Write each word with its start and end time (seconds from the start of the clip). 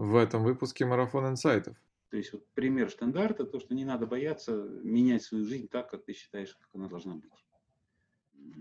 в 0.00 0.16
этом 0.16 0.44
выпуске 0.44 0.86
«Марафон 0.86 1.28
инсайтов». 1.28 1.76
То 2.08 2.16
есть 2.16 2.32
вот 2.32 2.46
пример 2.54 2.90
стандарта, 2.90 3.44
то, 3.44 3.60
что 3.60 3.74
не 3.74 3.84
надо 3.84 4.06
бояться 4.06 4.54
менять 4.82 5.22
свою 5.22 5.44
жизнь 5.44 5.68
так, 5.68 5.90
как 5.90 6.06
ты 6.06 6.14
считаешь, 6.14 6.54
как 6.54 6.70
она 6.74 6.88
должна 6.88 7.16
быть. 7.16 7.30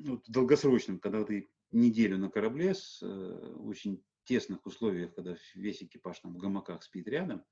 Вот 0.05 0.27
в 0.27 0.31
долгосрочном, 0.31 0.99
когда 0.99 1.23
ты 1.23 1.49
неделю 1.71 2.17
на 2.17 2.29
корабле 2.29 2.75
с 2.75 2.99
э, 3.01 3.53
очень 3.55 4.03
тесных 4.25 4.65
условиях, 4.65 5.15
когда 5.15 5.37
весь 5.55 5.81
экипаж 5.81 6.19
там 6.19 6.33
в 6.33 6.37
гамаках 6.37 6.83
спит 6.83 7.07
рядом, 7.07 7.45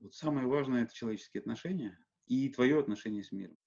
вот 0.00 0.14
самое 0.14 0.46
важное– 0.46 0.82
это 0.84 0.94
человеческие 0.94 1.42
отношения 1.42 1.98
и 2.28 2.48
твое 2.48 2.78
отношение 2.78 3.22
с 3.22 3.30
миром. 3.30 3.58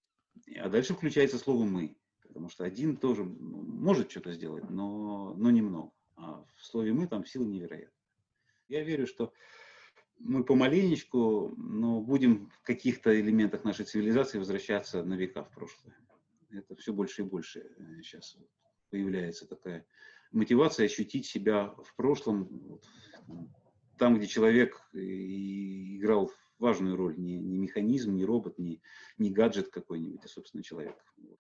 А 0.58 0.70
дальше 0.70 0.96
включается 0.96 1.38
слово 1.38 1.66
«мы», 1.66 1.98
потому 2.24 2.50
что 2.50 2.64
один 2.64 2.98
тоже 2.98 3.24
может 3.24 4.10
что-то 4.10 4.34
сделать, 4.34 4.68
но, 4.72 5.36
но 5.36 5.52
немного. 5.52 5.92
А 6.16 6.44
в 6.56 6.66
слове 6.66 6.94
«мы» 6.94 7.06
там 7.06 7.26
сила 7.26 7.46
невероятна. 7.46 8.01
Я 8.72 8.84
верю, 8.84 9.06
что 9.06 9.34
мы 10.18 10.46
помаленечку, 10.46 11.54
но 11.58 12.00
будем 12.00 12.48
в 12.48 12.62
каких-то 12.62 13.20
элементах 13.20 13.66
нашей 13.66 13.84
цивилизации 13.84 14.38
возвращаться 14.38 15.04
на 15.04 15.16
века 15.16 15.44
в 15.44 15.52
прошлое. 15.52 15.98
Это 16.52 16.78
все 16.78 16.94
больше 16.94 17.24
и 17.24 17.26
больше 17.26 17.70
сейчас 18.02 18.38
э, 18.40 18.44
появляется 18.90 19.46
такая 19.46 19.86
мотивация 20.32 20.86
ощутить 20.86 21.26
себя 21.26 21.76
в 21.84 21.94
прошлом, 21.98 22.80
там, 23.98 24.18
где 24.18 24.28
человек 24.28 24.82
играл 24.94 26.32
важную 26.62 26.96
роль, 26.96 27.18
не, 27.18 27.40
не 27.40 27.58
механизм, 27.58 28.16
не 28.16 28.24
робот, 28.24 28.60
не, 28.60 28.82
не 29.18 29.32
гаджет 29.32 29.70
какой-нибудь, 29.70 30.24
а, 30.24 30.28
собственно, 30.28 30.64
человек. 30.64 30.96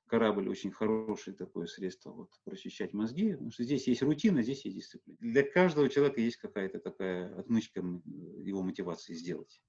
Корабль 0.08 0.50
очень 0.50 0.72
хорошее 0.72 1.38
такое 1.38 1.68
средство 1.68 2.12
вот, 2.12 2.30
прочищать 2.44 2.94
мозги, 2.94 3.32
потому 3.34 3.52
что 3.52 3.64
здесь 3.64 3.88
есть 3.88 4.02
рутина, 4.02 4.42
здесь 4.42 4.66
есть 4.66 4.78
дисциплина. 4.78 5.18
Для 5.22 5.44
каждого 5.44 5.88
человека 5.90 6.20
есть 6.20 6.38
какая-то 6.38 6.80
такая 6.80 7.34
отмычка 7.40 7.80
его 7.80 8.64
мотивации 8.64 9.14
сделать. 9.14 9.62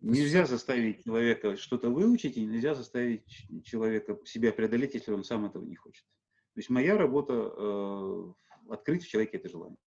Нельзя 0.00 0.44
заставить 0.44 1.04
человека 1.04 1.56
что-то 1.56 1.88
выучить, 1.88 2.36
и 2.36 2.44
нельзя 2.44 2.74
заставить 2.74 3.24
человека 3.64 4.18
себя 4.26 4.52
преодолеть, 4.52 4.92
если 4.92 5.10
он 5.12 5.24
сам 5.24 5.46
этого 5.46 5.64
не 5.64 5.74
хочет. 5.74 6.04
То 6.52 6.60
есть 6.60 6.68
моя 6.68 6.98
работа 6.98 7.32
э, 7.34 8.32
открыть 8.68 9.04
в 9.04 9.08
человеке 9.08 9.38
это 9.38 9.48
желание. 9.48 9.78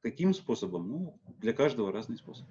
Каким 0.00 0.34
способом? 0.34 0.88
Ну, 0.88 1.20
для 1.38 1.52
каждого 1.52 1.92
разный 1.92 2.16
способ. 2.16 2.48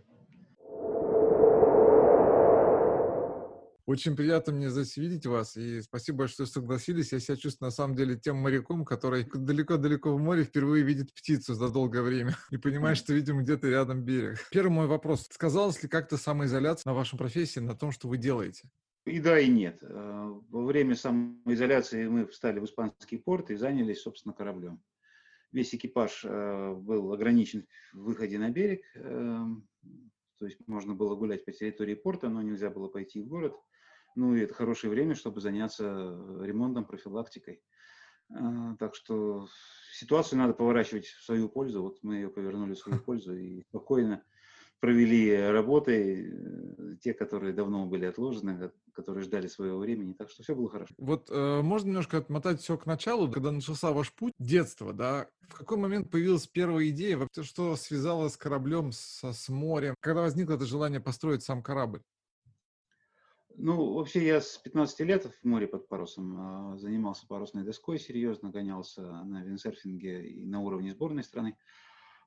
Очень 3.88 4.18
приятно 4.18 4.52
мне 4.52 4.70
здесь 4.70 4.98
видеть 4.98 5.26
вас, 5.26 5.56
и 5.56 5.82
спасибо 5.82 6.20
большое, 6.20 6.46
что 6.46 6.60
согласились. 6.60 7.14
Я 7.14 7.22
себя 7.22 7.38
чувствую, 7.38 7.68
на 7.68 7.72
самом 7.72 7.96
деле, 7.96 8.18
тем 8.18 8.36
моряком, 8.36 8.84
который 8.84 9.26
далеко-далеко 9.34 10.14
в 10.14 10.20
море 10.20 10.44
впервые 10.44 10.84
видит 10.84 11.14
птицу 11.14 11.54
за 11.54 11.70
долгое 11.70 12.02
время 12.02 12.36
и 12.52 12.58
понимает, 12.58 12.98
что, 12.98 13.14
видимо, 13.14 13.44
где-то 13.44 13.70
рядом 13.70 14.04
берег. 14.04 14.40
Первый 14.52 14.72
мой 14.74 14.88
вопрос. 14.88 15.26
Сказалась 15.32 15.82
ли 15.84 15.88
как-то 15.88 16.18
самоизоляция 16.18 16.92
на 16.92 16.96
вашем 16.96 17.18
профессии, 17.18 17.62
на 17.62 17.76
том, 17.76 17.94
что 17.94 18.10
вы 18.10 18.18
делаете? 18.18 18.70
И 19.06 19.22
да, 19.22 19.40
и 19.40 19.48
нет. 19.48 19.78
Э, 19.82 20.34
во 20.50 20.66
время 20.66 20.94
самоизоляции 20.94 22.10
мы 22.10 22.28
встали 22.28 22.60
в 22.60 22.66
испанский 22.66 23.16
порт 23.16 23.52
и 23.52 23.56
занялись, 23.56 24.02
собственно, 24.02 24.34
кораблем. 24.34 24.82
Весь 25.54 25.74
экипаж 25.74 26.26
э, 26.26 26.74
был 26.74 27.14
ограничен 27.14 27.66
в 27.94 28.04
выходе 28.04 28.38
на 28.38 28.50
берег, 28.50 28.82
э, 28.96 29.46
то 30.40 30.46
есть 30.46 30.60
можно 30.68 30.94
было 30.94 31.16
гулять 31.16 31.46
по 31.46 31.54
территории 31.54 31.96
порта, 31.96 32.28
но 32.28 32.42
нельзя 32.42 32.70
было 32.70 32.90
пойти 32.90 33.22
в 33.22 33.28
город. 33.28 33.56
Ну 34.18 34.36
и 34.36 34.42
это 34.42 34.54
хорошее 34.54 34.92
время, 34.92 35.14
чтобы 35.16 35.42
заняться 35.42 35.84
ремонтом, 36.42 36.86
профилактикой. 36.86 37.62
Так 38.80 38.96
что 38.96 39.48
ситуацию 39.94 40.40
надо 40.40 40.54
поворачивать 40.54 41.06
в 41.06 41.24
свою 41.24 41.48
пользу. 41.48 41.84
Вот 41.84 42.00
мы 42.02 42.16
ее 42.16 42.30
повернули 42.30 42.74
в 42.74 42.80
свою 42.80 43.00
пользу 43.00 43.36
и 43.36 43.62
спокойно 43.62 44.24
провели 44.80 45.36
работы, 45.36 46.32
э, 46.32 46.96
те, 47.02 47.14
которые 47.14 47.54
давно 47.54 47.88
были 47.88 48.06
отложены, 48.06 48.72
которые 48.94 49.24
ждали 49.24 49.48
своего 49.48 49.80
времени, 49.80 50.14
так 50.14 50.30
что 50.30 50.44
все 50.44 50.56
было 50.56 50.70
хорошо. 50.70 50.94
Вот 50.98 51.30
э, 51.31 51.62
можно 51.62 51.88
немножко 51.88 52.18
отмотать 52.18 52.62
все 52.62 52.78
к 52.78 52.86
началу, 52.86 53.31
когда 53.31 53.52
начался 53.52 53.91
ваш 53.91 54.14
путь 54.14 54.34
детства, 54.38 54.94
да? 54.94 55.30
В 55.50 55.56
какой 55.58 55.78
момент 55.78 56.12
появилась 56.12 56.47
первая 56.47 56.90
идея, 56.90 57.28
что 57.41 57.75
связало 57.75 58.30
с 58.30 58.38
кораблем, 58.38 58.91
со, 58.91 59.34
с 59.34 59.50
морем? 59.50 59.96
Когда 60.00 60.22
возникло 60.22 60.53
это 60.53 60.66
желание 60.66 61.00
построить 61.00 61.44
сам 61.44 61.64
корабль? 61.64 62.02
Ну, 63.59 63.94
вообще 63.94 64.23
я 64.23 64.40
с 64.40 64.59
15 64.59 65.00
лет 65.00 65.25
в 65.25 65.44
море 65.44 65.68
под 65.68 65.88
парусом 65.88 66.75
э, 66.75 66.78
занимался 66.78 67.25
парусной 67.25 67.63
доской 67.63 67.97
серьезно, 67.97 68.51
гонялся 68.51 69.01
на 69.01 69.41
виндсерфинге 69.41 70.28
и 70.28 70.45
на 70.45 70.62
уровне 70.62 70.91
сборной 70.91 71.23
страны. 71.23 71.57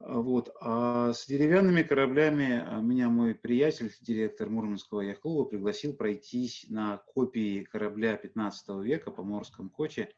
Вот. 0.01 0.53
А 0.61 1.13
с 1.13 1.27
деревянными 1.29 1.83
кораблями 1.83 2.65
а, 2.67 2.81
меня 2.81 3.09
мой 3.09 3.37
приятель, 3.37 3.95
директор 4.01 4.51
Мурманского 4.51 5.03
яхт-клуба, 5.03 5.45
пригласил 5.45 5.95
пройтись 5.95 6.67
на 6.69 6.97
копии 6.97 7.63
корабля 7.63 8.17
15 8.17 8.83
века 8.83 9.13
по 9.13 9.23
Морскому 9.23 9.71
коче 9.71 10.13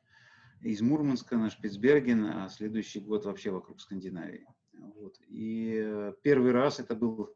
из 0.62 0.80
Мурманска 0.80 1.36
на 1.36 1.50
Шпицберген, 1.50 2.24
а 2.24 2.48
следующий 2.48 3.00
год 3.00 3.26
вообще 3.26 3.50
вокруг 3.50 3.82
Скандинавии. 3.82 4.46
Вот. 4.72 5.16
И 5.28 5.78
э, 5.84 6.14
первый 6.22 6.52
раз 6.52 6.80
это 6.80 6.94
был, 6.94 7.34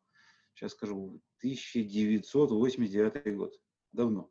сейчас 0.54 0.72
скажу, 0.72 1.20
1989 1.42 3.36
год. 3.36 3.53
Давно. 3.92 4.30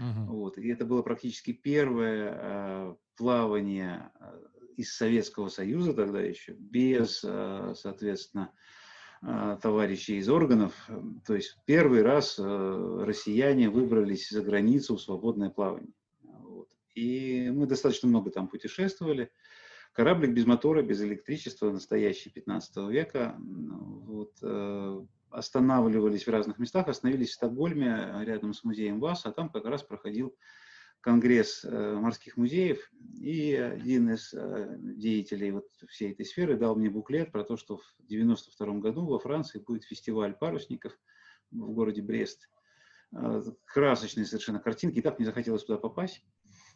Uh-huh. 0.00 0.26
Вот. 0.26 0.58
И 0.58 0.68
это 0.68 0.84
было 0.84 1.02
практически 1.02 1.52
первое 1.52 2.34
э, 2.34 2.94
плавание 3.16 4.10
из 4.80 4.96
Советского 4.96 5.48
Союза 5.48 5.92
тогда 5.92 6.20
еще, 6.20 6.52
без, 6.54 7.22
э, 7.22 7.74
соответственно, 7.76 8.50
э, 9.22 9.58
товарищей 9.60 10.16
из 10.16 10.28
органов. 10.30 10.72
То 11.26 11.34
есть 11.34 11.58
первый 11.66 12.02
раз 12.02 12.38
э, 12.38 13.04
россияне 13.04 13.68
выбрались 13.68 14.30
за 14.30 14.42
границу 14.42 14.96
в 14.96 15.02
свободное 15.02 15.50
плавание. 15.50 15.92
Вот. 16.22 16.68
И 16.94 17.50
мы 17.54 17.66
достаточно 17.66 18.08
много 18.08 18.30
там 18.30 18.48
путешествовали. 18.48 19.30
Кораблик 19.92 20.30
без 20.30 20.46
мотора, 20.46 20.82
без 20.82 21.02
электричества, 21.02 21.70
настоящий 21.70 22.30
15 22.30 22.76
века. 22.90 23.36
Вот, 23.38 24.32
останавливались 25.30 26.26
в 26.26 26.30
разных 26.30 26.58
местах, 26.58 26.88
остановились 26.88 27.30
в 27.30 27.34
Стокгольме 27.34 28.12
рядом 28.22 28.54
с 28.54 28.64
музеем 28.64 29.00
ВАС, 29.00 29.26
а 29.26 29.32
там 29.32 29.48
как 29.48 29.64
раз 29.64 29.82
проходил 29.82 30.34
конгресс 31.00 31.64
э, 31.64 31.94
морских 31.94 32.36
музеев, 32.36 32.90
и 33.18 33.54
один 33.54 34.10
из 34.10 34.34
э, 34.34 34.76
деятелей 34.78 35.50
вот 35.52 35.66
всей 35.88 36.12
этой 36.12 36.26
сферы 36.26 36.56
дал 36.56 36.76
мне 36.76 36.90
буклет 36.90 37.32
про 37.32 37.42
то, 37.42 37.56
что 37.56 37.78
в 37.78 38.06
92 38.06 38.74
году 38.78 39.06
во 39.06 39.18
Франции 39.18 39.58
будет 39.58 39.84
фестиваль 39.84 40.34
парусников 40.34 40.92
в 41.50 41.72
городе 41.72 42.02
Брест. 42.02 42.50
Э, 43.12 43.42
красочные 43.64 44.26
совершенно 44.26 44.60
картинки, 44.60 44.98
и 44.98 45.02
так 45.02 45.18
мне 45.18 45.26
захотелось 45.26 45.64
туда 45.64 45.78
попасть. 45.78 46.22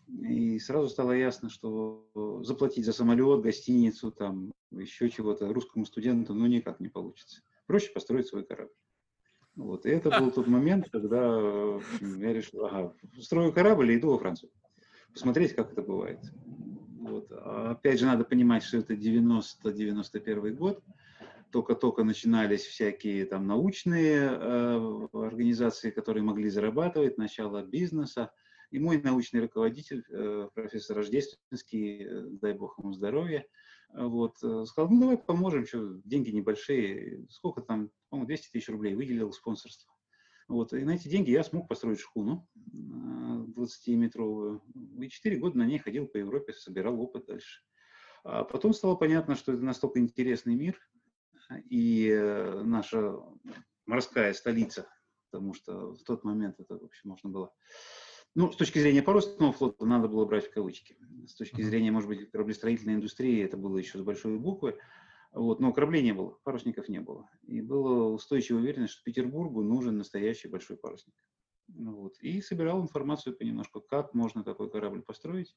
И 0.09 0.59
сразу 0.59 0.89
стало 0.89 1.13
ясно, 1.13 1.49
что 1.49 2.43
заплатить 2.43 2.85
за 2.85 2.93
самолет, 2.93 3.41
гостиницу, 3.41 4.11
там, 4.11 4.53
еще 4.71 5.09
чего-то 5.09 5.51
русскому 5.53 5.87
студенту, 5.87 6.35
ну, 6.35 6.47
никак 6.47 6.79
не 6.81 6.89
получится. 6.89 7.41
Проще 7.67 7.91
построить 7.93 8.27
свой 8.27 8.45
корабль. 8.45 8.73
Вот. 9.57 9.87
И 9.87 9.91
это 9.91 10.11
был 10.19 10.31
тот 10.31 10.47
момент, 10.49 10.89
когда 10.91 11.21
я 12.01 12.33
решил, 12.33 12.65
ага, 12.65 12.95
строю 13.21 13.53
корабль 13.53 13.93
и 13.93 13.97
иду 13.97 14.11
во 14.11 14.19
Францию. 14.19 14.51
Посмотреть, 15.13 15.55
как 15.55 15.73
это 15.73 15.83
бывает. 15.83 16.21
Вот. 16.99 17.31
А 17.31 17.73
опять 17.73 18.01
же, 18.01 18.07
надо 18.07 18.25
понимать, 18.25 18.65
что 18.65 18.79
это 18.79 18.95
90-91 18.95 20.51
год. 20.53 20.83
Только-только 21.53 22.03
начинались 22.03 22.63
всякие 22.65 23.27
там 23.27 23.47
научные 23.47 24.29
э, 24.29 25.09
организации, 25.13 25.91
которые 25.91 26.25
могли 26.25 26.51
зарабатывать, 26.51 27.17
начало 27.17 27.63
бизнеса. 27.63 28.33
И 28.73 28.81
мой 28.81 29.01
научный 29.01 29.41
руководитель, 29.41 30.05
э, 30.11 30.49
профессор 30.53 30.97
Рождественский, 30.97 32.03
э, 32.03 32.23
дай 32.41 32.55
бог 32.55 32.77
ему 32.81 32.93
здоровья, 32.93 33.47
вот, 33.95 34.37
э, 34.43 34.65
сказал, 34.67 34.91
ну 34.91 35.01
давай 35.01 35.19
поможем, 35.19 35.67
что 35.67 36.01
деньги 36.05 36.31
небольшие, 36.31 37.27
сколько 37.31 37.63
там, 37.63 37.91
по-моему, 38.11 38.27
200 38.27 38.51
тысяч 38.51 38.69
рублей 38.69 38.95
выделил 38.95 39.33
спонсорство. 39.33 39.93
Вот, 40.49 40.73
и 40.73 40.85
на 40.85 40.97
эти 40.97 41.09
деньги 41.09 41.31
я 41.31 41.43
смог 41.43 41.69
построить 41.69 42.01
шхуну 42.01 42.47
20-метровую. 42.73 44.61
И 45.01 45.09
4 45.09 45.39
года 45.39 45.59
на 45.59 45.65
ней 45.65 45.79
ходил 45.79 46.07
по 46.07 46.19
Европе, 46.19 46.53
собирал 46.53 47.01
опыт 47.01 47.27
дальше. 47.27 47.63
А 48.25 48.45
потом 48.45 48.75
стало 48.75 48.97
понятно, 48.97 49.37
что 49.37 49.53
это 49.53 49.63
настолько 49.63 50.01
интересный 50.01 50.55
мир, 50.55 50.79
и 51.71 52.09
э, 52.11 52.63
наша 52.63 53.17
морская 53.87 54.33
столица, 54.33 54.89
потому 55.31 55.55
что 55.55 55.95
в 55.95 56.03
тот 56.03 56.25
момент 56.25 56.59
это, 56.59 56.79
в 56.79 56.85
общем, 56.85 57.11
можно 57.11 57.31
было 57.31 57.53
ну, 58.35 58.51
с 58.51 58.57
точки 58.57 58.81
зрения 58.81 59.03
парусного 59.03 59.53
флота 59.53 59.87
надо 59.87 60.09
было 60.09 60.25
брать 60.25 60.47
в 60.47 60.51
кавычки. 60.51 60.97
С 61.27 61.35
точки 61.35 61.63
зрения, 61.63 61.93
может 61.93 62.09
быть, 62.09 62.31
кораблестроительной 62.31 62.95
индустрии 62.95 63.43
это 63.43 63.57
было 63.57 63.79
еще 63.79 63.99
с 63.99 64.03
большой 64.03 64.39
буквы. 64.39 64.77
Вот, 65.33 65.61
но 65.61 65.73
кораблей 65.73 66.03
не 66.03 66.13
было, 66.13 66.39
парусников 66.43 66.89
не 66.89 67.01
было. 67.01 67.29
И 67.43 67.61
было 67.61 68.09
устойчивая 68.13 68.61
уверенность, 68.61 68.95
что 68.95 69.05
Петербургу 69.05 69.63
нужен 69.63 69.99
настоящий 69.99 70.49
большой 70.49 70.77
парусник. 70.77 71.15
Вот. 71.69 72.19
И 72.21 72.41
собирал 72.41 72.83
информацию 72.83 73.37
понемножку, 73.37 73.81
как 73.81 74.15
можно 74.15 74.45
такой 74.45 74.71
корабль 74.71 75.03
построить. 75.03 75.57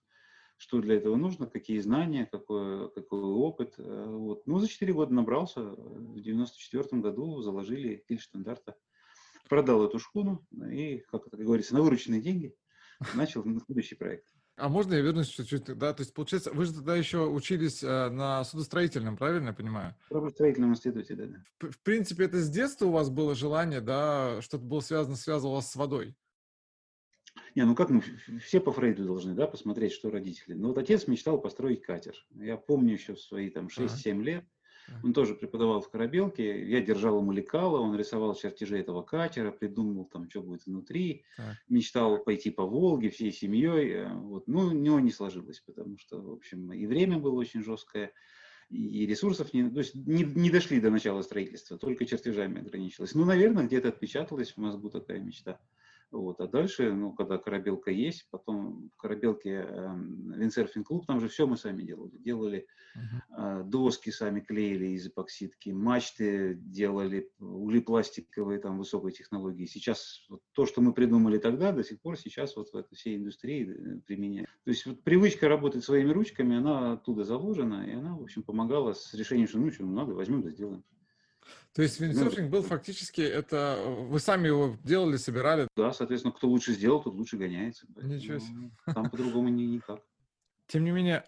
что 0.59 0.81
для 0.81 0.95
этого 0.95 1.15
нужно, 1.15 1.45
какие 1.45 1.79
знания, 1.79 2.27
какой, 2.31 2.91
какой 2.91 3.21
опыт. 3.21 3.75
Э, 3.77 4.05
вот. 4.07 4.47
Ну, 4.47 4.57
за 4.59 4.67
4 4.67 4.93
года 4.93 5.13
набрался. 5.13 5.61
В 5.61 6.19
94 6.19 7.01
году 7.01 7.41
заложили 7.41 7.97
стиль 7.97 8.19
стандарта. 8.19 8.75
Продал 9.49 9.85
эту 9.85 9.99
шхуну 9.99 10.45
и, 10.71 11.03
как 11.11 11.27
это 11.27 11.37
говорится, 11.37 11.75
на 11.75 11.81
вырученные 11.81 12.21
деньги 12.21 12.55
начал 13.13 13.43
следующий 13.65 13.95
проект. 13.95 14.25
А 14.57 14.69
можно 14.69 14.95
я 14.95 15.01
вернусь 15.01 15.27
чуть-чуть, 15.27 15.65
да? 15.77 15.93
То 15.93 16.01
есть, 16.01 16.15
получается, 16.15 16.51
вы 16.51 16.65
же 16.65 16.73
тогда 16.73 16.95
еще 16.95 17.27
учились 17.27 17.83
э, 17.83 18.09
на 18.09 18.43
судостроительном, 18.43 19.15
правильно 19.15 19.49
я 19.49 19.53
понимаю? 19.53 19.95
В 20.09 20.15
судостроительном 20.15 20.71
институте, 20.71 21.15
да. 21.15 21.25
да. 21.27 21.43
В, 21.59 21.71
в 21.73 21.79
принципе, 21.83 22.25
это 22.25 22.39
с 22.39 22.49
детства 22.49 22.87
у 22.87 22.91
вас 22.91 23.11
было 23.11 23.35
желание, 23.35 23.81
да, 23.81 24.41
что-то 24.41 24.63
было 24.63 24.79
связано, 24.79 25.15
связывало 25.15 25.57
вас 25.57 25.71
с 25.71 25.75
водой? 25.75 26.15
Не, 27.53 27.65
ну 27.65 27.75
как 27.75 27.91
мы 27.91 28.01
все 28.39 28.59
по 28.59 28.71
Фрейду 28.71 29.05
должны, 29.05 29.35
да, 29.35 29.45
посмотреть, 29.45 29.91
что 29.91 30.09
родители. 30.09 30.53
Ну 30.53 30.69
вот 30.69 30.77
отец 30.79 31.07
мечтал 31.07 31.39
построить 31.39 31.83
катер. 31.83 32.15
Я 32.31 32.57
помню 32.57 32.93
еще 32.93 33.13
в 33.13 33.21
свои 33.21 33.49
там 33.51 33.67
6-7 33.67 34.23
лет, 34.23 34.45
он 35.03 35.13
тоже 35.13 35.35
преподавал 35.35 35.81
в 35.81 35.89
Корабелке. 35.89 36.67
Я 36.67 36.81
держал 36.81 37.19
ему 37.19 37.31
лекала, 37.31 37.79
он 37.79 37.95
рисовал 37.95 38.35
чертежи 38.35 38.79
этого 38.79 39.01
катера, 39.01 39.51
придумывал 39.51 40.05
там, 40.05 40.29
что 40.29 40.41
будет 40.41 40.65
внутри. 40.65 41.25
Так. 41.35 41.55
Мечтал 41.69 42.23
пойти 42.23 42.51
по 42.51 42.65
Волге 42.65 43.09
всей 43.09 43.31
семьей. 43.31 43.91
Э, 43.91 44.13
вот. 44.13 44.47
Ну, 44.47 44.67
у 44.67 44.71
него 44.71 44.99
не 44.99 45.11
сложилось, 45.11 45.59
потому 45.59 45.97
что, 45.97 46.21
в 46.21 46.31
общем, 46.33 46.71
и 46.73 46.85
время 46.85 47.17
было 47.17 47.35
очень 47.35 47.63
жесткое, 47.63 48.11
и 48.69 49.05
ресурсов 49.05 49.53
не, 49.53 49.69
то 49.69 49.79
есть 49.79 49.95
не, 49.95 50.23
не 50.23 50.49
дошли 50.49 50.81
до 50.81 50.89
начала 50.89 51.21
строительства, 51.21 51.77
только 51.77 52.05
чертежами 52.05 52.61
ограничилось. 52.61 53.15
Ну, 53.15 53.23
наверное, 53.25 53.65
где-то 53.65 53.89
отпечаталась 53.89 54.51
в 54.51 54.57
мозгу 54.57 54.89
такая 54.89 55.19
мечта. 55.19 55.59
Вот. 56.11 56.39
А 56.39 56.47
дальше, 56.47 56.93
ну, 56.93 57.11
когда 57.11 57.37
корабелка 57.37 57.91
есть, 57.91 58.27
потом 58.31 58.89
в 58.95 58.97
корабелке 58.97 59.65
э, 59.67 59.95
виндсерфинг-клуб, 60.37 61.05
там 61.05 61.19
же 61.19 61.27
все 61.27 61.45
мы 61.45 61.57
сами 61.57 61.83
делали. 61.83 62.17
Делали 62.17 62.65
uh-huh. 62.95 63.61
э, 63.61 63.63
доски 63.65 64.09
сами 64.09 64.39
клеили 64.39 64.87
из 64.87 65.07
эпоксидки, 65.07 65.71
мачты 65.71 66.55
делали, 66.55 67.29
угли 67.39 67.79
пластиковые, 67.79 68.59
там, 68.59 68.77
высокой 68.77 69.11
технологии. 69.11 69.65
Сейчас 69.65 70.25
вот, 70.29 70.41
то, 70.53 70.65
что 70.65 70.81
мы 70.81 70.93
придумали 70.93 71.39
тогда, 71.39 71.73
до 71.73 71.83
сих 71.83 71.99
пор 71.99 72.17
сейчас 72.17 72.55
вот 72.55 72.69
в 72.69 72.75
этой 72.75 72.95
всей 72.95 73.17
индустрии 73.17 73.69
э, 73.69 73.99
применяем. 74.05 74.47
То 74.63 74.71
есть 74.71 74.85
вот, 74.85 75.03
привычка 75.03 75.49
работать 75.49 75.83
своими 75.83 76.11
ручками, 76.11 76.55
она 76.55 76.93
оттуда 76.93 77.25
заложена, 77.25 77.85
и 77.85 77.91
она, 77.91 78.15
в 78.15 78.23
общем, 78.23 78.43
помогала 78.43 78.93
с 78.93 79.13
решением, 79.13 79.47
что 79.47 79.59
ну, 79.59 79.71
что, 79.71 79.83
ну, 79.83 79.93
надо, 79.93 80.13
возьмем 80.13 80.41
да 80.41 80.51
сделаем. 80.51 80.85
То 81.73 81.81
есть 81.81 81.99
виндсерфинг 81.99 82.49
был 82.49 82.63
фактически, 82.63 83.21
это 83.21 83.77
вы 83.85 84.19
сами 84.19 84.47
его 84.47 84.77
делали, 84.83 85.17
собирали? 85.17 85.67
Да, 85.75 85.93
соответственно, 85.93 86.33
кто 86.33 86.47
лучше 86.47 86.73
сделал, 86.73 87.03
тот 87.03 87.13
лучше 87.13 87.37
гоняется. 87.37 87.85
Ничего 88.01 88.39
себе. 88.39 88.71
Там 88.85 89.09
по-другому 89.09 89.49
никак. 89.49 90.01
Тем 90.67 90.83
не 90.83 90.91
менее, 90.91 91.23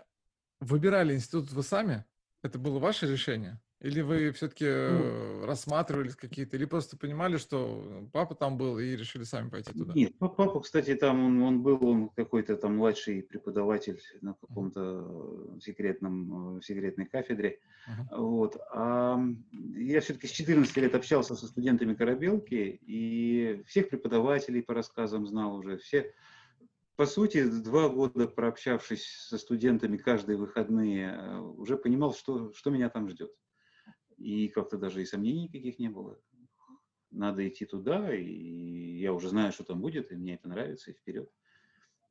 выбирали 0.59 1.13
институт 1.13 1.51
вы 1.51 1.63
сами? 1.63 2.05
Это 2.41 2.57
было 2.57 2.79
ваше 2.79 3.05
решение? 3.05 3.61
Или 3.81 4.01
вы 4.01 4.31
все-таки 4.33 4.65
ну, 4.65 4.71
э, 4.71 5.45
рассматривались 5.45 6.15
какие-то, 6.15 6.57
или 6.57 6.65
просто 6.65 6.97
понимали, 6.97 7.37
что 7.37 7.81
папа 8.11 8.35
там 8.35 8.57
был 8.57 8.77
и 8.77 8.97
решили 8.97 9.23
сами 9.23 9.49
пойти 9.49 9.71
туда? 9.71 9.93
Нет, 9.93 10.13
папа, 10.19 10.59
кстати, 10.59 10.95
там 10.95 11.23
он, 11.23 11.41
он 11.41 11.63
был, 11.63 11.85
он 11.85 12.09
какой-то 12.09 12.57
там 12.57 12.75
младший 12.75 13.23
преподаватель 13.23 14.01
на 14.19 14.33
каком-то 14.33 15.59
секретном, 15.61 16.57
э, 16.57 16.61
секретной 16.61 17.05
кафедре. 17.05 17.59
Uh-huh. 17.87 18.17
Вот. 18.17 18.57
А 18.73 19.17
я 19.77 20.01
все-таки 20.01 20.27
с 20.27 20.31
14 20.31 20.75
лет 20.75 20.93
общался 20.93 21.35
со 21.35 21.47
студентами 21.47 21.93
Корабелки, 21.93 22.81
и 22.85 23.63
всех 23.65 23.89
преподавателей 23.89 24.61
по 24.61 24.73
рассказам 24.73 25.25
знал 25.25 25.55
уже, 25.55 25.77
все, 25.77 26.13
по 26.97 27.05
сути, 27.05 27.49
два 27.49 27.87
года 27.87 28.27
прообщавшись 28.27 29.07
со 29.29 29.37
студентами 29.37 29.95
каждые 29.95 30.37
выходные, 30.37 31.15
э, 31.17 31.39
уже 31.39 31.77
понимал, 31.77 32.13
что, 32.13 32.51
что 32.51 32.71
меня 32.71 32.89
там 32.89 33.07
ждет. 33.07 33.31
И 34.19 34.49
как-то 34.49 34.77
даже 34.77 35.01
и 35.01 35.05
сомнений 35.05 35.43
никаких 35.43 35.79
не 35.79 35.89
было. 35.89 36.19
Надо 37.11 37.47
идти 37.47 37.65
туда, 37.65 38.13
и 38.13 38.99
я 38.99 39.13
уже 39.13 39.29
знаю, 39.29 39.51
что 39.51 39.63
там 39.63 39.81
будет, 39.81 40.11
и 40.11 40.15
мне 40.15 40.35
это 40.35 40.47
нравится, 40.47 40.91
и 40.91 40.93
вперед. 40.93 41.29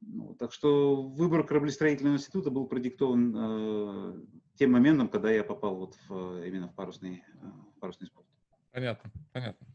Ну, 0.00 0.34
так 0.34 0.52
что 0.52 1.02
выбор 1.02 1.44
кораблестроительного 1.44 2.14
института 2.14 2.50
был 2.50 2.66
продиктован 2.66 3.34
э, 3.36 4.22
тем 4.54 4.72
моментом, 4.72 5.08
когда 5.08 5.30
я 5.30 5.44
попал 5.44 5.76
вот 5.76 5.96
в, 6.08 6.44
именно 6.44 6.68
в 6.68 6.74
парусный, 6.74 7.24
э, 7.42 7.46
парусный 7.80 8.06
спорт. 8.06 8.26
Понятно, 8.72 9.10
понятно. 9.32 9.66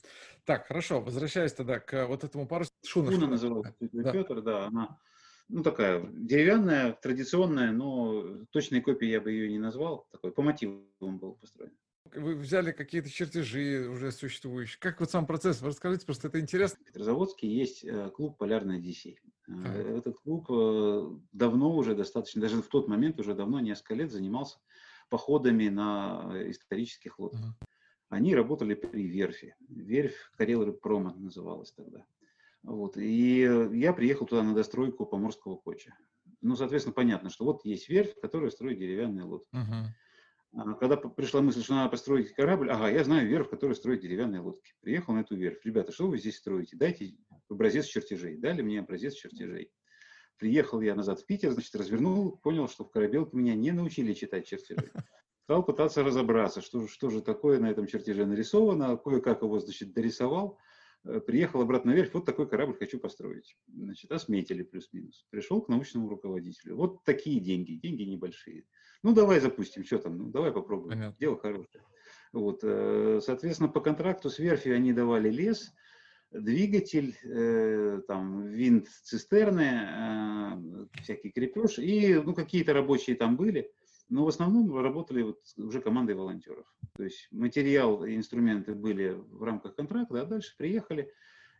Так, 0.46 0.68
хорошо, 0.68 1.02
возвращаясь 1.02 1.54
тогда 1.54 1.80
к 1.80 2.08
вот 2.08 2.24
этому 2.24 2.48
парусу. 2.48 2.72
Шуна, 2.86 3.12
Шуна 3.12 3.28
называлась 3.28 3.74
да. 3.80 4.12
Петр, 4.12 4.42
да, 4.42 4.68
она 4.68 5.00
ну, 5.50 5.62
такая 5.62 6.06
деревянная, 6.12 6.94
традиционная, 6.94 7.72
но 7.72 8.46
точной 8.52 8.82
копии 8.82 9.08
я 9.08 9.20
бы 9.22 9.32
ее 9.32 9.50
не 9.50 9.60
назвал, 9.60 10.08
такой 10.12 10.32
по 10.32 10.42
мотивам 10.42 11.20
был 11.20 11.36
построен 11.36 11.74
вы 12.14 12.36
взяли 12.36 12.72
какие-то 12.72 13.10
чертежи 13.10 13.88
уже 13.90 14.12
существующие. 14.12 14.80
Как 14.80 15.00
вот 15.00 15.12
сам 15.12 15.26
процесс? 15.26 15.62
Расскажите, 15.62 16.06
просто 16.06 16.28
это 16.28 16.40
интересно. 16.40 16.80
В 16.82 16.86
Петрозаводске 16.86 17.48
есть 17.48 17.84
э, 17.84 18.10
клуб 18.12 18.38
«Полярная 18.38 18.78
Одиссей». 18.78 19.20
Так. 19.46 19.76
Этот 19.76 20.18
клуб 20.20 20.48
э, 20.50 21.10
давно 21.32 21.76
уже 21.76 21.96
достаточно, 21.96 22.42
даже 22.42 22.62
в 22.62 22.68
тот 22.68 22.88
момент 22.88 23.20
уже 23.20 23.34
давно, 23.34 23.60
несколько 23.60 23.96
лет 23.96 24.12
занимался 24.12 24.60
походами 25.10 25.70
на 25.70 26.32
исторических 26.48 27.20
лодках. 27.20 27.42
uh 27.42 27.68
Они 28.10 28.36
работали 28.36 28.74
при 28.74 29.08
верфи. 29.08 29.56
Верфь 29.68 30.32
Карел 30.38 30.72
Прома 30.74 31.14
называлась 31.16 31.72
тогда. 31.72 32.06
Вот. 32.64 32.98
И 32.98 33.40
я 33.74 33.94
приехал 33.94 34.26
туда 34.26 34.44
на 34.44 34.54
достройку 34.54 35.06
Поморского 35.06 35.58
коча. 35.58 35.96
Ну, 36.42 36.56
соответственно, 36.56 36.94
понятно, 36.94 37.30
что 37.30 37.46
вот 37.46 37.66
есть 37.66 37.90
верфь, 37.90 38.20
которая 38.22 38.50
строит 38.50 38.80
деревянные 38.80 39.26
лодки. 39.26 39.54
Uh-huh. 39.54 39.88
А, 40.56 40.74
когда 40.76 40.98
пришла 40.98 41.42
мысль, 41.42 41.64
что 41.64 41.74
надо 41.74 41.90
построить 41.90 42.34
корабль, 42.34 42.70
ага, 42.70 42.90
я 42.90 43.04
знаю 43.04 43.28
верфь, 43.28 43.50
которая 43.50 43.76
строит 43.76 44.02
деревянные 44.02 44.42
лодки. 44.42 44.74
Приехал 44.82 45.14
на 45.14 45.22
эту 45.22 45.36
верфь. 45.36 45.66
Ребята, 45.66 45.92
что 45.92 46.08
вы 46.08 46.18
здесь 46.18 46.38
строите? 46.38 46.78
Дайте 46.78 47.16
образец 47.50 47.86
чертежей. 47.86 48.38
Дали 48.38 48.62
мне 48.62 48.80
образец 48.80 49.14
чертежей. 49.14 49.72
Приехал 50.38 50.82
я 50.82 50.96
назад 50.96 51.22
в 51.22 51.26
Питер, 51.26 51.52
значит, 51.52 51.76
развернул, 51.76 52.38
понял, 52.38 52.68
что 52.68 52.84
в 52.84 52.92
корабелке 52.92 53.36
меня 53.38 53.56
не 53.56 53.72
научили 53.72 54.14
читать 54.14 54.48
чертежи. 54.48 54.92
Стал 55.44 55.64
пытаться 55.64 56.04
разобраться, 56.04 56.62
что, 56.62 56.88
что 56.88 57.10
же 57.10 57.22
такое 57.22 57.60
на 57.60 57.70
этом 57.70 57.86
чертеже 57.88 58.26
нарисовано, 58.26 58.98
кое-как 58.98 59.42
его, 59.42 59.60
значит, 59.60 59.94
дорисовал. 59.94 60.58
Э, 61.06 61.20
приехал 61.20 61.62
обратно 61.62 61.92
на 61.92 61.96
верфь, 61.96 62.14
вот 62.14 62.26
такой 62.26 62.48
корабль 62.48 62.78
хочу 62.78 63.00
построить. 63.00 63.58
Значит, 63.68 64.12
осметили 64.12 64.64
плюс-минус. 64.64 65.26
Пришел 65.30 65.62
к 65.62 65.70
научному 65.70 66.10
руководителю. 66.10 66.78
Вот 66.78 67.04
такие 67.04 67.40
деньги, 67.40 67.74
деньги 67.74 68.04
небольшие. 68.04 68.66
Ну, 69.04 69.14
давай 69.14 69.40
запустим, 69.40 69.84
что 69.84 70.00
там, 70.00 70.18
ну, 70.18 70.30
давай 70.30 70.52
попробуем. 70.52 70.92
Понятно. 70.92 71.18
Дело 71.20 71.38
хорошее. 71.38 71.84
Вот, 72.32 72.62
э, 72.64 73.20
соответственно, 73.22 73.70
по 73.70 73.82
контракту 73.82 74.30
с 74.30 74.40
верфью 74.40 74.76
они 74.76 74.94
давали 74.94 75.30
лес, 75.30 75.74
двигатель, 76.32 77.16
э, 77.24 78.02
там, 78.08 78.48
винт 78.48 78.88
цистерны, 79.04 80.90
всякий 81.02 81.30
крепеж, 81.30 81.78
и, 81.78 82.16
ну, 82.16 82.34
какие-то 82.34 82.74
рабочие 82.74 83.16
там 83.16 83.36
были. 83.36 83.72
Но 84.10 84.26
в 84.26 84.28
основном 84.28 84.76
работали 84.80 85.22
вот 85.22 85.40
уже 85.58 85.82
командой 85.82 86.16
волонтеров. 86.16 86.66
То 86.96 87.04
есть 87.04 87.28
материал 87.32 88.04
и 88.04 88.16
инструменты 88.16 88.74
были 88.74 89.10
в 89.12 89.44
рамках 89.44 89.76
контракта, 89.76 90.22
а 90.22 90.26
дальше 90.26 90.56
приехали. 90.58 91.12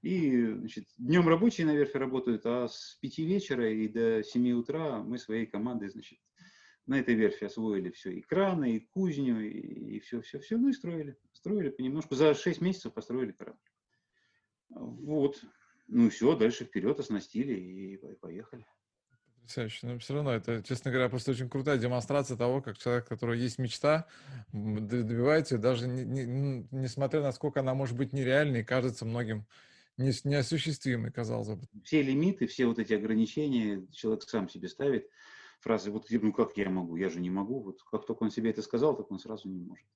И 0.02 0.48
значит, 0.48 0.86
днем 0.98 1.28
рабочие 1.28 1.66
на 1.66 1.74
верфи 1.74 1.96
работают, 1.96 2.46
а 2.46 2.68
с 2.68 2.98
5 3.02 3.18
вечера 3.20 3.72
и 3.72 3.88
до 3.88 4.22
7 4.22 4.52
утра 4.52 5.00
мы 5.00 5.18
своей 5.18 5.46
командой 5.46 5.90
значит, 5.90 6.20
на 6.86 7.00
этой 7.00 7.16
верфи 7.16 7.46
освоили 7.46 7.90
все, 7.92 8.12
и 8.12 8.22
краны, 8.22 8.76
и 8.76 8.80
кузню, 8.80 9.40
и, 9.40 9.96
и 9.96 10.00
все, 10.00 10.22
все, 10.22 10.40
все, 10.40 10.58
ну 10.58 10.70
и 10.70 10.74
строили. 10.74 11.18
Строили 11.34 11.70
понемножку. 11.70 12.16
За 12.16 12.34
6 12.34 12.62
месяцев 12.62 12.94
построили 12.94 13.32
корабль. 13.32 13.60
Вот. 14.70 15.42
Ну 15.88 16.08
и 16.08 16.10
все, 16.10 16.36
дальше 16.36 16.66
вперед 16.66 17.00
оснастили 17.00 17.54
и 17.54 17.98
поехали. 18.16 18.66
Потрясающе. 19.44 19.88
Но 19.88 20.00
все 20.00 20.14
равно 20.14 20.34
это, 20.34 20.64
честно 20.64 20.92
говоря, 20.92 21.10
просто 21.10 21.32
очень 21.32 21.50
крутая 21.50 21.78
демонстрация 21.78 22.38
того, 22.38 22.62
как 22.62 22.78
человек, 22.78 23.06
у 23.06 23.10
которого 23.10 23.34
есть 23.34 23.60
мечта, 23.60 24.08
добивается, 24.52 25.58
даже 25.58 25.88
не, 25.88 26.04
не, 26.04 26.68
несмотря 26.72 27.22
на 27.22 27.32
сколько 27.34 27.60
она 27.60 27.74
может 27.74 27.98
быть 27.98 28.14
нереальной, 28.14 28.64
кажется 28.64 29.06
многим 29.06 29.46
не, 29.98 30.12
неосуществимой, 30.24 31.12
казалось 31.12 31.50
бы. 31.50 31.68
Все 31.84 32.02
лимиты, 32.02 32.48
все 32.48 32.66
вот 32.66 32.80
эти 32.80 32.94
ограничения 32.94 33.86
человек 33.92 34.24
сам 34.24 34.48
себе 34.50 34.70
ставит. 34.70 35.10
Фразы, 35.64 35.92
вот 35.92 36.08
ну 36.10 36.34
как 36.34 36.58
я 36.58 36.70
могу, 36.70 36.98
я 36.98 37.08
же 37.08 37.22
не 37.22 37.30
могу. 37.30 37.62
Вот 37.62 37.82
как 37.84 38.06
только 38.06 38.24
он 38.24 38.32
себе 38.32 38.50
это 38.50 38.62
сказал, 38.62 38.98
так 38.98 39.10
он 39.12 39.18
сразу 39.18 39.48
не 39.48 39.62
может. 39.62 39.88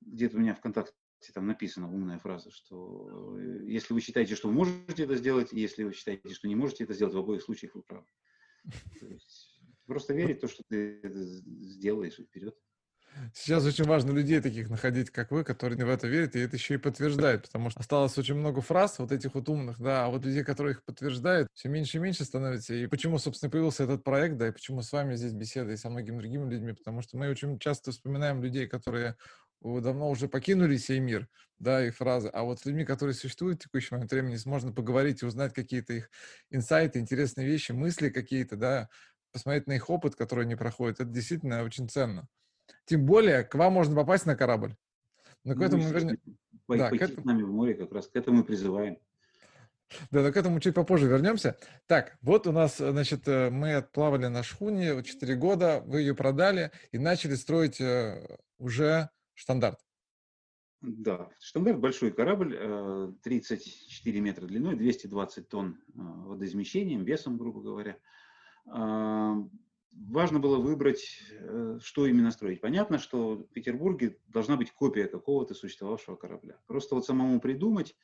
Где-то 0.00 0.36
у 0.36 0.40
меня 0.40 0.54
ВКонтакте 0.54 0.94
там 1.34 1.48
написана 1.48 1.92
умная 1.92 2.20
фраза, 2.20 2.52
что 2.52 3.36
э, 3.36 3.64
если 3.66 3.94
вы 3.94 4.00
считаете, 4.00 4.36
что 4.36 4.48
можете 4.48 5.02
это 5.02 5.16
сделать, 5.16 5.52
если 5.52 5.82
вы 5.82 5.92
считаете, 5.92 6.32
что 6.32 6.46
не 6.46 6.54
можете 6.54 6.84
это 6.84 6.94
сделать, 6.94 7.14
в 7.14 7.18
обоих 7.18 7.42
случаях 7.42 7.74
вы 7.74 7.82
правы. 7.82 8.06
Просто 9.86 10.14
верить 10.14 10.38
в 10.38 10.40
то, 10.42 10.48
что 10.48 10.62
ты 10.68 11.00
сделаешь, 11.04 12.20
и 12.20 12.24
вперед. 12.24 12.56
Сейчас 13.32 13.64
очень 13.64 13.84
важно 13.84 14.10
людей 14.12 14.40
таких 14.40 14.68
находить, 14.68 15.10
как 15.10 15.30
вы, 15.30 15.42
которые 15.42 15.82
в 15.84 15.88
это 15.88 16.06
верят, 16.06 16.36
и 16.36 16.40
это 16.40 16.56
еще 16.56 16.74
и 16.74 16.76
подтверждают, 16.76 17.42
потому 17.46 17.70
что 17.70 17.80
осталось 17.80 18.18
очень 18.18 18.34
много 18.34 18.60
фраз 18.60 18.98
вот 18.98 19.10
этих 19.10 19.34
вот 19.34 19.48
умных, 19.48 19.78
да, 19.80 20.04
а 20.04 20.08
вот 20.10 20.24
людей, 20.26 20.44
которые 20.44 20.74
их 20.74 20.84
подтверждают, 20.84 21.48
все 21.54 21.68
меньше 21.70 21.96
и 21.96 22.00
меньше 22.00 22.24
становится. 22.24 22.74
И 22.74 22.86
почему, 22.86 23.18
собственно, 23.18 23.48
появился 23.50 23.84
этот 23.84 24.04
проект, 24.04 24.36
да, 24.36 24.48
и 24.48 24.52
почему 24.52 24.82
с 24.82 24.92
вами 24.92 25.16
здесь 25.16 25.32
беседа 25.32 25.72
и 25.72 25.76
со 25.76 25.88
многими 25.88 26.18
другими 26.18 26.50
людьми, 26.50 26.72
потому 26.74 27.00
что 27.00 27.16
мы 27.16 27.30
очень 27.30 27.58
часто 27.58 27.90
вспоминаем 27.90 28.42
людей, 28.42 28.66
которые 28.66 29.16
давно 29.62 30.10
уже 30.10 30.28
покинули 30.28 30.76
сей 30.76 30.98
мир, 31.00 31.28
да, 31.58 31.86
и 31.86 31.90
фразы. 31.90 32.28
А 32.28 32.42
вот 32.42 32.60
с 32.60 32.66
людьми, 32.66 32.84
которые 32.84 33.14
существуют 33.14 33.60
в 33.60 33.64
текущий 33.64 33.94
момент 33.94 34.12
времени, 34.12 34.36
можно 34.44 34.72
поговорить 34.72 35.22
и 35.22 35.26
узнать 35.26 35.54
какие-то 35.54 35.94
их 35.94 36.10
инсайты, 36.50 36.98
интересные 36.98 37.46
вещи, 37.46 37.72
мысли 37.72 38.10
какие-то, 38.10 38.56
да, 38.56 38.90
посмотреть 39.32 39.66
на 39.66 39.72
их 39.72 39.88
опыт, 39.88 40.16
который 40.16 40.44
они 40.44 40.54
проходят. 40.54 41.00
Это 41.00 41.08
действительно 41.10 41.62
очень 41.62 41.88
ценно. 41.88 42.28
Тем 42.86 43.04
более, 43.04 43.42
к 43.42 43.54
вам 43.56 43.74
можно 43.74 43.94
попасть 43.94 44.26
на 44.26 44.36
корабль. 44.36 44.74
Но 45.44 45.54
к 45.54 45.58
ну, 45.58 45.64
этому, 45.64 45.82
вернее... 45.88 46.18
Да, 46.68 46.90
к 46.90 46.94
этому... 46.94 47.22
с 47.22 47.24
нами 47.24 47.42
в 47.42 47.52
море 47.52 47.74
как 47.74 47.92
раз 47.92 48.08
к 48.08 48.16
этому 48.16 48.42
и 48.42 48.44
призываем. 48.44 48.98
Да, 50.10 50.22
но 50.22 50.32
к 50.32 50.36
этому 50.36 50.58
чуть 50.60 50.74
попозже 50.74 51.06
вернемся. 51.06 51.56
Так, 51.86 52.16
вот 52.22 52.46
у 52.46 52.52
нас, 52.52 52.78
значит, 52.78 53.28
э, 53.28 53.50
мы 53.50 53.74
отплавали 53.74 54.26
на 54.26 54.42
шхуне 54.42 55.02
4 55.02 55.36
года, 55.36 55.82
вы 55.86 56.00
ее 56.00 56.14
продали 56.14 56.72
и 56.90 56.98
начали 56.98 57.34
строить 57.34 57.80
э, 57.80 58.26
уже 58.58 59.10
штандарт. 59.34 59.78
Да, 60.80 61.30
штандарт 61.40 61.78
большой 61.78 62.12
корабль, 62.12 63.16
34 63.22 64.18
э, 64.18 64.20
метра 64.20 64.46
длиной, 64.46 64.76
220 64.76 65.48
тонн 65.48 65.78
водоизмещением, 65.94 67.04
весом, 67.04 67.38
грубо 67.38 67.60
говоря 67.60 67.96
важно 70.08 70.38
было 70.38 70.58
выбрать, 70.58 71.20
э, 71.30 71.78
что 71.82 72.06
именно 72.06 72.30
строить. 72.30 72.60
Понятно, 72.60 72.98
что 72.98 73.36
в 73.36 73.44
Петербурге 73.52 74.18
должна 74.28 74.56
быть 74.56 74.70
копия 74.70 75.06
какого-то 75.06 75.54
существовавшего 75.54 76.16
корабля. 76.16 76.58
Просто 76.66 76.94
вот 76.94 77.04
самому 77.04 77.40
придумать, 77.40 77.96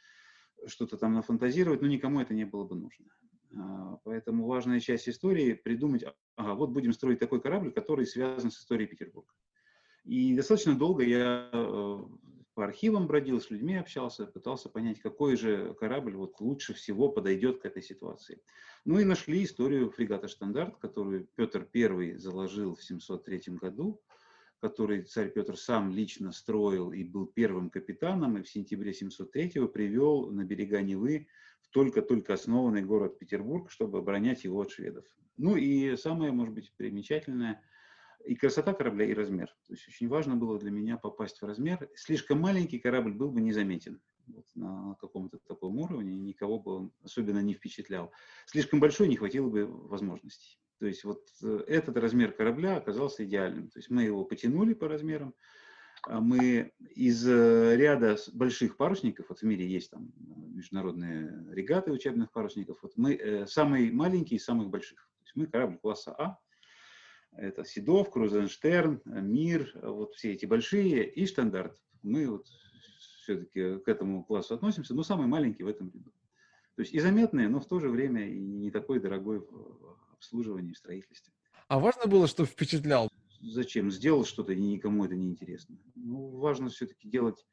что-то 0.66 0.96
там 0.96 1.14
нафантазировать, 1.14 1.82
ну, 1.82 1.88
никому 1.88 2.20
это 2.20 2.34
не 2.34 2.44
было 2.44 2.64
бы 2.64 2.76
нужно. 2.76 3.06
А, 3.56 3.98
поэтому 4.04 4.46
важная 4.46 4.80
часть 4.80 5.08
истории 5.08 5.54
придумать, 5.54 6.04
ага, 6.36 6.54
вот 6.54 6.70
будем 6.70 6.92
строить 6.92 7.18
такой 7.18 7.40
корабль, 7.40 7.72
который 7.72 8.06
связан 8.06 8.50
с 8.50 8.58
историей 8.58 8.88
Петербурга. 8.88 9.32
И 10.04 10.34
достаточно 10.34 10.74
долго 10.76 11.04
я 11.04 11.48
э, 11.52 11.98
по 12.54 12.64
архивам 12.64 13.06
бродил, 13.06 13.40
с 13.40 13.50
людьми 13.50 13.76
общался, 13.76 14.26
пытался 14.26 14.68
понять, 14.68 15.00
какой 15.00 15.36
же 15.36 15.74
корабль 15.74 16.14
вот 16.14 16.40
лучше 16.40 16.74
всего 16.74 17.08
подойдет 17.08 17.60
к 17.60 17.64
этой 17.64 17.82
ситуации. 17.82 18.42
Ну 18.84 18.98
и 18.98 19.04
нашли 19.04 19.44
историю 19.44 19.90
фрегата 19.90 20.28
«Штандарт», 20.28 20.76
которую 20.78 21.28
Петр 21.34 21.68
I 21.74 22.16
заложил 22.18 22.74
в 22.74 22.82
703 22.82 23.56
году, 23.56 24.02
который 24.60 25.02
царь 25.02 25.30
Петр 25.30 25.56
сам 25.56 25.90
лично 25.90 26.30
строил 26.32 26.92
и 26.92 27.04
был 27.04 27.26
первым 27.26 27.70
капитаном, 27.70 28.36
и 28.36 28.42
в 28.42 28.48
сентябре 28.48 28.92
703 28.92 29.66
привел 29.68 30.30
на 30.30 30.44
берега 30.44 30.82
Невы 30.82 31.28
в 31.62 31.68
только-только 31.70 32.34
основанный 32.34 32.82
город 32.82 33.18
Петербург, 33.18 33.70
чтобы 33.70 33.98
оборонять 33.98 34.44
его 34.44 34.60
от 34.60 34.70
шведов. 34.70 35.04
Ну 35.38 35.56
и 35.56 35.96
самое, 35.96 36.32
может 36.32 36.54
быть, 36.54 36.72
примечательное– 36.76 37.62
и 38.26 38.34
красота 38.34 38.72
корабля, 38.72 39.06
и 39.06 39.14
размер. 39.14 39.48
То 39.66 39.72
есть 39.72 39.86
очень 39.88 40.08
важно 40.08 40.36
было 40.36 40.58
для 40.58 40.70
меня 40.70 40.96
попасть 40.96 41.40
в 41.40 41.46
размер. 41.46 41.88
Слишком 41.94 42.40
маленький 42.40 42.78
корабль 42.78 43.12
был 43.12 43.30
бы 43.30 43.40
незаметен 43.40 44.00
вот, 44.26 44.46
на 44.54 44.96
каком-то 45.00 45.38
таком 45.46 45.78
уровне, 45.78 46.18
никого 46.18 46.58
бы 46.58 46.72
он 46.72 46.92
особенно 47.02 47.40
не 47.40 47.54
впечатлял. 47.54 48.12
Слишком 48.46 48.80
большой 48.80 49.08
не 49.08 49.16
хватило 49.16 49.48
бы 49.48 49.66
возможностей. 49.66 50.58
То 50.78 50.86
есть 50.86 51.04
вот 51.04 51.22
э, 51.42 51.64
этот 51.68 51.96
размер 51.96 52.32
корабля 52.32 52.76
оказался 52.76 53.24
идеальным. 53.24 53.68
То 53.68 53.78
есть 53.78 53.90
мы 53.90 54.02
его 54.02 54.24
потянули 54.24 54.74
по 54.74 54.88
размерам, 54.88 55.34
а 56.04 56.20
мы 56.20 56.72
из 56.96 57.26
э, 57.28 57.76
ряда 57.76 58.16
больших 58.32 58.76
парусников, 58.76 59.28
вот 59.28 59.38
в 59.38 59.42
мире 59.44 59.66
есть 59.66 59.90
там 59.90 60.12
международные 60.16 61.46
регаты 61.50 61.92
учебных 61.92 62.32
парусников, 62.32 62.82
вот 62.82 62.92
мы 62.96 63.14
э, 63.14 63.46
самый 63.46 63.92
маленький 63.92 64.36
из 64.36 64.44
самых 64.44 64.70
больших. 64.70 64.98
То 65.20 65.24
есть 65.24 65.36
мы 65.36 65.46
корабль 65.46 65.78
класса 65.78 66.14
А, 66.18 66.38
это 67.36 67.64
Седов, 67.64 68.10
Крузенштерн, 68.10 69.00
Мир, 69.04 69.72
вот 69.82 70.14
все 70.14 70.32
эти 70.32 70.46
большие 70.46 71.10
и 71.10 71.26
Штандарт. 71.26 71.78
Мы 72.02 72.28
вот 72.28 72.46
все-таки 73.22 73.78
к 73.78 73.88
этому 73.88 74.24
классу 74.24 74.54
относимся, 74.54 74.94
но 74.94 75.02
самый 75.02 75.26
маленький 75.26 75.62
в 75.62 75.68
этом 75.68 75.90
ряду. 75.90 76.12
То 76.74 76.82
есть 76.82 76.92
и 76.94 77.00
заметный, 77.00 77.48
но 77.48 77.60
в 77.60 77.66
то 77.66 77.78
же 77.80 77.88
время 77.88 78.28
и 78.28 78.40
не 78.40 78.70
такой 78.70 78.98
дорогой 78.98 79.40
в 79.40 79.98
обслуживании, 80.14 80.72
в 80.72 80.78
строительстве. 80.78 81.32
А 81.68 81.78
важно 81.78 82.06
было, 82.06 82.26
что 82.26 82.44
впечатлял? 82.44 83.10
Зачем? 83.40 83.90
Сделал 83.90 84.24
что-то, 84.24 84.52
и 84.52 84.60
никому 84.60 85.04
это 85.04 85.14
не 85.14 85.26
интересно. 85.26 85.78
Ну, 85.94 86.38
важно 86.38 86.70
все-таки 86.70 87.08
делать 87.08 87.46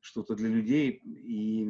что-то 0.00 0.34
для 0.34 0.48
людей 0.48 1.00
и 1.04 1.66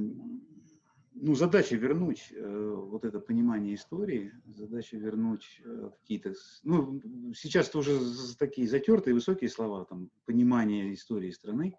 ну, 1.14 1.35
задача 1.35 1.76
вернуть 1.76 2.33
э, 2.33 2.75
вот 2.76 3.04
это 3.04 3.21
понимание 3.21 3.75
истории, 3.75 4.33
задача 4.47 4.97
вернуть 4.97 5.61
э, 5.64 5.90
какие-то... 6.00 6.35
Ну, 6.64 7.00
сейчас 7.35 7.68
это 7.68 7.78
уже 7.78 8.00
такие 8.38 8.68
затертые, 8.68 9.14
высокие 9.14 9.49
слова, 9.49 9.85
там, 9.85 10.11
понимание 10.25 10.92
истории 10.92 11.30
страны. 11.30 11.76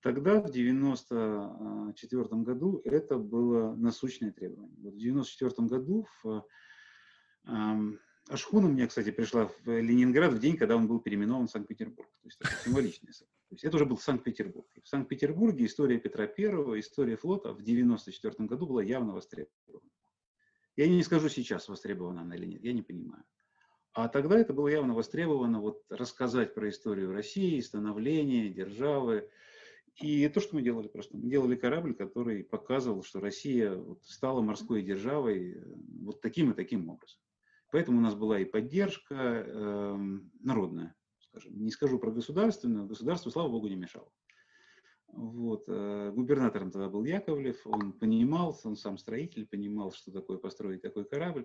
Тогда, 0.00 0.40
в 0.40 0.50
94 0.50 2.24
году, 2.42 2.80
это 2.84 3.18
было 3.18 3.74
насущное 3.74 4.30
требование. 4.30 4.76
Вот 4.78 4.94
в 4.94 4.98
94 4.98 5.66
году 5.66 6.06
в, 6.22 6.44
э, 7.46 7.98
а 8.30 8.36
шхуна 8.36 8.68
мне, 8.68 8.86
кстати, 8.86 9.10
пришла 9.10 9.46
в 9.46 9.66
Ленинград 9.66 10.34
в 10.34 10.38
день, 10.38 10.56
когда 10.56 10.76
он 10.76 10.86
был 10.86 11.00
переименован 11.00 11.48
в 11.48 11.50
Санкт-Петербург. 11.50 12.08
То 12.22 12.28
есть 12.28 12.38
это 12.40 12.50
символичное 12.64 13.12
то 13.48 13.54
есть 13.54 13.64
это 13.64 13.76
уже 13.76 13.86
был 13.86 13.96
Санкт-Петербург. 13.96 14.68
В 14.82 14.86
Санкт-Петербурге 14.86 15.64
история 15.64 15.98
Петра 15.98 16.24
I, 16.24 16.80
история 16.80 17.16
флота 17.16 17.54
в 17.54 17.60
1994 17.60 18.46
году 18.46 18.66
была 18.66 18.82
явно 18.82 19.14
востребована. 19.14 19.88
Я 20.76 20.86
не 20.86 21.02
скажу 21.02 21.30
сейчас, 21.30 21.66
востребована 21.68 22.20
она 22.22 22.36
или 22.36 22.44
нет, 22.44 22.62
я 22.62 22.74
не 22.74 22.82
понимаю. 22.82 23.24
А 23.94 24.08
тогда 24.08 24.38
это 24.38 24.52
было 24.52 24.68
явно 24.68 24.92
востребовано, 24.92 25.60
вот 25.60 25.82
рассказать 25.88 26.54
про 26.54 26.68
историю 26.68 27.10
России, 27.10 27.58
становление, 27.60 28.50
державы. 28.50 29.30
И 29.96 30.28
то, 30.28 30.40
что 30.40 30.54
мы 30.54 30.62
делали 30.62 30.88
просто. 30.88 31.16
Мы 31.16 31.30
делали 31.30 31.56
корабль, 31.56 31.94
который 31.94 32.44
показывал, 32.44 33.02
что 33.02 33.18
Россия 33.18 33.74
вот 33.74 34.04
стала 34.04 34.42
морской 34.42 34.82
державой 34.82 35.54
э, 35.54 35.64
вот 36.02 36.20
таким 36.20 36.52
и 36.52 36.54
таким 36.54 36.88
образом. 36.90 37.18
Поэтому 37.72 37.98
у 37.98 38.00
нас 38.02 38.14
была 38.14 38.38
и 38.38 38.44
поддержка 38.44 39.14
э, 39.14 39.96
народная 40.40 40.94
скажем. 41.38 41.62
Не 41.62 41.70
скажу 41.70 41.98
про 41.98 42.10
государственную, 42.10 42.86
государство, 42.86 43.30
слава 43.30 43.48
богу, 43.48 43.68
не 43.68 43.76
мешало. 43.76 44.10
Вот. 45.08 45.64
Э, 45.68 46.12
губернатором 46.14 46.70
тогда 46.70 46.88
был 46.88 47.04
Яковлев, 47.04 47.66
он 47.66 47.92
понимал, 47.92 48.58
он 48.64 48.76
сам 48.76 48.98
строитель, 48.98 49.46
понимал, 49.46 49.92
что 49.92 50.12
такое 50.12 50.38
построить 50.38 50.82
такой 50.82 51.04
корабль. 51.04 51.44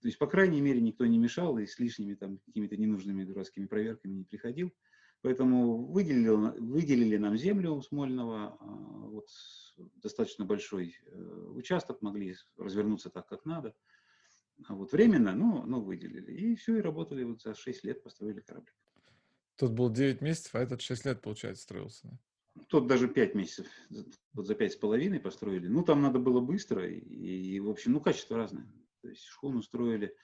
То 0.00 0.08
есть, 0.08 0.18
по 0.18 0.26
крайней 0.26 0.60
мере, 0.60 0.80
никто 0.80 1.06
не 1.06 1.18
мешал 1.18 1.58
и 1.58 1.66
с 1.66 1.78
лишними 1.78 2.14
там 2.14 2.38
какими-то 2.38 2.76
ненужными 2.76 3.24
дурацкими 3.24 3.66
проверками 3.66 4.14
не 4.14 4.24
приходил. 4.24 4.72
Поэтому 5.22 5.86
выделили, 5.86 6.28
выделили 6.28 7.16
нам 7.16 7.36
землю 7.36 7.80
Смольного, 7.80 8.58
а, 8.60 8.66
вот, 8.66 9.28
достаточно 10.02 10.44
большой 10.44 10.96
э, 11.06 11.48
участок, 11.54 12.02
могли 12.02 12.34
развернуться 12.58 13.08
так, 13.08 13.26
как 13.26 13.46
надо. 13.46 13.74
А 14.66 14.74
вот 14.74 14.92
временно, 14.92 15.34
но, 15.34 15.64
но 15.64 15.80
выделили. 15.80 16.32
И 16.32 16.56
все, 16.56 16.76
и 16.76 16.82
работали 16.82 17.24
вот 17.24 17.40
за 17.40 17.54
6 17.54 17.84
лет, 17.84 18.02
построили 18.02 18.40
корабль. 18.40 18.70
Тут 19.56 19.72
был 19.72 19.90
9 19.90 20.20
месяцев, 20.20 20.54
а 20.54 20.60
этот 20.60 20.80
6 20.80 21.04
лет, 21.04 21.22
получается, 21.22 21.62
строился. 21.62 22.18
Тут 22.68 22.86
даже 22.86 23.08
5 23.08 23.34
месяцев, 23.34 23.66
вот 24.32 24.46
за 24.46 24.54
5 24.54 24.72
с 24.72 24.76
половиной 24.76 25.20
построили. 25.20 25.66
Ну, 25.66 25.82
там 25.82 26.02
надо 26.02 26.18
было 26.18 26.40
быстро, 26.40 26.88
и, 26.88 26.98
и, 26.98 27.60
в 27.60 27.68
общем, 27.68 27.92
ну, 27.92 28.00
качество 28.00 28.36
разное. 28.36 28.72
То 29.02 29.08
есть 29.08 29.24
шхуну 29.24 29.62
строили 29.62 30.14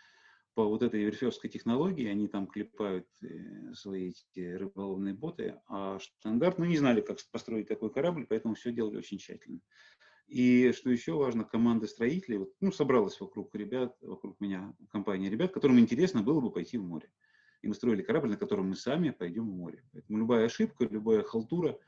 по 0.55 0.65
вот 0.65 0.83
этой 0.83 1.05
верфевской 1.05 1.51
технологии, 1.51 2.07
они 2.07 2.29
там 2.29 2.47
клепают 2.47 3.07
э, 3.23 3.73
свои 3.75 4.11
эти 4.11 4.41
рыболовные 4.41 5.15
боты, 5.15 5.61
а 5.69 5.99
стандарт, 6.01 6.59
ну, 6.59 6.65
не 6.65 6.77
знали, 6.77 7.01
как 7.01 7.19
построить 7.31 7.69
такой 7.69 7.93
корабль, 7.93 8.27
поэтому 8.29 8.55
все 8.55 8.73
делали 8.73 8.97
очень 8.97 9.19
тщательно. 9.19 9.61
И 10.27 10.73
что 10.73 10.91
еще 10.91 11.13
важно, 11.13 11.45
команда 11.45 11.87
строителей, 11.87 12.39
вот, 12.39 12.53
ну, 12.61 12.71
собралась 12.73 13.21
вокруг 13.21 13.55
ребят, 13.55 13.97
вокруг 14.01 14.41
меня 14.41 14.75
компания 14.91 15.31
ребят, 15.31 15.53
которым 15.53 15.79
интересно 15.81 16.23
было 16.23 16.41
бы 16.41 16.53
пойти 16.53 16.79
в 16.79 16.85
море 16.85 17.11
и 17.63 17.69
мы 17.69 17.75
строили 17.75 18.03
корабль, 18.03 18.31
на 18.31 18.37
котором 18.37 18.69
мы 18.69 18.77
сами 18.77 19.11
пойдем 19.11 19.51
в 19.51 19.55
море. 19.55 19.85
Поэтому 19.93 20.19
любая 20.19 20.47
ошибка, 20.47 20.85
любая 20.85 21.23
халтура, 21.23 21.79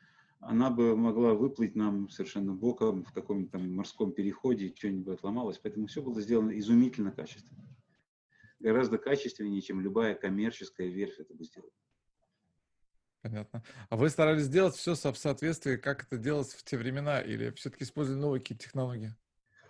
она 0.41 0.71
бы 0.71 0.97
могла 0.97 1.35
выплыть 1.35 1.77
нам 1.77 2.09
совершенно 2.11 2.53
боком 2.53 3.05
в 3.05 3.13
каком-нибудь 3.13 3.53
там 3.53 3.75
морском 3.75 4.13
переходе, 4.13 4.75
что-нибудь 4.77 5.15
отломалось. 5.15 5.59
Поэтому 5.59 5.87
все 5.87 6.03
было 6.03 6.21
сделано 6.21 6.59
изумительно 6.59 7.13
качественно. 7.13 7.65
Гораздо 8.59 8.99
качественнее, 8.99 9.61
чем 9.61 9.81
любая 9.81 10.15
коммерческая 10.15 10.89
верфь 10.89 11.19
это 11.19 11.35
бы 11.35 11.45
сделала. 11.45 11.73
Понятно. 13.23 13.63
А 13.89 13.97
вы 13.97 14.09
старались 14.09 14.43
сделать 14.43 14.75
все 14.75 14.95
в 14.95 15.17
соответствии, 15.17 15.77
как 15.77 16.05
это 16.05 16.19
делалось 16.19 16.55
в 16.55 16.65
те 16.65 16.77
времена, 16.77 17.21
или 17.21 17.51
все-таки 17.53 17.85
использовали 17.85 18.21
новые 18.21 18.41
какие-то 18.41 18.65
технологии? 18.65 19.15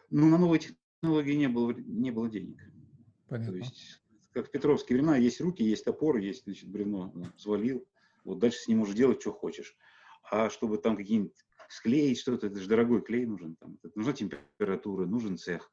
Ну, 0.08 0.28
на 0.30 0.38
новые 0.38 0.60
технологии 0.60 1.34
не 1.34 1.48
было, 1.48 1.72
не 1.72 2.10
было 2.10 2.30
денег. 2.30 2.62
Понятно. 3.28 3.52
То 3.52 3.58
есть 3.58 4.01
как 4.32 4.48
в 4.48 4.50
Петровские 4.50 4.96
времена, 4.96 5.16
есть 5.16 5.40
руки, 5.40 5.62
есть 5.62 5.84
топор, 5.84 6.16
есть 6.16 6.44
значит, 6.44 6.68
бревно, 6.68 7.12
ну, 7.14 7.26
свалил, 7.36 7.86
Вот 8.24 8.38
дальше 8.38 8.58
с 8.58 8.68
ним 8.68 8.78
можешь 8.78 8.94
делать, 8.94 9.20
что 9.20 9.32
хочешь. 9.32 9.76
А 10.30 10.50
чтобы 10.50 10.78
там 10.78 10.96
какие-нибудь 10.96 11.34
склеить 11.68 12.18
что-то, 12.18 12.46
это 12.46 12.60
же 12.60 12.68
дорогой 12.68 13.02
клей 13.02 13.26
нужен. 13.26 13.56
Там, 13.56 13.78
нужна 13.94 14.12
температура, 14.12 15.06
нужен 15.06 15.36
цех, 15.38 15.70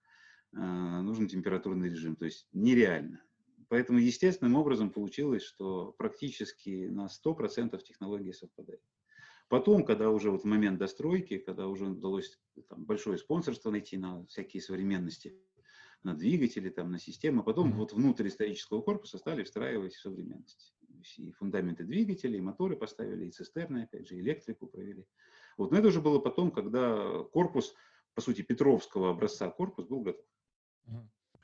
э, 0.53 0.57
нужен 0.57 1.27
температурный 1.27 1.89
режим. 1.89 2.15
То 2.15 2.25
есть 2.25 2.47
нереально. 2.53 3.21
Поэтому 3.67 3.99
естественным 3.99 4.55
образом 4.55 4.89
получилось, 4.89 5.43
что 5.43 5.93
практически 5.97 6.87
на 6.87 7.07
100% 7.07 7.81
технологии 7.83 8.31
совпадают. 8.31 8.81
Потом, 9.47 9.83
когда 9.83 10.09
уже 10.09 10.31
вот 10.31 10.41
в 10.41 10.45
момент 10.45 10.79
достройки, 10.79 11.37
когда 11.37 11.67
уже 11.67 11.85
удалось 11.85 12.39
там, 12.67 12.85
большое 12.85 13.17
спонсорство 13.17 13.71
найти 13.71 13.97
на 13.97 14.25
всякие 14.27 14.61
современности, 14.61 15.35
на 16.03 16.15
двигатели, 16.15 16.69
там, 16.69 16.91
на 16.91 16.99
системы, 16.99 17.43
потом 17.43 17.71
mm-hmm. 17.71 17.77
вот 17.77 17.93
внутрь 17.93 18.27
исторического 18.27 18.81
корпуса 18.81 19.17
стали 19.17 19.43
встраивать 19.43 19.93
современность. 19.93 20.73
И 21.17 21.31
фундаменты 21.31 21.83
двигателей, 21.83 22.39
и 22.39 22.41
моторы 22.41 22.75
поставили, 22.75 23.27
и 23.27 23.31
цистерны, 23.31 23.83
опять 23.83 24.07
же, 24.07 24.19
электрику 24.19 24.67
провели. 24.67 25.05
Вот. 25.57 25.71
Но 25.71 25.77
это 25.77 25.87
уже 25.87 26.01
было 26.01 26.19
потом, 26.19 26.51
когда 26.51 27.23
корпус, 27.31 27.73
по 28.13 28.21
сути, 28.21 28.41
Петровского 28.41 29.11
образца 29.11 29.49
корпус 29.49 29.85
был 29.87 30.01
готов. 30.01 30.25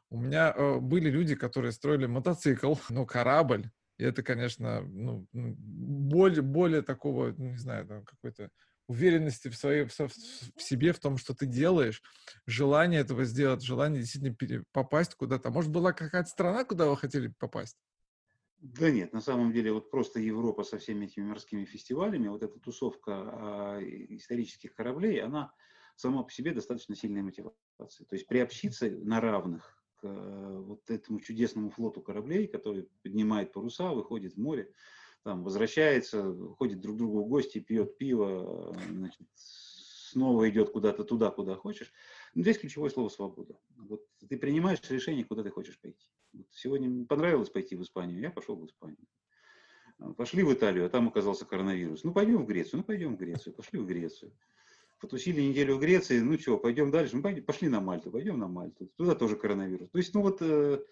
У 0.10 0.18
меня 0.18 0.54
э, 0.56 0.80
были 0.80 1.10
люди, 1.10 1.36
которые 1.36 1.72
строили 1.72 2.06
мотоцикл, 2.06 2.76
ну, 2.90 3.06
корабль. 3.06 3.70
И 3.98 4.04
это, 4.04 4.24
конечно, 4.24 4.82
ну, 4.82 5.28
более, 5.32 6.42
более 6.42 6.82
такого, 6.82 7.34
ну, 7.38 7.52
не 7.52 7.58
знаю, 7.58 8.04
какой-то 8.06 8.50
уверенности 8.88 9.50
в, 9.50 9.56
своей, 9.56 9.86
в, 9.86 9.98
в 9.98 10.62
себе, 10.62 10.94
в 10.94 11.00
том, 11.00 11.18
что 11.18 11.34
ты 11.34 11.46
делаешь, 11.46 12.02
желание 12.46 13.02
этого 13.02 13.26
сделать, 13.26 13.64
желание 13.64 14.02
действительно 14.02 14.64
попасть 14.72 15.16
куда-то. 15.16 15.50
Может, 15.50 15.72
была 15.72 15.94
какая-то 15.94 16.30
страна, 16.30 16.64
куда 16.64 16.88
вы 16.88 16.98
хотели 16.98 17.34
попасть? 17.40 17.78
Да 18.60 18.90
нет, 18.90 19.14
на 19.14 19.22
самом 19.22 19.52
деле 19.52 19.72
вот 19.72 19.92
просто 19.92 20.20
Европа 20.20 20.64
со 20.64 20.78
всеми 20.78 21.06
этими 21.06 21.26
морскими 21.26 21.66
фестивалями, 21.66 22.30
вот 22.30 22.42
эта 22.42 22.60
тусовка 22.60 23.12
а, 23.14 23.80
исторических 23.82 24.74
кораблей, 24.74 25.22
она 25.22 25.54
сама 25.96 26.24
по 26.24 26.32
себе 26.32 26.54
достаточно 26.54 26.96
сильная 26.96 27.22
мотивация. 27.22 28.06
То 28.08 28.16
есть 28.16 28.28
приобщиться 28.28 28.90
на 28.90 29.22
равных 29.22 29.84
к 29.98 30.04
а, 30.04 30.60
вот 30.62 30.90
этому 30.90 31.20
чудесному 31.20 31.70
флоту 31.70 32.02
кораблей, 32.02 32.48
который 32.48 32.90
поднимает 33.04 33.52
паруса, 33.52 33.92
выходит 33.92 34.34
в 34.34 34.40
море, 34.40 34.72
там 35.26 35.44
возвращается, 35.44 36.36
ходит 36.60 36.82
друг 36.82 36.96
к 36.96 37.00
другу 37.00 37.24
в 37.24 37.28
гости, 37.28 37.58
пьет 37.58 37.98
пиво, 37.98 38.78
значит, 38.92 39.28
снова 39.34 40.48
идет 40.48 40.70
куда-то 40.70 41.04
туда, 41.04 41.32
куда 41.32 41.56
хочешь. 41.56 41.92
Но 42.36 42.44
здесь 42.44 42.60
ключевое 42.60 42.92
слово 42.92 43.10
свобода. 43.10 43.58
Вот 43.76 44.06
ты 44.30 44.38
принимаешь 44.38 44.80
решение, 44.88 45.26
куда 45.26 45.42
ты 45.42 45.50
хочешь 45.50 45.80
пойти. 45.80 46.06
Сегодня 46.52 47.06
понравилось 47.08 47.50
пойти 47.50 47.76
в 47.76 47.82
Испанию, 47.82 48.20
я 48.20 48.30
пошел 48.30 48.56
в 48.56 48.68
Испанию. 48.68 49.00
А, 49.98 50.14
пошли 50.14 50.44
в 50.44 50.54
Италию, 50.54 50.86
а 50.86 50.90
там 50.90 51.08
оказался 51.08 51.46
коронавирус. 51.46 52.04
Ну, 52.04 52.14
пойдем 52.14 52.44
в 52.44 52.46
Грецию, 52.46 52.78
ну, 52.78 52.84
пойдем 52.84 53.16
в 53.16 53.18
Грецию, 53.18 53.56
пошли 53.56 53.80
в 53.80 53.88
Грецию. 53.88 54.32
Потусили 55.02 55.42
неделю 55.42 55.78
в 55.78 55.80
Греции, 55.80 56.20
ну 56.20 56.38
что, 56.38 56.60
пойдем 56.60 56.92
дальше, 56.92 57.18
ну, 57.18 57.42
пошли 57.42 57.68
на 57.68 57.82
Мальту, 57.82 58.12
пойдем 58.12 58.38
на 58.38 58.48
Мальту. 58.48 58.92
Туда 58.96 59.16
тоже 59.16 59.38
коронавирус. 59.38 59.90
То 59.90 59.98
есть, 59.98 60.14
ну 60.14 60.22
вот, 60.22 60.38
э, 60.42 60.84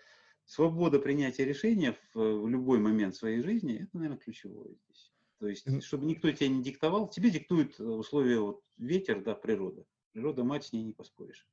свобода 0.45 0.99
принятия 0.99 1.45
решения 1.45 1.97
в, 2.13 2.15
в 2.15 2.47
любой 2.47 2.79
момент 2.79 3.15
своей 3.15 3.41
жизни, 3.41 3.83
это, 3.83 3.89
наверное, 3.93 4.17
ключевое 4.17 4.69
здесь. 4.69 5.11
То 5.39 5.47
есть, 5.47 5.83
чтобы 5.83 6.05
никто 6.05 6.31
тебя 6.31 6.47
не 6.47 6.63
диктовал, 6.63 7.09
тебе 7.09 7.29
диктует 7.29 7.79
э, 7.79 7.83
условия 7.83 8.39
вот, 8.39 8.63
ветер, 8.77 9.21
да, 9.21 9.35
природа. 9.35 9.85
Природа, 10.11 10.43
мать, 10.43 10.65
с 10.65 10.73
ней 10.73 10.83
не 10.83 10.93
поспоришь. 10.93 11.47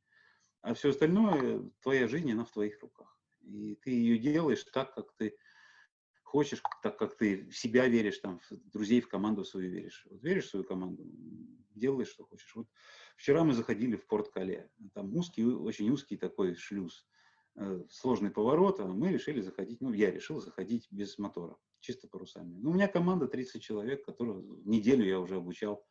А 0.62 0.74
все 0.74 0.90
остальное, 0.90 1.70
твоя 1.82 2.06
жизнь, 2.06 2.30
она 2.30 2.44
в 2.44 2.52
твоих 2.52 2.80
руках. 2.82 3.18
И 3.42 3.76
ты 3.76 3.90
ее 3.90 4.18
делаешь 4.18 4.62
так, 4.72 4.94
как 4.94 5.12
ты 5.16 5.34
хочешь, 6.22 6.62
так 6.82 6.98
как 6.98 7.16
ты 7.16 7.48
в 7.48 7.56
себя 7.56 7.88
веришь, 7.88 8.18
там, 8.18 8.38
в 8.38 8.70
друзей, 8.70 9.00
в 9.00 9.08
команду 9.08 9.44
свою 9.44 9.70
веришь. 9.70 10.06
Вот 10.10 10.22
веришь 10.22 10.46
в 10.46 10.50
свою 10.50 10.64
команду, 10.64 11.04
делаешь, 11.74 12.10
что 12.10 12.24
хочешь. 12.24 12.54
Вот 12.54 12.68
вчера 13.16 13.42
мы 13.42 13.54
заходили 13.54 13.96
в 13.96 14.06
порт 14.06 14.28
Кале. 14.28 14.70
Там 14.94 15.16
узкий, 15.16 15.44
очень 15.44 15.90
узкий 15.90 16.16
такой 16.16 16.54
шлюз, 16.54 17.06
э, 17.08 17.19
сложный 17.90 18.30
поворот, 18.30 18.80
а 18.80 18.86
мы 18.86 19.12
решили 19.12 19.40
заходить, 19.40 19.80
ну, 19.80 19.92
я 19.92 20.10
решил 20.10 20.40
заходить 20.40 20.88
без 20.90 21.18
мотора, 21.18 21.56
чисто 21.80 22.08
парусами. 22.08 22.56
Ну, 22.58 22.70
у 22.70 22.74
меня 22.74 22.88
команда 22.88 23.26
30 23.26 23.62
человек, 23.62 24.04
которых 24.04 24.44
неделю 24.64 25.04
я 25.04 25.20
уже 25.20 25.36
обучал, 25.36 25.84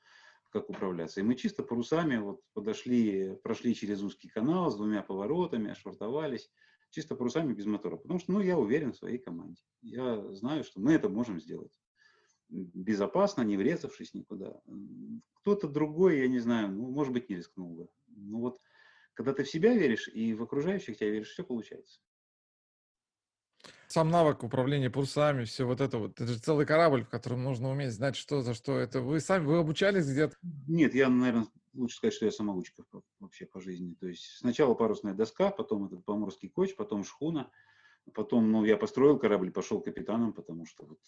как 0.51 0.69
управляться. 0.69 1.19
И 1.19 1.23
мы 1.23 1.35
чисто 1.35 1.63
парусами 1.63 2.17
вот 2.17 2.41
подошли, 2.53 3.35
прошли 3.43 3.75
через 3.75 4.01
узкий 4.01 4.29
канал 4.29 4.71
с 4.71 4.75
двумя 4.75 5.03
поворотами, 5.03 5.71
ошвартовались 5.71 6.49
чисто 6.89 7.15
парусами 7.15 7.53
без 7.53 7.65
мотора. 7.65 7.97
Потому 7.97 8.19
что 8.19 8.31
ну, 8.31 8.41
я 8.41 8.57
уверен 8.57 8.93
в 8.93 8.97
своей 8.97 9.19
команде. 9.19 9.61
Я 9.81 10.33
знаю, 10.33 10.63
что 10.63 10.79
мы 10.79 10.93
это 10.93 11.09
можем 11.09 11.39
сделать. 11.39 11.79
Безопасно, 12.49 13.43
не 13.43 13.57
врезавшись 13.57 14.15
никуда. 14.15 14.59
Кто-то 15.35 15.67
другой, 15.67 16.19
я 16.19 16.27
не 16.27 16.39
знаю, 16.39 16.71
ну, 16.71 16.89
может 16.89 17.13
быть, 17.13 17.29
не 17.29 17.35
рискнул 17.35 17.75
бы. 17.75 17.89
Но 18.07 18.39
вот 18.39 18.59
когда 19.19 19.33
ты 19.33 19.43
в 19.43 19.49
себя 19.49 19.73
веришь 19.73 20.07
и 20.07 20.33
в 20.33 20.41
окружающих 20.41 20.97
тебя 20.97 21.09
веришь, 21.09 21.31
все 21.31 21.43
получается. 21.43 21.99
Сам 23.89 24.09
навык 24.09 24.45
управления 24.45 24.89
парусами, 24.89 25.43
все 25.43 25.65
вот 25.65 25.81
это 25.81 25.97
вот, 25.97 26.21
это 26.21 26.31
же 26.31 26.39
целый 26.39 26.65
корабль, 26.65 27.03
в 27.03 27.09
котором 27.09 27.43
нужно 27.43 27.69
уметь 27.69 27.91
знать, 27.91 28.15
что 28.15 28.41
за 28.43 28.53
что. 28.53 28.79
Это 28.79 29.01
вы 29.01 29.19
сами, 29.19 29.45
вы 29.45 29.57
обучались 29.57 30.09
где-то? 30.09 30.37
Нет, 30.69 30.95
я, 30.95 31.09
наверное, 31.09 31.47
лучше 31.73 31.97
сказать, 31.97 32.13
что 32.13 32.27
я 32.27 32.31
самоучка 32.31 32.85
вообще 33.19 33.45
по 33.45 33.59
жизни. 33.59 33.93
То 33.99 34.07
есть 34.07 34.23
сначала 34.37 34.73
парусная 34.73 35.13
доска, 35.13 35.51
потом 35.51 35.87
этот 35.87 36.05
поморский 36.05 36.47
коч, 36.47 36.77
потом 36.77 37.03
шхуна, 37.03 37.51
потом, 38.13 38.49
ну, 38.53 38.63
я 38.63 38.77
построил 38.77 39.19
корабль, 39.19 39.51
пошел 39.51 39.81
капитаном, 39.81 40.31
потому 40.31 40.65
что 40.65 40.85
вот, 40.85 40.99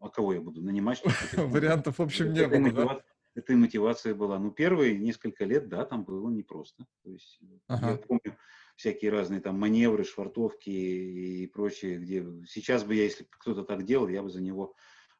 а 0.00 0.08
кого 0.08 0.34
я 0.34 0.40
буду 0.40 0.62
нанимать? 0.62 1.00
Вариантов, 1.36 2.00
в 2.00 2.02
общем, 2.02 2.32
не 2.32 2.44
было, 2.44 3.04
и 3.34 3.54
мотивация 3.54 4.14
была. 4.14 4.38
Ну, 4.38 4.50
первые 4.50 4.98
несколько 4.98 5.44
лет, 5.44 5.68
да, 5.68 5.84
там 5.84 6.04
было 6.04 6.30
непросто. 6.30 6.86
То 7.02 7.10
есть 7.10 7.40
я 7.68 7.96
помню 8.08 8.36
всякие 8.76 9.10
разные 9.10 9.40
там 9.40 9.58
маневры, 9.58 10.04
швартовки 10.04 10.70
и 10.70 11.46
прочее, 11.46 11.98
где 11.98 12.26
сейчас 12.46 12.84
бы 12.84 12.94
я, 12.94 13.04
если 13.04 13.26
кто-то 13.30 13.62
так 13.62 13.84
делал, 13.84 14.08
я 14.08 14.22
бы 14.22 14.30
за 14.30 14.40
него 14.40 14.74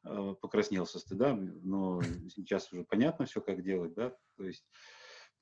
Э, 0.05 0.35
покраснел 0.41 0.85
со 0.85 0.99
стыда, 0.99 1.33
но 1.33 2.01
сейчас 2.29 2.71
уже 2.73 2.83
понятно 2.83 3.25
все, 3.25 3.39
как 3.39 3.63
делать, 3.63 3.93
да, 3.93 4.13
то 4.35 4.43
есть 4.43 4.65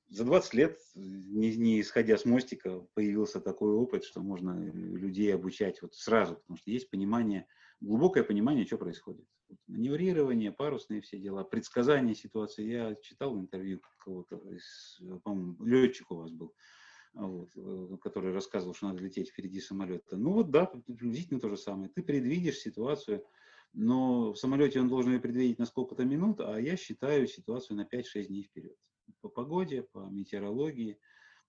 за 0.08 0.24
20 0.24 0.54
лет, 0.54 0.78
не, 0.94 1.56
не 1.56 1.80
исходя 1.80 2.16
с 2.16 2.24
мостика, 2.24 2.86
появился 2.94 3.40
такой 3.40 3.72
опыт, 3.72 4.04
что 4.04 4.20
можно 4.20 4.52
людей 4.52 5.34
обучать 5.34 5.82
вот 5.82 5.94
сразу, 5.94 6.36
потому 6.36 6.58
что 6.58 6.70
есть 6.70 6.90
понимание, 6.90 7.46
глубокое 7.80 8.22
понимание, 8.22 8.66
что 8.66 8.78
происходит. 8.78 9.26
Вот 9.52 9.60
маневрирование, 9.66 10.50
парусные 10.50 11.02
все 11.02 11.18
дела, 11.18 11.44
предсказание 11.44 12.14
ситуации. 12.14 12.64
Я 12.64 12.94
читал 12.94 13.38
интервью 13.38 13.82
кого-то, 13.98 14.40
по-моему, 15.24 15.62
летчик 15.62 16.10
у 16.10 16.16
вас 16.16 16.30
был, 16.30 16.54
вот, 17.12 17.50
э, 17.54 17.98
который 18.00 18.32
рассказывал, 18.32 18.74
что 18.74 18.86
надо 18.86 19.02
лететь 19.02 19.28
впереди 19.28 19.60
самолета. 19.60 20.16
Ну 20.16 20.32
вот 20.32 20.50
да, 20.50 20.64
приблизительно 20.64 21.38
то 21.38 21.50
же 21.50 21.58
самое. 21.58 21.90
Ты 21.90 22.02
предвидишь 22.02 22.60
ситуацию, 22.60 23.26
но 23.74 24.32
в 24.32 24.38
самолете 24.38 24.80
он 24.80 24.88
должен 24.88 25.12
ее 25.12 25.20
предвидеть 25.20 25.58
на 25.58 25.66
сколько-то 25.66 26.06
минут, 26.06 26.40
а 26.40 26.58
я 26.58 26.78
считаю 26.78 27.26
ситуацию 27.26 27.76
на 27.76 27.82
5-6 27.82 28.24
дней 28.28 28.44
вперед. 28.44 28.76
По 29.20 29.28
погоде, 29.28 29.82
по 29.82 29.98
метеорологии. 29.98 30.98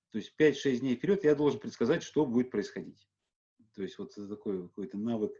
То 0.09 0.17
есть 0.17 0.35
5-6 0.37 0.79
дней 0.79 0.97
вперед 0.97 1.23
я 1.23 1.35
должен 1.35 1.61
предсказать, 1.61 2.03
что 2.03 2.25
будет 2.25 2.51
происходить. 2.51 3.07
То 3.75 3.81
есть 3.81 3.97
вот 3.97 4.13
такой 4.13 4.67
какой-то 4.67 4.97
навык 4.97 5.31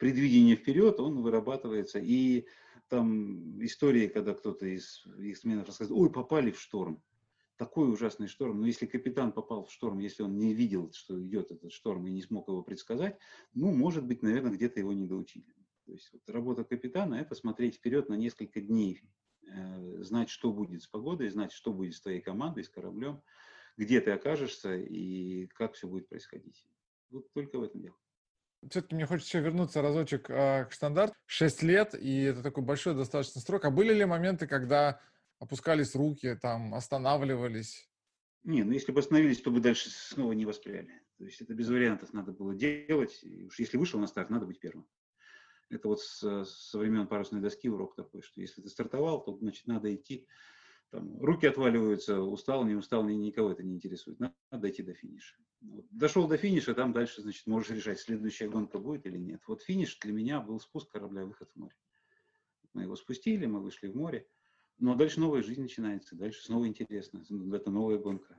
предвидения 0.00 0.56
вперед, 0.56 0.98
он 0.98 1.22
вырабатывается. 1.22 2.00
И 2.00 2.46
там 2.88 3.62
истории, 3.64 4.08
когда 4.08 4.34
кто-то 4.34 4.66
из 4.66 5.06
их 5.18 5.38
рассказывает, 5.44 6.02
ой, 6.02 6.10
попали 6.10 6.50
в 6.50 6.60
шторм. 6.60 7.00
Такой 7.56 7.92
ужасный 7.92 8.26
шторм. 8.26 8.60
Но 8.60 8.66
если 8.66 8.86
капитан 8.86 9.32
попал 9.32 9.66
в 9.66 9.70
шторм, 9.70 9.98
если 9.98 10.22
он 10.22 10.38
не 10.38 10.54
видел, 10.54 10.90
что 10.92 11.22
идет 11.22 11.52
этот 11.52 11.72
шторм 11.72 12.06
и 12.06 12.10
не 12.10 12.22
смог 12.22 12.48
его 12.48 12.62
предсказать, 12.62 13.18
ну, 13.52 13.70
может 13.70 14.06
быть, 14.06 14.22
наверное, 14.22 14.50
где-то 14.50 14.80
его 14.80 14.94
не 14.94 15.06
доучили. 15.06 15.54
То 15.84 15.92
есть 15.92 16.10
вот 16.12 16.28
работа 16.30 16.64
капитана– 16.64 17.14
это 17.16 17.34
смотреть 17.34 17.76
вперед 17.76 18.08
на 18.08 18.14
несколько 18.14 18.62
дней, 18.62 19.02
э, 19.46 20.02
знать, 20.02 20.30
что 20.30 20.50
будет 20.50 20.82
с 20.82 20.86
погодой, 20.86 21.28
знать, 21.28 21.52
что 21.52 21.72
будет 21.74 21.94
с 21.94 22.00
твоей 22.00 22.22
командой, 22.22 22.64
с 22.64 22.70
кораблем, 22.70 23.22
где 23.76 24.00
ты 24.00 24.12
окажешься 24.12 24.74
и 24.74 25.46
как 25.48 25.74
все 25.74 25.86
будет 25.86 26.08
происходить. 26.08 26.66
Вот 27.10 27.30
только 27.34 27.58
в 27.58 27.62
этом 27.62 27.82
дело. 27.82 27.96
Все-таки 28.68 28.94
мне 28.94 29.06
хочется 29.06 29.38
еще 29.38 29.44
вернуться 29.44 29.80
разочек 29.80 30.28
э, 30.28 30.66
к 30.66 30.72
стандарту. 30.72 31.14
Шесть 31.26 31.62
лет, 31.62 31.94
и 31.94 32.22
это 32.24 32.42
такой 32.42 32.62
большой 32.62 32.94
достаточно 32.94 33.40
срок. 33.40 33.64
А 33.64 33.70
были 33.70 33.94
ли 33.94 34.04
моменты, 34.04 34.46
когда 34.46 35.00
опускались 35.38 35.94
руки, 35.94 36.36
там, 36.40 36.74
останавливались? 36.74 37.88
Не, 38.44 38.62
ну 38.62 38.72
если 38.72 38.92
бы 38.92 39.00
остановились, 39.00 39.40
то 39.40 39.50
бы 39.50 39.60
дальше 39.60 39.90
снова 39.90 40.32
не 40.32 40.44
воспряли. 40.44 40.92
То 41.18 41.24
есть 41.24 41.40
это 41.40 41.54
без 41.54 41.68
вариантов 41.68 42.12
надо 42.12 42.32
было 42.32 42.54
делать. 42.54 43.18
И 43.22 43.44
уж 43.44 43.58
если 43.58 43.76
вышел 43.76 43.98
на 44.00 44.06
старт, 44.06 44.30
надо 44.30 44.46
быть 44.46 44.60
первым. 44.60 44.86
Это 45.70 45.88
вот 45.88 46.00
с, 46.00 46.44
со 46.44 46.78
времен 46.78 47.06
парусной 47.06 47.40
доски 47.40 47.68
урок 47.68 47.94
такой, 47.94 48.22
что 48.22 48.40
если 48.40 48.60
ты 48.60 48.68
стартовал, 48.68 49.22
то 49.22 49.36
значит 49.38 49.66
надо 49.66 49.94
идти. 49.94 50.26
Там, 50.90 51.20
руки 51.20 51.46
отваливаются, 51.46 52.20
устал, 52.20 52.64
не 52.64 52.74
устал, 52.74 53.04
ни, 53.04 53.14
никого 53.14 53.52
это 53.52 53.62
не 53.62 53.74
интересует. 53.74 54.18
Надо 54.18 54.34
дойти 54.50 54.82
до 54.82 54.92
финиша. 54.92 55.36
Вот. 55.60 55.86
Дошел 55.90 56.26
до 56.26 56.36
финиша, 56.36 56.74
там 56.74 56.92
дальше, 56.92 57.22
значит, 57.22 57.46
можешь 57.46 57.70
решать, 57.70 58.00
следующая 58.00 58.48
гонка 58.48 58.78
будет 58.78 59.06
или 59.06 59.16
нет. 59.16 59.40
Вот 59.46 59.62
финиш 59.62 59.96
для 60.00 60.12
меня 60.12 60.40
был 60.40 60.58
спуск 60.58 60.90
корабля, 60.90 61.24
выход 61.24 61.48
в 61.54 61.58
море. 61.58 61.76
Мы 62.72 62.82
его 62.82 62.96
спустили, 62.96 63.46
мы 63.46 63.60
вышли 63.60 63.86
в 63.86 63.94
море. 63.94 64.26
Но 64.78 64.96
дальше 64.96 65.20
новая 65.20 65.42
жизнь 65.42 65.62
начинается, 65.62 66.16
дальше 66.16 66.42
снова 66.42 66.66
интересно. 66.66 67.22
Это 67.54 67.70
новая 67.70 67.98
гонка. 67.98 68.36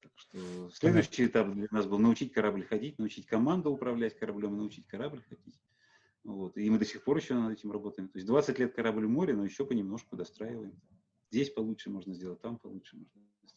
Так 0.00 0.12
что 0.16 0.70
следующий 0.70 1.26
этап 1.26 1.52
для 1.52 1.68
нас 1.70 1.86
был 1.86 1.98
научить 1.98 2.32
корабль 2.32 2.64
ходить, 2.64 2.98
научить 2.98 3.26
команду 3.26 3.70
управлять 3.70 4.18
кораблем, 4.18 4.56
научить 4.56 4.86
корабль 4.86 5.22
ходить. 5.28 5.60
Вот. 6.24 6.56
И 6.56 6.68
мы 6.68 6.78
до 6.78 6.84
сих 6.84 7.04
пор 7.04 7.18
еще 7.18 7.34
над 7.34 7.52
этим 7.52 7.70
работаем. 7.70 8.08
То 8.08 8.18
есть 8.18 8.26
20 8.26 8.58
лет 8.58 8.74
корабль 8.74 9.06
в 9.06 9.10
море, 9.10 9.34
но 9.34 9.44
еще 9.44 9.64
понемножку 9.64 10.16
достраиваем. 10.16 10.80
Здесь 11.34 11.50
получше 11.50 11.90
можно 11.90 12.14
сделать, 12.14 12.40
там 12.42 12.60
получше 12.60 12.94
можно 12.94 13.10
сделать. 13.10 13.56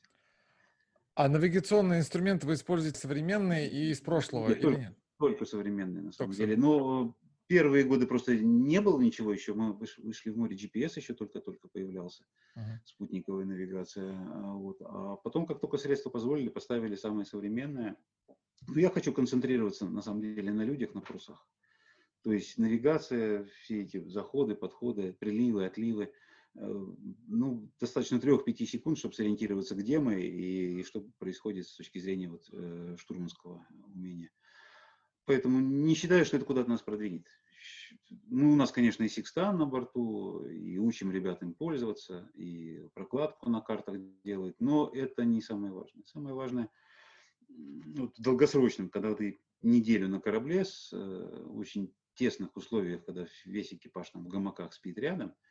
А 1.14 1.30
навигационные 1.30 2.00
инструменты 2.00 2.48
вы 2.48 2.56
используете 2.56 2.98
современные 2.98 3.70
и 3.70 3.92
из 3.92 4.02
прошлого 4.02 4.48
нет, 4.48 4.58
или 4.58 4.64
только, 4.64 4.80
нет? 4.80 4.98
Только 5.20 5.46
современные, 5.46 6.02
на 6.02 6.12
самом 6.12 6.32
только 6.32 6.48
деле. 6.48 6.58
Но 6.58 7.16
первые 7.46 7.84
годы 7.84 8.08
просто 8.08 8.36
не 8.36 8.82
было 8.82 9.00
ничего 9.00 9.32
еще. 9.32 9.54
Мы 9.54 9.74
вышли 9.74 10.32
в 10.32 10.38
море, 10.38 10.56
GPS 10.56 10.94
еще 10.96 11.14
только-только 11.14 11.68
появлялся, 11.68 12.24
uh-huh. 12.56 12.80
спутниковая 12.84 13.46
навигация. 13.46 14.12
А 14.12 14.54
вот. 14.54 14.78
А 14.82 15.18
потом, 15.18 15.46
как 15.46 15.60
только 15.60 15.78
средства 15.78 16.10
позволили, 16.10 16.50
поставили 16.50 16.96
самое 16.96 17.28
современное. 17.28 17.96
Но 18.68 18.74
ну, 18.74 18.80
я 18.80 18.90
хочу 18.90 19.14
концентрироваться, 19.14 19.88
на 19.88 20.02
самом 20.02 20.22
деле, 20.22 20.52
на 20.52 20.64
людях, 20.64 20.96
на 20.96 21.02
парусах. 21.02 21.48
То 22.24 22.34
есть 22.34 22.58
навигация, 22.58 23.46
все 23.62 23.84
эти 23.84 24.04
заходы, 24.10 24.56
подходы, 24.56 25.14
приливы, 25.14 25.68
отливы– 25.68 26.12
ну, 26.60 27.72
достаточно 27.80 28.16
3-5 28.16 28.66
секунд, 28.66 28.98
чтобы 28.98 29.14
сориентироваться, 29.14 29.76
где 29.76 30.00
мы 30.00 30.22
и, 30.22 30.80
и 30.80 30.84
что 30.84 31.02
происходит 31.20 31.68
с 31.68 31.76
точки 31.76 32.00
зрения 32.00 32.30
вот, 32.30 32.50
э, 32.52 32.96
штурманского 33.00 33.66
умения. 33.94 34.32
Поэтому 35.26 35.60
не 35.60 35.94
считаю, 35.94 36.26
что 36.26 36.38
это 36.38 36.46
куда-то 36.46 36.70
нас 36.70 36.82
продвинет. 36.82 37.28
Ну, 38.30 38.54
у 38.54 38.56
нас, 38.56 38.72
конечно, 38.72 39.04
и 39.04 39.10
секстан 39.10 39.58
на 39.58 39.66
борту, 39.66 40.46
и 40.46 40.78
учим 40.78 41.12
ребят 41.12 41.44
им 41.44 41.54
пользоваться, 41.54 42.32
и 42.34 42.88
прокладку 42.94 43.50
на 43.50 43.62
картах 43.62 43.98
делают, 44.24 44.56
но 44.60 44.90
это 44.94 45.26
не 45.26 45.42
самое 45.42 45.74
важное. 45.74 46.04
Самое 46.06 46.34
важное 46.34 46.70
вот, 47.50 48.18
в 48.18 48.22
долгосрочном, 48.22 48.90
когда 48.90 49.14
ты 49.14 49.40
неделю 49.62 50.08
на 50.08 50.22
корабле 50.22 50.64
с 50.64 50.92
э, 50.94 51.46
очень 51.50 51.94
тесных 52.16 52.56
условиях, 52.56 53.06
когда 53.06 53.28
весь 53.46 53.74
экипаж 53.74 54.10
там 54.10 54.24
в 54.24 54.28
гамаках 54.28 54.74
спит 54.74 54.98
рядом– 54.98 55.36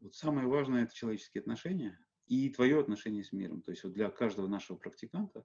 вот 0.00 0.14
самое 0.14 0.46
важное– 0.46 0.82
это 0.84 0.94
человеческие 0.94 1.40
отношения 1.40 1.98
и 2.26 2.50
твое 2.50 2.80
отношение 2.80 3.24
с 3.24 3.32
миром. 3.32 3.62
То 3.62 3.70
есть 3.70 3.84
вот 3.84 3.92
для 3.92 4.10
каждого 4.10 4.46
нашего 4.46 4.76
практиканта, 4.76 5.44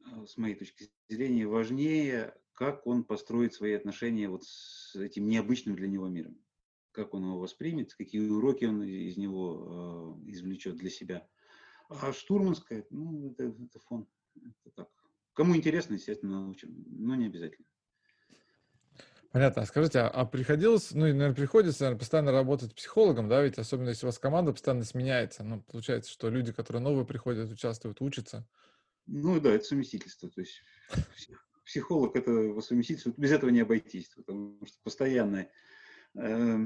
э, 0.00 0.26
с 0.26 0.36
моей 0.36 0.54
точки 0.54 0.90
зрения, 1.08 1.46
важнее, 1.46 2.34
как 2.52 2.86
он 2.86 3.04
построит 3.04 3.54
свои 3.54 3.72
отношения 3.72 4.28
вот 4.28 4.44
с 4.44 4.94
этим 4.94 5.26
необычным 5.26 5.76
для 5.76 5.88
него 5.88 6.08
миром. 6.08 6.38
Как 6.92 7.14
он 7.14 7.24
его 7.24 7.38
воспримет, 7.38 7.94
какие 7.94 8.20
уроки 8.28 8.66
он 8.66 8.82
из 8.82 9.16
него 9.16 10.18
э, 10.26 10.30
извлечет 10.30 10.76
для 10.76 10.90
себя. 10.90 11.28
А 11.88 12.12
штурманская, 12.12 12.86
ну, 12.90 13.30
это, 13.30 13.44
это 13.44 13.78
фон. 13.80 14.06
Это 14.36 14.70
так. 14.74 14.88
Кому 15.34 15.56
интересно, 15.56 15.94
естественно, 15.94 16.42
научим, 16.42 16.84
но 16.86 17.14
не 17.14 17.26
обязательно. 17.26 17.66
Понятно. 19.32 19.62
А 19.62 19.66
скажите, 19.66 20.00
а, 20.00 20.08
а 20.08 20.26
приходилось, 20.26 20.92
ну, 20.92 21.00
наверное, 21.00 21.34
приходится, 21.34 21.84
наверное, 21.84 21.98
постоянно 21.98 22.32
работать 22.32 22.74
психологом, 22.74 23.30
да, 23.30 23.42
ведь 23.42 23.58
особенно 23.58 23.88
если 23.88 24.04
у 24.04 24.08
вас 24.08 24.18
команда 24.18 24.52
постоянно 24.52 24.84
сменяется, 24.84 25.42
ну, 25.42 25.62
получается, 25.62 26.10
что 26.10 26.28
люди, 26.28 26.52
которые 26.52 26.82
новые 26.82 27.06
приходят, 27.06 27.50
участвуют, 27.50 28.02
учатся. 28.02 28.46
Ну, 29.06 29.40
да, 29.40 29.52
это 29.52 29.64
совместительство, 29.64 30.28
то 30.28 30.42
есть 30.42 30.62
психолог 31.64 32.14
это 32.14 32.60
совместительство, 32.60 33.14
без 33.16 33.32
этого 33.32 33.48
не 33.48 33.60
обойтись, 33.60 34.10
потому 34.14 34.58
что 34.66 34.76
постоянное 34.84 35.50
э, 36.14 36.58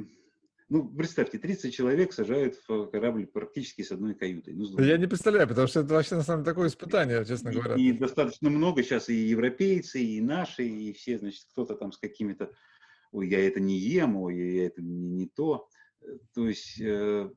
ну, 0.69 0.89
представьте, 0.89 1.39
30 1.39 1.73
человек 1.73 2.13
сажают 2.13 2.57
в 2.67 2.87
корабль 2.87 3.27
практически 3.27 3.83
с 3.83 3.93
одной 3.93 4.15
каютой. 4.15 4.55
Ну, 4.55 4.81
я 4.81 4.97
не 4.97 5.07
представляю, 5.07 5.47
потому 5.47 5.69
что 5.69 5.81
это 5.81 5.95
вообще 5.95 6.17
на 6.17 6.23
самом 6.23 6.43
деле 6.43 6.55
такое 6.55 6.69
испытание, 6.69 7.25
честно 7.25 7.53
говоря. 7.53 7.77
И, 7.77 7.89
и 7.89 7.93
достаточно 7.93 8.51
много 8.51 8.83
сейчас 8.83 9.09
и 9.09 9.15
европейцы, 9.15 10.03
и 10.03 10.21
наши, 10.21 10.67
и 10.67 10.93
все, 10.93 11.19
значит, 11.19 11.45
кто-то 11.53 11.77
там 11.77 11.93
с 11.93 11.99
какими-то, 11.99 12.51
ой, 13.13 13.29
я 13.29 13.47
это 13.47 13.61
не 13.61 13.79
ем, 13.79 14.17
ой, 14.17 14.37
я 14.37 14.67
это 14.67 14.83
не, 14.83 15.09
не 15.09 15.27
то. 15.29 15.69
То 16.35 16.49
есть 16.49 16.81
э, 16.81 17.31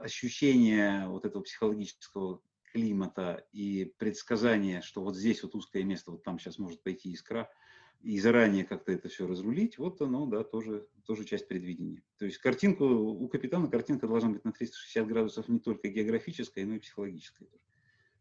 ощущение 0.00 1.06
вот 1.08 1.26
этого 1.26 1.42
психологического 1.42 2.40
климата 2.72 3.46
и 3.52 3.92
предсказание, 3.98 4.80
что 4.80 5.02
вот 5.02 5.16
здесь 5.16 5.42
вот 5.42 5.54
узкое 5.54 5.84
место, 5.84 6.12
вот 6.12 6.22
там 6.22 6.38
сейчас 6.38 6.58
может 6.58 6.82
пойти 6.82 7.12
искра– 7.12 7.50
и 8.02 8.18
заранее 8.18 8.64
как-то 8.64 8.92
это 8.92 9.08
все 9.08 9.26
разрулить, 9.26 9.78
вот 9.78 10.00
оно, 10.00 10.26
да, 10.26 10.42
тоже, 10.42 10.86
тоже 11.04 11.24
часть 11.24 11.48
предвидения. 11.48 12.02
То 12.18 12.24
есть 12.24 12.38
картинку, 12.38 12.84
у 12.84 13.28
капитана 13.28 13.68
картинка 13.68 14.06
должна 14.08 14.30
быть 14.30 14.44
на 14.44 14.52
360 14.52 15.06
градусов 15.06 15.48
не 15.48 15.58
только 15.58 15.88
географическая, 15.88 16.64
но 16.64 16.74
и 16.74 16.78
психологическая. 16.78 17.48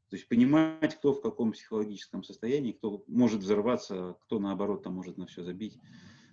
То 0.10 0.16
есть 0.16 0.28
понимать, 0.28 0.96
кто 0.96 1.14
в 1.14 1.22
каком 1.22 1.52
психологическом 1.52 2.24
состоянии, 2.24 2.72
кто 2.72 3.04
может 3.08 3.42
взорваться, 3.42 4.18
кто 4.24 4.40
наоборот 4.40 4.84
там 4.84 4.96
может 4.96 5.18
на 5.18 5.28
все 5.28 5.44
забить. 5.44 5.78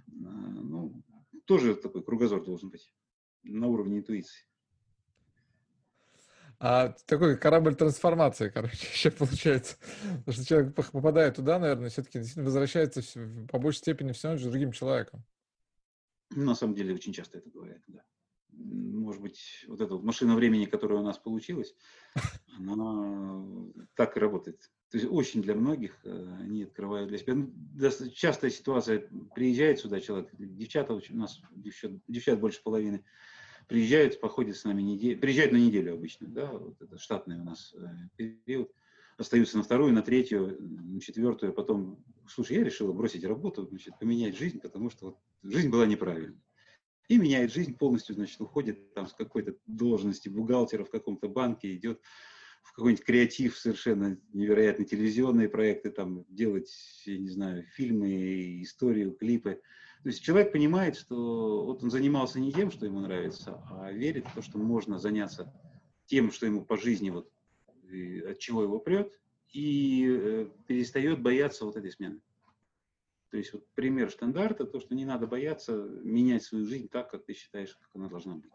А, 0.08 0.12
ну, 0.12 1.02
тоже 1.44 1.76
такой 1.76 2.02
кругозор 2.02 2.42
должен 2.42 2.70
быть 2.70 2.92
на 3.42 3.68
уровне 3.68 3.98
интуиции. 3.98 4.46
А 6.58 6.94
такой 7.06 7.36
корабль 7.36 7.74
трансформации, 7.74 8.48
короче, 8.48 8.86
еще 8.92 9.10
получается. 9.10 9.76
Потому 10.24 10.32
что 10.32 10.44
человек 10.44 10.74
попадает 10.74 11.36
туда, 11.36 11.58
наверное, 11.58 11.90
все-таки 11.90 12.20
возвращается 12.36 13.02
по 13.50 13.58
большей 13.58 13.78
степени 13.78 14.12
все 14.12 14.28
равно 14.28 14.42
же 14.42 14.50
другим 14.50 14.72
человеком. 14.72 15.24
На 16.30 16.54
самом 16.54 16.74
деле 16.74 16.94
очень 16.94 17.12
часто 17.12 17.38
это 17.38 17.50
бывает, 17.50 17.82
да. 17.86 18.02
Может 18.52 19.20
быть, 19.20 19.64
вот 19.68 19.80
эта 19.82 19.98
машина 19.98 20.34
времени, 20.34 20.64
которая 20.64 21.00
у 21.00 21.04
нас 21.04 21.18
получилась, 21.18 21.74
она 22.58 23.44
так 23.94 24.16
и 24.16 24.20
работает. 24.20 24.70
То 24.90 24.98
есть 24.98 25.10
очень 25.10 25.42
для 25.42 25.54
многих 25.54 25.98
э, 26.04 26.36
они 26.40 26.62
открывают 26.62 27.08
для 27.08 27.18
себя. 27.18 27.34
Ну, 27.34 27.52
частая 28.14 28.50
ситуация, 28.50 29.08
приезжает 29.34 29.80
сюда 29.80 30.00
человек, 30.00 30.30
девчата, 30.38 30.94
у 30.94 31.00
нас 31.10 31.42
девчат, 31.50 31.92
девчат 32.08 32.40
больше 32.40 32.62
половины, 32.62 33.04
приезжают, 33.66 34.20
походят 34.20 34.56
с 34.56 34.64
нами 34.64 34.82
неделю, 34.82 35.20
приезжают 35.20 35.52
на 35.52 35.56
неделю 35.56 35.94
обычно, 35.94 36.28
да, 36.28 36.52
вот 36.52 36.80
это 36.80 36.98
штатный 36.98 37.40
у 37.40 37.44
нас 37.44 37.74
э, 37.74 38.34
период, 38.44 38.72
остаются 39.18 39.56
на 39.56 39.62
вторую, 39.62 39.92
на 39.92 40.02
третью, 40.02 40.56
на 40.60 41.00
четвертую, 41.00 41.50
а 41.50 41.54
потом, 41.54 42.04
слушай, 42.28 42.56
я 42.56 42.64
решила 42.64 42.92
бросить 42.92 43.24
работу, 43.24 43.66
значит, 43.66 43.98
поменять 43.98 44.36
жизнь, 44.36 44.60
потому 44.60 44.90
что 44.90 45.06
вот 45.06 45.18
жизнь 45.42 45.70
была 45.70 45.86
неправильной. 45.86 46.40
И 47.08 47.18
меняет 47.18 47.52
жизнь 47.52 47.76
полностью, 47.76 48.14
значит, 48.14 48.40
уходит 48.40 48.92
там 48.94 49.06
с 49.06 49.14
какой-то 49.14 49.56
должности 49.66 50.28
бухгалтера 50.28 50.84
в 50.84 50.90
каком-то 50.90 51.28
банке, 51.28 51.74
идет 51.74 52.00
в 52.62 52.72
какой-нибудь 52.72 53.04
креатив, 53.04 53.56
совершенно 53.56 54.18
невероятные 54.32 54.86
телевизионные 54.86 55.48
проекты, 55.48 55.90
там, 55.90 56.24
делать, 56.28 56.68
я 57.04 57.16
не 57.16 57.30
знаю, 57.30 57.64
фильмы, 57.74 58.60
историю, 58.62 59.12
клипы. 59.12 59.60
То 60.02 60.10
есть 60.10 60.22
человек 60.22 60.52
понимает, 60.52 60.96
что 60.96 61.64
вот 61.64 61.82
он 61.82 61.90
занимался 61.90 62.38
не 62.38 62.52
тем, 62.52 62.70
что 62.70 62.86
ему 62.86 63.00
нравится, 63.00 63.60
а 63.70 63.90
верит 63.90 64.26
в 64.26 64.34
то, 64.34 64.42
что 64.42 64.58
можно 64.58 64.98
заняться 64.98 65.52
тем, 66.06 66.30
что 66.30 66.46
ему 66.46 66.64
по 66.64 66.76
жизни, 66.76 67.10
вот, 67.10 67.30
от 68.28 68.38
чего 68.38 68.62
его 68.62 68.78
прет, 68.78 69.12
и 69.52 70.06
э, 70.08 70.48
перестает 70.66 71.22
бояться 71.22 71.64
вот 71.64 71.76
этой 71.76 71.90
смены. 71.90 72.20
То 73.30 73.38
есть 73.38 73.52
вот 73.52 73.66
пример 73.74 74.10
стандарта, 74.10 74.64
то, 74.64 74.80
что 74.80 74.94
не 74.94 75.04
надо 75.04 75.26
бояться 75.26 75.72
менять 76.02 76.44
свою 76.44 76.66
жизнь 76.66 76.88
так, 76.88 77.10
как 77.10 77.24
ты 77.24 77.34
считаешь, 77.34 77.74
как 77.74 77.90
она 77.94 78.08
должна 78.08 78.36
быть. 78.36 78.52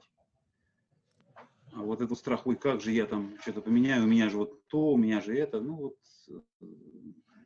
А 1.74 1.82
вот 1.82 2.02
этот 2.02 2.18
страх, 2.18 2.46
ой, 2.48 2.56
как 2.56 2.82
же 2.82 2.92
я 2.92 3.06
там 3.06 3.38
что-то 3.42 3.62
поменяю, 3.62 4.04
у 4.04 4.08
меня 4.08 4.30
же 4.30 4.38
вот 4.38 4.66
то, 4.68 4.94
у 4.94 4.98
меня 4.98 5.22
же 5.22 5.36
это, 5.36 5.62
ну 5.62 5.76
вот 5.76 5.98
э, 6.30 6.66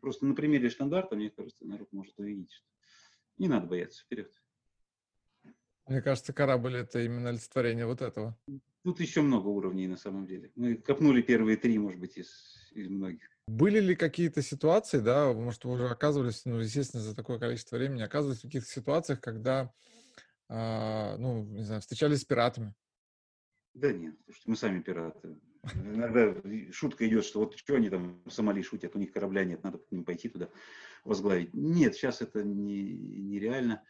просто 0.01 0.25
на 0.25 0.35
примере 0.35 0.69
стандарта, 0.69 1.15
мне 1.15 1.29
кажется, 1.29 1.65
народ 1.65 1.91
может 1.91 2.17
увидеть, 2.19 2.51
что 2.51 2.67
не 3.37 3.47
надо 3.47 3.67
бояться, 3.67 4.03
вперед. 4.03 4.31
Мне 5.87 6.01
кажется, 6.01 6.33
корабль 6.33 6.77
это 6.77 6.99
именно 7.01 7.29
олицетворение 7.29 7.85
вот 7.85 8.01
этого. 8.01 8.37
Тут 8.83 8.99
еще 8.99 9.21
много 9.21 9.47
уровней 9.47 9.87
на 9.87 9.97
самом 9.97 10.25
деле. 10.25 10.51
Мы 10.55 10.75
копнули 10.75 11.21
первые 11.21 11.57
три, 11.57 11.77
может 11.77 11.99
быть, 11.99 12.17
из, 12.17 12.71
из 12.71 12.87
многих. 12.87 13.27
Были 13.47 13.79
ли 13.79 13.95
какие-то 13.95 14.41
ситуации, 14.41 14.99
да, 14.99 15.31
может, 15.33 15.63
вы 15.65 15.73
уже 15.73 15.87
оказывались, 15.87 16.45
ну, 16.45 16.59
естественно, 16.59 17.03
за 17.03 17.15
такое 17.15 17.37
количество 17.37 17.77
времени, 17.77 18.01
оказывались 18.01 18.39
в 18.39 18.43
каких-то 18.43 18.69
ситуациях, 18.69 19.21
когда, 19.21 19.71
э, 20.49 21.17
ну, 21.17 21.43
не 21.45 21.63
знаю, 21.63 21.81
встречались 21.81 22.21
с 22.21 22.25
пиратами? 22.25 22.73
Да 23.75 23.91
нет, 23.91 24.17
потому 24.19 24.35
что 24.35 24.49
мы 24.49 24.55
сами 24.55 24.81
пираты. 24.81 25.35
Иногда 25.73 26.35
шутка 26.71 27.07
идет, 27.07 27.25
что 27.25 27.39
вот 27.39 27.57
что 27.57 27.75
они 27.75 27.89
там 27.89 28.21
в 28.25 28.31
Сомали 28.31 28.61
шутят, 28.61 28.95
у 28.95 28.99
них 28.99 29.11
корабля 29.11 29.43
нет, 29.43 29.63
надо 29.63 29.79
к 29.79 29.91
ним 29.91 30.05
пойти 30.05 30.29
туда 30.29 30.49
возглавить. 31.03 31.53
Нет, 31.53 31.95
сейчас 31.95 32.21
это 32.21 32.43
не, 32.43 32.93
нереально. 32.93 33.83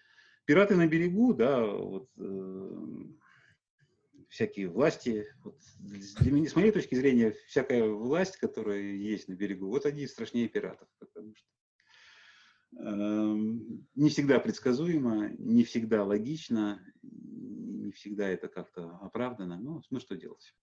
Пираты 0.45 0.75
на 0.75 0.87
берегу, 0.87 1.33
да, 1.33 1.65
вот 1.65 2.09
э, 2.17 2.85
всякие 4.29 4.69
власти. 4.69 5.25
Вот, 5.43 5.57
для 6.19 6.31
меня, 6.31 6.49
с 6.49 6.55
моей 6.55 6.71
точки 6.71 6.95
зрения, 6.95 7.35
всякая 7.47 7.83
власть, 7.89 8.37
которая 8.37 8.81
есть 8.81 9.27
на 9.27 9.33
берегу, 9.33 9.67
вот 9.67 9.85
они 9.85 10.07
страшнее 10.07 10.47
пиратов, 10.47 10.87
потому 10.99 11.35
что 11.35 11.47
Эм, 12.77 13.87
не 13.95 14.09
всегда 14.09 14.39
предсказуемо, 14.39 15.29
не 15.37 15.63
всегда 15.63 16.03
логично, 16.03 16.81
не 17.01 17.91
всегда 17.91 18.27
это 18.27 18.47
как-то 18.47 18.97
оправдано. 18.97 19.57
Ну, 19.57 19.81
ну 19.89 19.99
что 19.99 20.17
делать? 20.17 20.53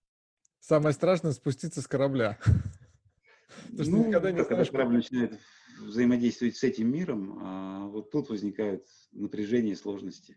Самое 0.63 0.95
страшное 0.95 1.33
спуститься 1.33 1.83
с 1.83 1.89
корабля. 1.89 2.39
Потому 3.77 3.97
ну, 3.97 4.07
никогда 4.07 4.31
не 4.31 4.45
когда 4.45 4.65
корабль 4.65 4.95
начинает 4.95 5.41
взаимодействовать 5.81 6.57
с 6.57 6.63
этим 6.63 6.89
миром, 6.93 7.37
а 7.43 7.87
вот 7.89 8.13
тут 8.13 8.29
возникают 8.29 8.87
напряжение, 9.11 9.75
сложности. 9.75 10.37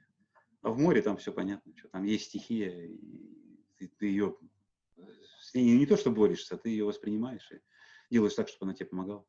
А 0.64 0.72
в 0.72 0.80
море 0.80 1.04
там 1.04 1.18
все 1.18 1.32
понятно, 1.32 1.72
что 1.78 1.90
там 1.90 2.06
есть 2.06 2.26
стихия, 2.26 2.88
и 2.88 2.98
ты, 3.78 3.88
ты 4.00 4.08
ее 4.08 4.36
с 5.42 5.54
ней 5.54 5.78
не 5.78 5.86
то 5.86 5.96
что 5.96 6.10
борешься, 6.10 6.56
а 6.56 6.58
ты 6.58 6.70
ее 6.70 6.86
воспринимаешь 6.86 7.48
и 7.52 7.62
делаешь 8.10 8.34
так, 8.34 8.48
чтобы 8.48 8.66
она 8.66 8.74
тебе 8.74 8.88
помогала. 8.88 9.24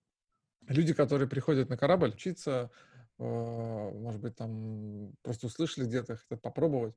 Люди, 0.67 0.95
которые 0.95 1.29
приходят 1.29 1.69
на 1.69 1.77
корабль 1.77 2.15
учиться, 2.15 2.71
э, 3.19 3.23
может 3.23 4.23
быть, 4.23 4.35
там 4.35 5.13
просто 5.21 5.49
услышали 5.49 5.85
где-то, 5.85 6.17
хотят 6.17 6.41
попробовать, 6.41 6.95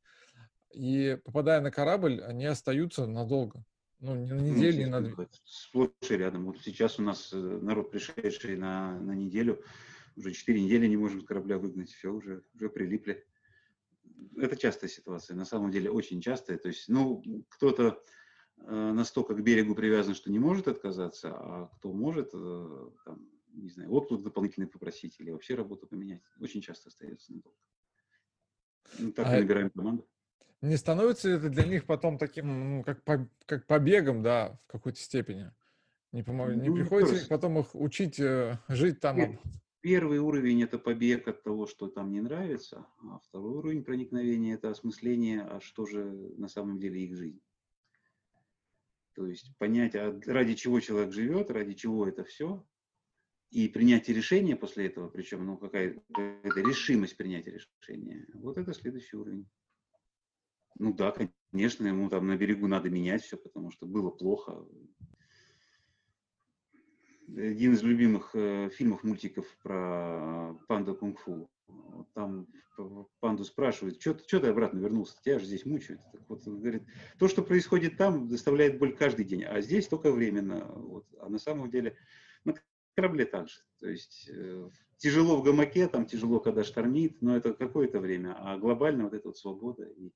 и 0.72 1.20
попадая 1.26 1.60
на 1.60 1.70
корабль, 1.70 2.22
они 2.22 2.46
остаются 2.46 3.06
надолго. 3.06 3.66
Ну, 4.00 4.16
не 4.16 4.34
на 4.34 4.40
неделю, 4.40 4.78
ну, 4.78 4.80
не 4.80 4.86
на 4.86 5.02
две. 5.02 5.28
Сплошь 5.44 5.92
и 6.10 6.16
рядом. 6.16 6.46
Вот 6.46 6.58
сейчас 6.60 7.00
у 7.00 7.04
нас 7.04 7.34
э, 7.34 7.38
народ, 7.38 7.92
пришедший 7.92 8.56
на, 8.56 9.00
на 9.00 9.12
неделю, 9.12 9.62
уже 10.16 10.32
четыре 10.32 10.62
недели 10.62 10.88
не 10.88 10.98
можем 10.98 11.22
с 11.22 11.26
корабля 11.26 11.58
выгнать, 11.58 11.92
все, 11.92 12.10
уже, 12.14 12.44
уже 12.54 12.70
прилипли 12.70 13.26
это 14.38 14.56
частая 14.56 14.90
ситуация, 14.90 15.36
на 15.36 15.46
самом 15.46 15.72
деле 15.72 15.92
очень 15.92 16.22
частая. 16.22 16.58
То 16.58 16.68
есть, 16.68 16.90
ну, 16.90 17.24
кто-то 17.50 18.02
э, 18.58 18.92
настолько 18.92 19.34
к 19.36 19.44
берегу 19.44 19.76
привязан, 19.76 20.16
что 20.16 20.32
не 20.32 20.40
может 20.40 20.68
отказаться, 20.68 21.32
а 21.34 21.68
кто 21.76 21.92
может, 21.94 22.32
э, 22.34 22.90
там, 23.06 23.30
не 23.54 23.70
знаю, 23.70 23.92
отпуск 23.92 24.24
дополнительный 24.24 24.68
попросить 24.68 25.20
или 25.20 25.32
вообще 25.32 25.56
работу 25.56 25.88
поменять, 25.88 26.22
очень 26.40 26.62
часто 26.62 26.90
остается 26.90 27.34
надолго. 27.34 27.58
Ну, 28.98 29.12
так 29.12 29.28
а 29.28 29.32
мы 29.32 29.40
набираем 29.40 29.70
команду. 29.70 30.08
Не 30.62 30.76
становится 30.76 31.30
это 31.30 31.50
для 31.50 31.66
них 31.66 31.86
потом 31.86 32.18
таким, 32.18 32.78
ну, 32.78 32.84
как, 32.84 33.02
по, 33.04 33.30
как 33.46 33.66
побегом, 33.66 34.22
да, 34.22 34.60
в 34.68 34.72
какой-то 34.72 35.00
степени? 35.00 35.52
Не, 36.12 36.24
помог... 36.24 36.50
ну, 36.50 36.56
не 36.56 36.70
приходится 36.70 37.28
потом 37.28 37.60
их 37.60 37.74
учить 37.76 38.20
э, 38.20 38.60
жить 38.68 39.00
там? 39.00 39.18
Нет. 39.18 39.40
Первый 39.82 40.20
уровень– 40.20 40.62
это 40.64 40.78
побег 40.78 41.30
от 41.30 41.44
того, 41.44 41.66
что 41.66 41.88
там 41.88 42.12
не 42.12 42.20
нравится, 42.20 42.86
а 43.02 43.20
второй 43.20 43.60
уровень 43.60 43.86
проникновения– 43.86 44.54
это 44.56 44.70
осмысление, 44.70 45.42
а 45.42 45.62
что 45.62 45.86
же 45.86 46.04
на 46.38 46.50
самом 46.50 46.80
деле 46.80 47.02
их 47.02 47.16
жизнь. 47.16 47.42
То 49.14 49.26
есть 49.26 49.56
понять, 49.58 49.96
а 49.96 50.20
ради 50.26 50.56
чего 50.56 50.82
человек 50.82 51.14
живет, 51.14 51.50
ради 51.50 51.74
чего 51.76 52.06
это 52.06 52.26
все, 52.26 52.66
и 53.52 53.70
принятие 53.70 54.18
решения 54.18 54.58
после 54.58 54.88
этого, 54.88 55.08
причем 55.08 55.46
ну, 55.46 55.58
какая-то 55.58 56.02
решимость 56.60 57.16
принятия 57.16 57.52
решения, 57.52 58.28
вот 58.34 58.58
это 58.58 58.74
следующий 58.74 59.16
уровень. 59.16 59.48
Ну 60.80 60.94
да, 60.94 61.14
конечно, 61.52 61.86
ему 61.86 62.10
там 62.10 62.28
на 62.28 62.38
берегу 62.38 62.68
надо 62.68 62.90
менять 62.90 63.22
все, 63.22 63.38
потому 63.38 63.70
что 63.72 63.86
было 63.86 64.10
плохо, 64.10 64.66
один 67.38 67.74
из 67.74 67.84
любимых 67.84 68.32
э, 68.34 68.70
фильмов, 68.70 69.04
мультиков 69.04 69.46
про 69.62 70.56
панду 70.68 70.96
кунг-фу. 70.96 71.50
Там 72.14 72.48
панду 73.20 73.44
спрашивают, 73.44 74.02
что, 74.02 74.14
ты 74.14 74.48
обратно 74.48 74.80
вернулся, 74.80 75.18
тебя 75.22 75.38
же 75.38 75.46
здесь 75.46 75.66
мучают. 75.66 76.02
Так 76.12 76.22
вот, 76.28 76.48
он 76.48 76.60
говорит, 76.60 76.84
то, 77.18 77.28
что 77.28 77.44
происходит 77.44 77.98
там, 77.98 78.28
доставляет 78.28 78.80
боль 78.80 78.96
каждый 78.96 79.26
день, 79.26 79.44
а 79.44 79.62
здесь 79.62 79.88
только 79.88 80.12
временно. 80.12 80.66
Вот. 80.66 81.06
А 81.20 81.30
на 81.30 81.40
самом 81.40 81.70
деле 81.70 81.98
на 82.46 82.56
корабле 82.96 83.26
так 83.26 83.50
же. 83.50 83.60
То 83.80 83.90
есть 83.90 84.30
э, 84.34 84.70
тяжело 84.98 85.38
в 85.38 85.44
гамаке, 85.44 85.88
там 85.88 86.06
тяжело, 86.06 86.40
когда 86.40 86.64
штормит, 86.64 87.22
но 87.22 87.36
это 87.36 87.54
какое-то 87.54 88.00
время. 88.00 88.36
А 88.40 88.58
глобально 88.58 89.04
вот 89.04 89.14
эта 89.14 89.28
вот 89.28 89.38
свобода 89.38 89.84
и 89.84 90.12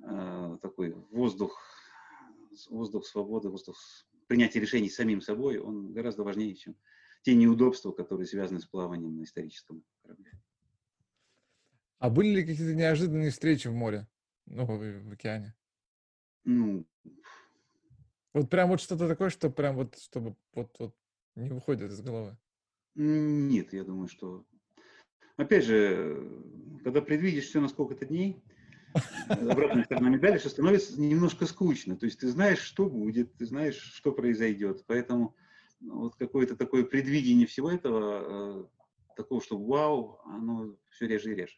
э, 0.00 0.58
такой 0.62 0.92
воздух, 1.10 1.58
воздух 2.70 3.06
свободы, 3.06 3.48
воздух 3.48 3.76
принятие 4.26 4.60
решений 4.62 4.90
самим 4.90 5.20
собой, 5.20 5.58
он 5.58 5.92
гораздо 5.92 6.22
важнее, 6.22 6.54
чем 6.54 6.76
те 7.22 7.34
неудобства, 7.34 7.92
которые 7.92 8.26
связаны 8.26 8.60
с 8.60 8.66
плаванием 8.66 9.16
на 9.16 9.24
историческом 9.24 9.84
корабле. 10.02 10.32
А 11.98 12.10
были 12.10 12.28
ли 12.28 12.44
какие-то 12.44 12.74
неожиданные 12.74 13.30
встречи 13.30 13.68
в 13.68 13.74
море, 13.74 14.06
ну, 14.46 14.66
в, 14.66 14.78
в 14.78 15.12
океане? 15.12 15.54
Ну, 16.44 16.86
вот 18.34 18.50
прям 18.50 18.68
вот 18.68 18.80
что-то 18.80 19.08
такое, 19.08 19.30
что 19.30 19.48
прям 19.48 19.76
вот, 19.76 19.96
чтобы 19.98 20.36
вот, 20.52 20.74
вот 20.78 20.94
не 21.34 21.48
выходит 21.50 21.90
из 21.90 22.00
головы? 22.02 22.36
Нет, 22.94 23.72
я 23.72 23.84
думаю, 23.84 24.08
что... 24.08 24.44
Опять 25.36 25.64
же, 25.64 26.42
когда 26.84 27.00
предвидишь 27.00 27.46
все 27.46 27.60
на 27.60 27.68
сколько-то 27.68 28.06
дней, 28.06 28.42
обратная 29.28 29.84
сторона 29.84 30.08
медали, 30.08 30.38
что 30.38 30.48
становится 30.48 31.00
немножко 31.00 31.46
скучно. 31.46 31.96
То 31.96 32.06
есть 32.06 32.20
ты 32.20 32.28
знаешь, 32.28 32.60
что 32.60 32.86
будет, 32.86 33.34
ты 33.34 33.46
знаешь, 33.46 33.76
что 33.76 34.12
произойдет. 34.12 34.84
Поэтому 34.86 35.34
ну, 35.80 36.00
вот 36.00 36.16
какое-то 36.16 36.56
такое 36.56 36.84
предвидение 36.84 37.46
всего 37.46 37.70
этого, 37.70 38.64
э, 38.64 39.14
такого, 39.16 39.42
что 39.42 39.58
вау, 39.58 40.20
оно 40.24 40.76
все 40.90 41.06
реже 41.06 41.32
и 41.32 41.34
реже. 41.34 41.56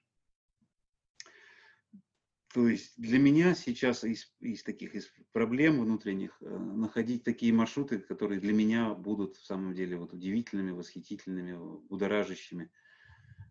То 2.57 2.69
есть 2.69 2.95
для 2.97 3.19
меня 3.19 3.55
сейчас 3.55 4.03
из, 4.03 4.35
из 4.41 4.63
таких 4.63 4.95
из 4.95 5.13
проблем 5.33 5.79
внутренних 5.79 6.39
э, 6.41 6.49
находить 6.49 7.23
такие 7.23 7.53
маршруты, 7.53 7.99
которые 7.99 8.41
для 8.41 8.55
меня 8.55 8.95
будут 8.95 9.37
в 9.37 9.45
самом 9.45 9.75
деле 9.75 9.99
вот 9.99 10.15
удивительными, 10.15 10.71
восхитительными, 10.71 11.59
будоражащими. 11.91 12.71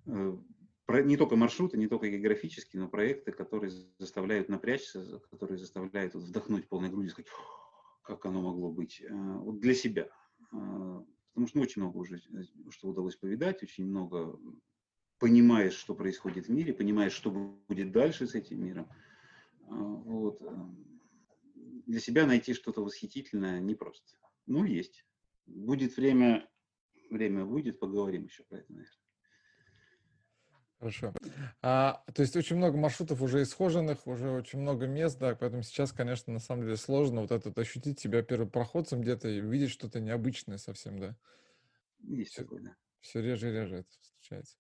Э, 0.08 0.36
не 0.88 1.18
только 1.18 1.36
маршруты, 1.36 1.78
не 1.78 1.88
только 1.88 2.10
географические, 2.10 2.82
но 2.82 2.88
проекты, 2.88 3.32
которые 3.32 3.72
заставляют 3.98 4.50
напрячься, 4.50 5.20
которые 5.32 5.58
заставляют 5.58 6.14
вот, 6.14 6.24
вдохнуть 6.24 6.68
полной 6.68 6.90
грудью, 6.90 7.12
сказать, 7.12 7.30
как 8.04 8.26
оно 8.26 8.42
могло 8.42 8.72
быть, 8.72 9.02
э, 9.02 9.12
вот 9.12 9.60
для 9.60 9.74
себя. 9.74 10.10
Э, 10.52 11.02
потому 11.34 11.48
что 11.48 11.58
ну, 11.58 11.64
очень 11.64 11.82
много 11.82 11.98
уже, 11.98 12.18
э, 12.18 12.70
что 12.70 12.90
удалось 12.90 13.16
повидать, 13.16 13.64
очень 13.64 13.86
много 13.86 14.40
понимаешь, 15.18 15.74
что 15.74 15.96
происходит 15.96 16.48
в 16.48 16.52
мире, 16.52 16.74
понимаешь, 16.74 17.14
что 17.14 17.32
будет 17.32 17.92
дальше 17.92 18.28
с 18.28 18.36
этим 18.36 18.64
миром. 18.64 18.88
Вот. 19.68 20.40
Для 21.88 22.00
себя 22.00 22.28
найти 22.28 22.54
что-то 22.54 22.84
восхитительное 22.84 23.60
непросто. 23.60 24.18
Ну, 24.46 24.66
есть. 24.66 25.04
Будет 25.48 25.98
время, 25.98 26.48
время 27.10 27.46
будет, 27.46 27.80
поговорим 27.80 28.26
еще 28.26 28.44
про 28.44 28.60
это, 28.60 28.72
наверное. 28.72 29.05
Хорошо. 30.80 31.14
А, 31.62 32.04
то 32.14 32.22
есть 32.22 32.36
очень 32.36 32.58
много 32.58 32.78
маршрутов 32.78 33.22
уже 33.22 33.42
исхоженных, 33.42 34.06
уже 34.08 34.30
очень 34.30 34.60
много 34.60 34.88
мест, 34.88 35.18
да, 35.20 35.34
поэтому 35.36 35.64
сейчас, 35.64 35.94
конечно, 35.94 36.34
на 36.34 36.40
самом 36.40 36.64
деле 36.64 36.76
сложно 36.76 37.22
вот 37.22 37.32
это 37.32 37.52
ощутить 37.60 38.00
себя 38.00 38.22
первопроходцем 38.22 39.02
где-то 39.02 39.30
и 39.30 39.42
увидеть 39.42 39.72
что-то 39.72 40.00
необычное 40.00 40.58
совсем, 40.58 41.00
да. 41.00 41.16
Есть 42.00 42.34
все, 42.34 42.44
такое, 42.44 42.62
да. 42.62 42.76
Все 43.02 43.22
реже 43.22 43.50
и 43.50 43.54
реже 43.54 43.76
это 43.78 43.90
встречается. 44.02 44.58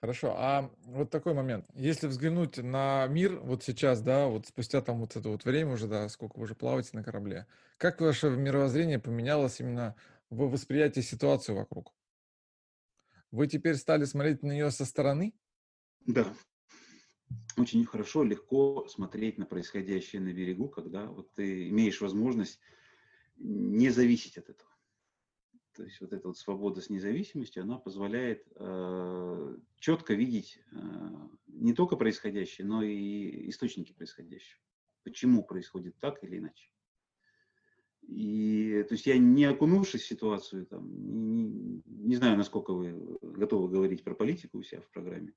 Хорошо, 0.00 0.34
а 0.36 0.70
вот 0.84 1.10
такой 1.10 1.34
момент. 1.34 1.66
Если 1.74 2.06
взглянуть 2.06 2.58
на 2.58 3.06
мир 3.08 3.40
вот 3.40 3.64
сейчас, 3.64 4.00
да, 4.00 4.28
вот 4.28 4.46
спустя 4.46 4.80
там 4.80 5.00
вот 5.00 5.16
это 5.16 5.28
вот 5.28 5.44
время 5.44 5.72
уже, 5.72 5.88
да, 5.88 6.08
сколько 6.08 6.36
вы 6.38 6.44
уже 6.44 6.54
плаваете 6.54 6.90
на 6.92 7.02
корабле, 7.02 7.46
как 7.78 8.00
ваше 8.00 8.30
мировоззрение 8.30 9.00
поменялось 9.00 9.60
именно 9.60 9.96
в 10.30 10.50
восприятии 10.50 11.00
ситуации 11.00 11.52
вокруг? 11.52 11.94
Вы 13.30 13.46
теперь 13.46 13.76
стали 13.76 14.04
смотреть 14.04 14.42
на 14.42 14.52
нее 14.52 14.70
со 14.70 14.84
стороны? 14.84 15.34
Да, 16.08 16.34
очень 17.58 17.84
хорошо, 17.84 18.24
легко 18.24 18.88
смотреть 18.88 19.36
на 19.36 19.44
происходящее 19.44 20.22
на 20.22 20.32
берегу, 20.32 20.66
когда 20.70 21.04
вот 21.06 21.30
ты 21.34 21.68
имеешь 21.68 22.00
возможность 22.00 22.58
не 23.36 23.90
зависеть 23.90 24.38
от 24.38 24.48
этого. 24.48 24.70
То 25.74 25.84
есть 25.84 26.00
вот 26.00 26.14
эта 26.14 26.26
вот 26.26 26.38
свобода 26.38 26.80
с 26.80 26.88
независимостью, 26.88 27.62
она 27.62 27.76
позволяет 27.76 28.42
э, 28.56 29.56
четко 29.78 30.14
видеть 30.14 30.58
э, 30.72 30.76
не 31.46 31.74
только 31.74 31.96
происходящее, 31.96 32.66
но 32.66 32.82
и 32.82 33.50
источники 33.50 33.92
происходящего. 33.92 34.62
Почему 35.04 35.44
происходит 35.44 35.98
так 35.98 36.24
или 36.24 36.38
иначе. 36.38 36.70
И, 38.08 38.82
то 38.88 38.94
есть 38.94 39.04
я 39.04 39.18
не 39.18 39.44
окунувшись 39.44 40.00
в 40.00 40.08
ситуацию, 40.08 40.64
там, 40.64 40.88
не, 40.90 41.82
не 41.84 42.16
знаю, 42.16 42.38
насколько 42.38 42.72
вы 42.72 43.18
готовы 43.20 43.68
говорить 43.68 44.02
про 44.02 44.14
политику 44.14 44.56
у 44.56 44.62
себя 44.62 44.80
в 44.80 44.88
программе, 44.88 45.34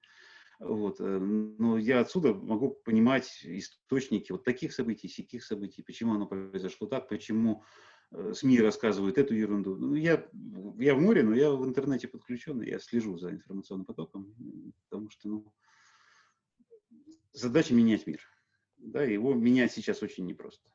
вот. 0.61 0.99
Э, 0.99 1.17
но 1.17 1.77
я 1.77 1.99
отсюда 1.99 2.33
могу 2.33 2.69
понимать 2.85 3.27
источники 3.43 4.31
вот 4.31 4.43
таких 4.43 4.73
событий, 4.73 5.07
сяких 5.07 5.43
событий, 5.43 5.81
почему 5.81 6.13
оно 6.13 6.27
произошло 6.27 6.87
так, 6.87 7.09
почему 7.09 7.63
э, 8.11 8.33
СМИ 8.33 8.59
рассказывают 8.59 9.17
эту 9.17 9.33
ерунду. 9.33 9.75
Ну, 9.75 9.95
я, 9.95 10.27
я 10.77 10.93
в 10.95 11.01
море, 11.01 11.23
но 11.23 11.33
я 11.33 11.51
в 11.51 11.65
интернете 11.65 12.07
подключен, 12.07 12.61
я 12.61 12.77
слежу 12.77 13.17
за 13.17 13.31
информационным 13.31 13.85
потоком, 13.85 14.35
потому 14.87 15.09
что 15.09 15.29
ну, 15.29 15.53
задача 17.33 17.73
менять 17.73 18.05
мир. 18.05 18.21
Да, 18.77 19.03
его 19.03 19.33
менять 19.33 19.71
сейчас 19.71 20.03
очень 20.03 20.25
непросто. 20.25 20.69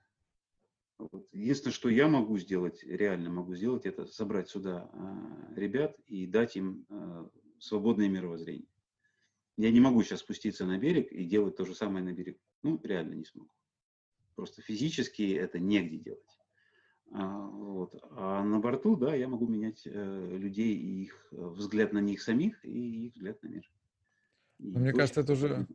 Вот. 0.98 1.28
Единственное, 1.32 1.74
что 1.74 1.88
я 1.90 2.08
могу 2.08 2.38
сделать, 2.38 2.82
реально 2.82 3.30
могу 3.30 3.54
сделать, 3.54 3.86
это 3.86 4.06
собрать 4.06 4.48
сюда 4.48 4.90
э, 4.92 5.60
ребят 5.60 5.96
и 6.06 6.26
дать 6.26 6.56
им 6.56 6.86
э, 6.88 7.28
свободное 7.60 8.08
мировоззрение. 8.08 8.66
Я 9.56 9.70
не 9.70 9.80
могу 9.80 10.02
сейчас 10.02 10.20
спуститься 10.20 10.66
на 10.66 10.78
берег 10.78 11.12
и 11.12 11.24
делать 11.24 11.56
то 11.56 11.64
же 11.64 11.74
самое 11.74 12.04
на 12.04 12.12
берегу. 12.12 12.38
Ну, 12.62 12.80
реально 12.82 13.14
не 13.14 13.24
смогу. 13.24 13.50
Просто 14.34 14.60
физически 14.60 15.34
это 15.34 15.58
негде 15.58 15.96
делать. 15.96 16.38
А, 17.12 17.46
вот. 17.46 17.94
а 18.10 18.42
на 18.42 18.58
борту, 18.58 18.96
да, 18.96 19.14
я 19.14 19.28
могу 19.28 19.46
менять 19.46 19.82
э, 19.86 20.36
людей 20.36 20.74
и 20.74 21.02
их 21.04 21.28
э, 21.30 21.36
взгляд 21.36 21.92
на 21.92 22.00
них 22.00 22.20
самих 22.20 22.62
и 22.64 23.06
их 23.06 23.14
взгляд 23.14 23.42
на 23.42 23.48
мир. 23.48 23.70
И 24.58 24.76
мне 24.76 24.92
кажется, 24.92 25.20
это 25.20 25.32
уже, 25.32 25.66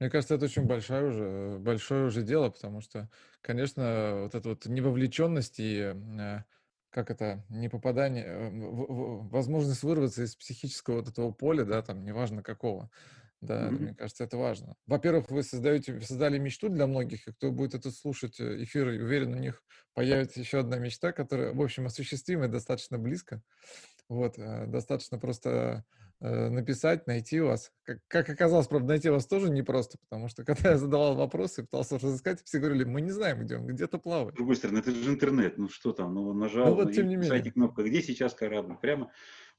мне 0.00 0.10
кажется, 0.10 0.34
это 0.34 0.46
очень 0.46 0.64
большое 0.64 1.08
уже, 1.08 1.58
большое 1.60 2.06
уже 2.06 2.22
дело, 2.22 2.50
потому 2.50 2.80
что, 2.80 3.08
конечно, 3.40 4.22
вот 4.22 4.34
эта 4.34 4.48
вот 4.48 4.66
невовлеченность 4.66 5.60
и 5.60 5.94
э, 5.94 6.44
как 6.90 7.10
это, 7.10 7.44
не 7.48 7.68
попадание, 7.68 8.24
э, 8.24 8.50
возможность 9.30 9.82
вырваться 9.82 10.22
из 10.22 10.36
психического 10.36 10.96
вот 10.96 11.08
этого 11.08 11.32
поля, 11.32 11.64
да, 11.64 11.82
там, 11.82 12.04
неважно 12.04 12.42
какого, 12.42 12.90
да, 13.40 13.68
mm-hmm. 13.68 13.78
мне 13.80 13.94
кажется, 13.94 14.24
это 14.24 14.36
важно. 14.36 14.74
Во-первых, 14.86 15.30
вы 15.30 15.42
создаете, 15.42 16.00
создали 16.00 16.38
мечту 16.38 16.68
для 16.68 16.86
многих, 16.86 17.28
и 17.28 17.32
кто 17.32 17.52
будет 17.52 17.74
это 17.74 17.90
слушать 17.90 18.40
э, 18.40 18.62
эфир, 18.64 18.88
уверен, 18.88 19.34
у 19.34 19.38
них 19.38 19.62
появится 19.94 20.40
еще 20.40 20.60
одна 20.60 20.78
мечта, 20.78 21.12
которая, 21.12 21.52
в 21.52 21.60
общем, 21.60 21.86
осуществима 21.86 22.48
достаточно 22.48 22.98
близко. 22.98 23.42
Вот, 24.08 24.38
э, 24.38 24.66
достаточно 24.66 25.18
просто 25.18 25.84
написать, 26.20 27.06
найти 27.06 27.40
вас. 27.40 27.70
Как, 27.84 27.98
как 28.08 28.28
оказалось, 28.28 28.66
правда, 28.66 28.88
найти 28.88 29.08
вас 29.08 29.26
тоже 29.26 29.50
непросто, 29.50 29.98
потому 29.98 30.28
что 30.28 30.44
когда 30.46 30.70
я 30.70 30.78
задавал 30.78 31.14
вопросы, 31.14 31.62
пытался 31.62 31.98
разыскать, 31.98 32.42
все 32.44 32.58
говорили, 32.58 32.84
мы 32.84 33.00
не 33.00 33.10
знаем, 33.10 33.40
где 33.40 33.56
он, 33.56 33.66
где-то 33.66 33.98
плавает. 33.98 34.34
С 34.34 34.36
другой 34.36 34.56
стороны, 34.56 34.78
это 34.78 34.90
же 34.90 35.10
интернет, 35.10 35.58
ну 35.58 35.68
что 35.68 35.92
там, 35.92 36.14
ну 36.14 36.32
нажал, 36.32 36.68
ну, 36.68 36.74
вот, 36.74 36.92
тем 36.92 37.08
не 37.08 37.16
менее. 37.16 37.30
сайте 37.30 37.52
кнопка, 37.52 37.82
где 37.82 38.02
сейчас 38.02 38.34
корабль, 38.34 38.76
прямо, 38.80 39.12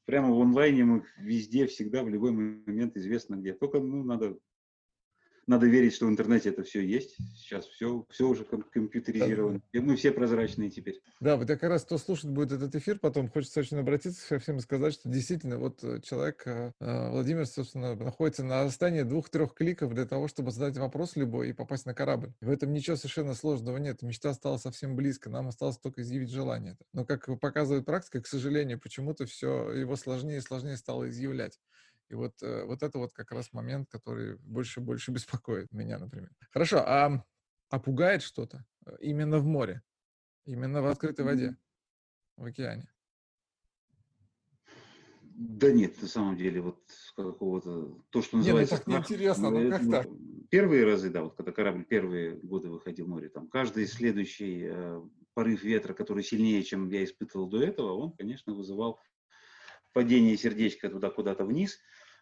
прямо 0.06 0.34
в 0.34 0.42
онлайне 0.42 0.84
мы 0.84 1.04
везде, 1.18 1.68
всегда, 1.68 2.04
в 2.04 2.10
любой 2.10 2.32
момент 2.32 2.98
известно 2.98 3.36
где. 3.36 3.54
Только, 3.54 3.80
ну, 3.80 4.04
надо 4.04 4.38
надо 5.50 5.66
верить, 5.66 5.96
что 5.96 6.06
в 6.06 6.10
интернете 6.10 6.50
это 6.50 6.64
все 6.64 6.86
есть. 6.86 7.18
Сейчас 7.36 7.66
все, 7.66 8.06
все 8.12 8.28
уже 8.28 8.44
компьютеризировано. 8.44 9.62
И 9.72 9.80
мы 9.80 9.96
все 9.96 10.12
прозрачные 10.12 10.70
теперь. 10.70 11.02
Да, 11.20 11.38
вот 11.38 11.50
я 11.50 11.58
как 11.58 11.72
раз 11.72 11.84
кто 11.84 11.98
слушать 11.98 12.30
будет 12.30 12.52
этот 12.52 12.76
эфир, 12.76 13.00
потом 13.00 13.30
хочется 13.30 13.60
очень 13.60 13.78
обратиться 13.78 14.30
ко 14.30 14.38
всем 14.38 14.58
и 14.58 14.62
сказать, 14.62 14.94
что 14.94 15.10
действительно 15.10 15.58
вот 15.58 15.84
э, 15.84 16.02
человек, 16.02 16.44
э, 16.46 16.72
э, 16.80 17.10
Владимир, 17.10 17.48
собственно, 17.48 17.96
находится 17.96 18.44
на 18.44 18.64
расстоянии 18.66 19.02
двух-трех 19.02 19.56
кликов 19.56 19.96
для 19.96 20.06
того, 20.06 20.28
чтобы 20.28 20.52
задать 20.52 20.78
вопрос 20.78 21.16
любой 21.16 21.50
и 21.50 21.54
попасть 21.54 21.88
на 21.88 21.96
корабль. 21.96 22.32
В 22.42 22.52
этом 22.52 22.72
ничего 22.72 22.96
совершенно 22.96 23.34
сложного 23.34 23.78
нет. 23.78 24.04
Мечта 24.04 24.32
стала 24.36 24.58
совсем 24.58 24.96
близко. 24.96 25.32
Нам 25.32 25.48
осталось 25.48 25.80
только 25.80 26.04
изъявить 26.04 26.30
желание. 26.30 26.78
Но, 26.94 27.06
как 27.06 27.28
показывает 27.40 27.86
практика, 27.86 28.22
к 28.22 28.28
сожалению, 28.28 28.80
почему-то 28.80 29.26
все 29.26 29.72
его 29.72 29.96
сложнее 29.96 30.38
и 30.38 30.42
сложнее 30.42 30.78
стало 30.78 31.10
изъявлять. 31.10 31.60
И 32.10 32.16
вот, 32.16 32.42
э, 32.42 32.66
вот 32.66 32.82
это 32.82 32.98
вот 32.98 33.14
как 33.14 33.32
раз 33.32 33.54
момент, 33.54 33.88
который 33.90 34.38
больше 34.38 34.80
и 34.80 34.84
больше 34.84 35.12
беспокоит 35.12 35.72
меня, 35.72 36.00
например. 36.00 36.32
Хорошо, 36.52 36.80
а, 36.80 37.24
а 37.70 37.80
пугает 37.80 38.24
что-то 38.24 38.66
э, 38.86 38.98
именно 39.02 39.38
в 39.38 39.46
море, 39.46 39.84
именно 40.46 40.82
в 40.82 40.88
открытой 40.88 41.26
воде, 41.26 41.56
в 42.36 42.46
океане? 42.46 42.92
Да 45.42 45.72
нет, 45.72 46.02
на 46.02 46.08
самом 46.10 46.36
деле, 46.36 46.60
вот 46.60 46.84
какого-то, 47.16 48.04
то, 48.10 48.22
что 48.22 48.38
называется... 48.38 48.76
Нет, 48.76 48.88
ну 48.88 48.94
так 48.94 49.10
неинтересно, 49.10 49.50
ну 49.52 49.70
как 49.70 49.90
так? 49.90 50.08
Первые 50.50 50.84
разы, 50.84 51.10
да, 51.10 51.24
вот 51.24 51.36
когда 51.36 51.54
корабль 51.54 51.86
первые 51.86 52.36
годы 52.36 52.70
выходил 52.70 53.06
в 53.06 53.10
море, 53.10 53.30
там, 53.30 53.48
каждый 53.48 53.86
следующий 53.88 54.68
э, 54.70 55.02
порыв 55.36 55.64
ветра, 55.64 55.94
который 55.94 56.24
сильнее, 56.24 56.62
чем 56.64 56.90
я 56.90 57.06
испытывал 57.06 57.48
до 57.48 57.64
этого, 57.64 57.94
он, 57.94 58.12
конечно, 58.18 58.54
вызывал 58.54 59.00
падение 59.94 60.36
сердечка 60.36 60.90
туда 60.90 61.10
куда-то 61.10 61.46
вниз, 61.46 61.80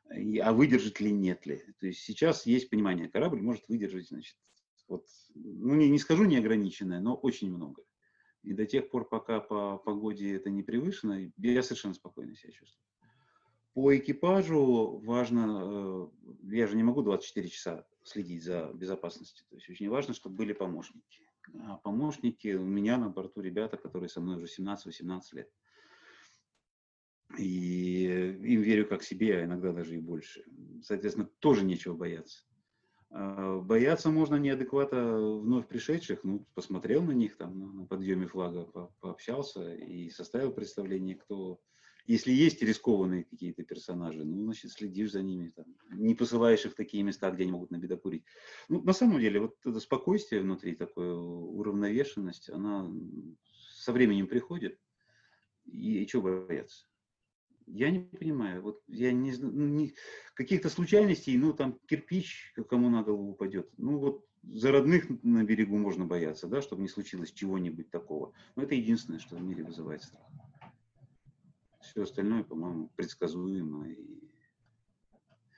а 0.09 0.53
выдержит 0.53 0.99
ли, 0.99 1.11
нет 1.11 1.45
ли. 1.45 1.61
То 1.79 1.87
есть 1.87 2.01
сейчас 2.01 2.45
есть 2.45 2.69
понимание, 2.69 3.09
корабль 3.09 3.41
может 3.41 3.67
выдержать, 3.67 4.07
значит, 4.07 4.37
вот, 4.87 5.05
ну 5.35 5.75
не, 5.75 5.89
не 5.89 5.99
скажу 5.99 6.25
неограниченное, 6.25 6.99
но 6.99 7.15
очень 7.15 7.51
много. 7.51 7.83
И 8.43 8.53
до 8.53 8.65
тех 8.65 8.89
пор, 8.89 9.07
пока 9.07 9.39
по 9.39 9.77
погоде 9.77 10.35
это 10.35 10.49
не 10.49 10.63
превышено, 10.63 11.29
я 11.37 11.63
совершенно 11.63 11.93
спокойно 11.93 12.35
себя 12.35 12.53
чувствую. 12.53 12.83
По 13.73 13.95
экипажу 13.95 15.01
важно, 15.03 15.61
э, 15.61 16.07
я 16.43 16.67
же 16.67 16.75
не 16.75 16.83
могу 16.83 17.03
24 17.03 17.49
часа 17.49 17.85
следить 18.03 18.43
за 18.43 18.71
безопасностью, 18.73 19.45
то 19.49 19.55
есть 19.55 19.69
очень 19.69 19.89
важно, 19.89 20.13
чтобы 20.13 20.35
были 20.35 20.53
помощники. 20.53 21.27
А 21.61 21.77
помощники 21.77 22.53
у 22.53 22.65
меня 22.65 22.97
на 22.97 23.09
борту 23.09 23.41
ребята, 23.41 23.77
которые 23.77 24.09
со 24.09 24.21
мной 24.21 24.37
уже 24.37 24.47
17-18 24.47 25.21
лет. 25.33 25.51
И 27.37 28.03
им 28.05 28.61
верю 28.61 28.87
как 28.87 29.03
себе, 29.03 29.39
а 29.39 29.45
иногда 29.45 29.73
даже 29.73 29.95
и 29.95 29.99
больше. 29.99 30.43
Соответственно, 30.81 31.29
тоже 31.39 31.65
нечего 31.65 31.93
бояться. 31.93 32.43
А, 33.09 33.59
бояться 33.59 34.09
можно 34.09 34.35
неадеквата 34.35 35.17
вновь 35.17 35.67
пришедших, 35.67 36.23
ну, 36.23 36.45
посмотрел 36.55 37.03
на 37.03 37.11
них 37.11 37.37
там 37.37 37.77
на 37.77 37.85
подъеме 37.85 38.27
флага, 38.27 38.63
по 38.65 38.93
пообщался 38.99 39.75
и 39.75 40.09
составил 40.09 40.51
представление, 40.51 41.15
кто... 41.15 41.59
Если 42.05 42.31
есть 42.31 42.61
рискованные 42.61 43.25
какие-то 43.25 43.63
персонажи, 43.63 44.23
ну, 44.23 44.45
значит, 44.45 44.71
следишь 44.71 45.11
за 45.11 45.21
ними, 45.21 45.51
там, 45.53 45.65
не 45.91 46.15
посылаешь 46.15 46.65
их 46.65 46.71
в 46.71 46.75
такие 46.75 47.03
места, 47.03 47.29
где 47.31 47.43
они 47.43 47.51
могут 47.51 47.69
набедокурить. 47.69 48.23
Ну, 48.69 48.81
на 48.81 48.93
самом 48.93 49.19
деле, 49.19 49.41
вот 49.41 49.55
это 49.65 49.79
спокойствие 49.81 50.41
внутри, 50.41 50.75
такое 50.75 51.13
уравновешенность, 51.13 52.49
она 52.49 52.89
со 53.73 53.91
временем 53.91 54.27
приходит, 54.27 54.79
и, 55.65 56.01
и 56.01 56.07
чего 56.07 56.45
бояться? 56.47 56.87
Я 57.67 57.91
не 57.91 57.99
понимаю. 57.99 58.61
Вот 58.61 58.81
я 58.87 59.11
не 59.11 59.33
знаю, 59.33 59.53
ну, 59.53 59.89
каких-то 60.33 60.69
случайностей, 60.69 61.37
ну, 61.37 61.53
там 61.53 61.77
кирпич 61.87 62.53
кому 62.69 62.89
на 62.89 63.03
голову 63.03 63.31
упадет. 63.31 63.69
Ну, 63.77 63.99
вот 63.99 64.25
за 64.43 64.71
родных 64.71 65.05
на 65.23 65.43
берегу 65.43 65.77
можно 65.77 66.05
бояться, 66.05 66.47
да, 66.47 66.61
чтобы 66.61 66.81
не 66.81 66.87
случилось 66.87 67.33
чего-нибудь 67.33 67.91
такого. 67.91 68.33
Но 68.55 68.63
это 68.63 68.75
единственное, 68.75 69.19
что 69.19 69.35
в 69.35 69.41
мире 69.41 69.63
вызывает 69.63 70.03
страх. 70.03 70.25
Все 71.81 72.03
остальное, 72.03 72.43
по-моему, 72.43 72.89
предсказуемо. 72.95 73.89
И... 73.89 73.97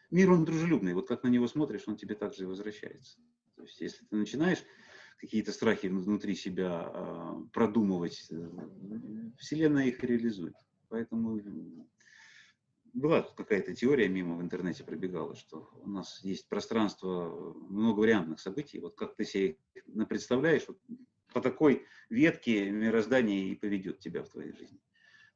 Мир, 0.09 0.31
он 0.31 0.45
дружелюбный. 0.45 0.95
Вот 0.95 1.07
как 1.07 1.23
на 1.23 1.27
него 1.27 1.47
смотришь, 1.47 1.83
он 1.87 1.95
тебе 1.95 2.15
также 2.15 2.43
и 2.43 2.47
возвращается. 2.47 3.19
То 3.55 3.63
есть, 3.63 3.79
если 3.81 4.05
ты 4.05 4.15
начинаешь 4.15 4.63
какие-то 5.17 5.51
страхи 5.51 5.87
внутри 5.87 6.33
себя 6.33 6.91
э, 6.91 7.43
продумывать, 7.53 8.27
э, 8.31 8.49
Вселенная 9.37 9.85
их 9.85 10.03
реализует. 10.03 10.55
Поэтому 10.87 11.39
была 12.93 13.21
какая-то 13.21 13.75
теория 13.75 14.07
мимо 14.07 14.35
в 14.35 14.41
интернете 14.41 14.83
пробегала, 14.83 15.35
что 15.35 15.69
у 15.81 15.89
нас 15.89 16.21
есть 16.23 16.47
пространство 16.47 17.53
многовариантных 17.69 18.39
событий. 18.39 18.79
Вот 18.79 18.95
как 18.95 19.15
ты 19.15 19.25
себе 19.25 19.57
представляешь, 20.07 20.65
вот 20.67 20.79
по 21.33 21.41
такой 21.41 21.85
ветке 22.09 22.69
мироздание 22.69 23.47
и 23.47 23.55
поведет 23.55 23.99
тебя 23.99 24.23
в 24.23 24.29
твоей 24.29 24.53
жизни. 24.53 24.79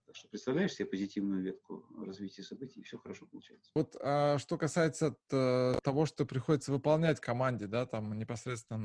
Так 0.06 0.16
что 0.16 0.28
представляешь 0.28 0.74
себе 0.74 0.86
позитивную 0.86 1.42
ветку 1.42 1.86
развития 2.06 2.44
событий, 2.44 2.82
и 2.82 2.84
все 2.84 2.98
хорошо 2.98 3.26
получается. 3.26 3.72
Вот 3.74 3.96
а, 4.00 4.38
что 4.38 4.58
касается 4.58 5.16
того, 5.28 6.06
что 6.06 6.26
приходится 6.26 6.72
выполнять 6.72 7.20
команде, 7.20 7.68
да, 7.68 7.86
там 7.86 8.18
непосредственно 8.18 8.78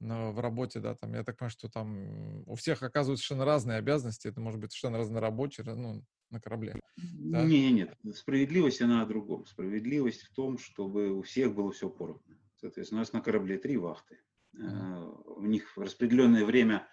на 0.00 0.32
в 0.32 0.40
работе, 0.40 0.78
да, 0.78 0.94
там, 0.94 1.14
я 1.14 1.24
так 1.24 1.36
понимаю, 1.36 1.50
что 1.50 1.68
там 1.68 2.48
у 2.48 2.54
всех 2.54 2.84
оказываются 2.84 3.26
совершенно 3.26 3.44
разные 3.44 3.78
обязанности, 3.78 4.28
это 4.28 4.40
может 4.40 4.60
быть 4.60 4.70
совершенно 4.70 4.98
разнорабочий, 4.98 5.64
ну, 5.64 6.04
на 6.30 6.40
корабле. 6.40 6.80
Да? 6.96 7.44
Не, 7.44 7.70
нет, 7.72 7.96
справедливость 8.14 8.80
она 8.82 9.02
о 9.02 9.06
другом. 9.06 9.46
Справедливость 9.46 10.22
в 10.22 10.34
том, 10.34 10.58
чтобы 10.58 11.10
у 11.10 11.22
всех 11.22 11.54
было 11.54 11.72
все 11.72 11.88
поровну. 11.88 12.38
Соответственно, 12.56 13.00
у 13.00 13.02
нас 13.02 13.12
на 13.12 13.20
корабле 13.20 13.58
три 13.58 13.76
вахты. 13.76 14.18
Mm-hmm. 14.56 15.34
У 15.36 15.46
них 15.46 15.76
распределенное 15.76 16.44
время, 16.44 16.88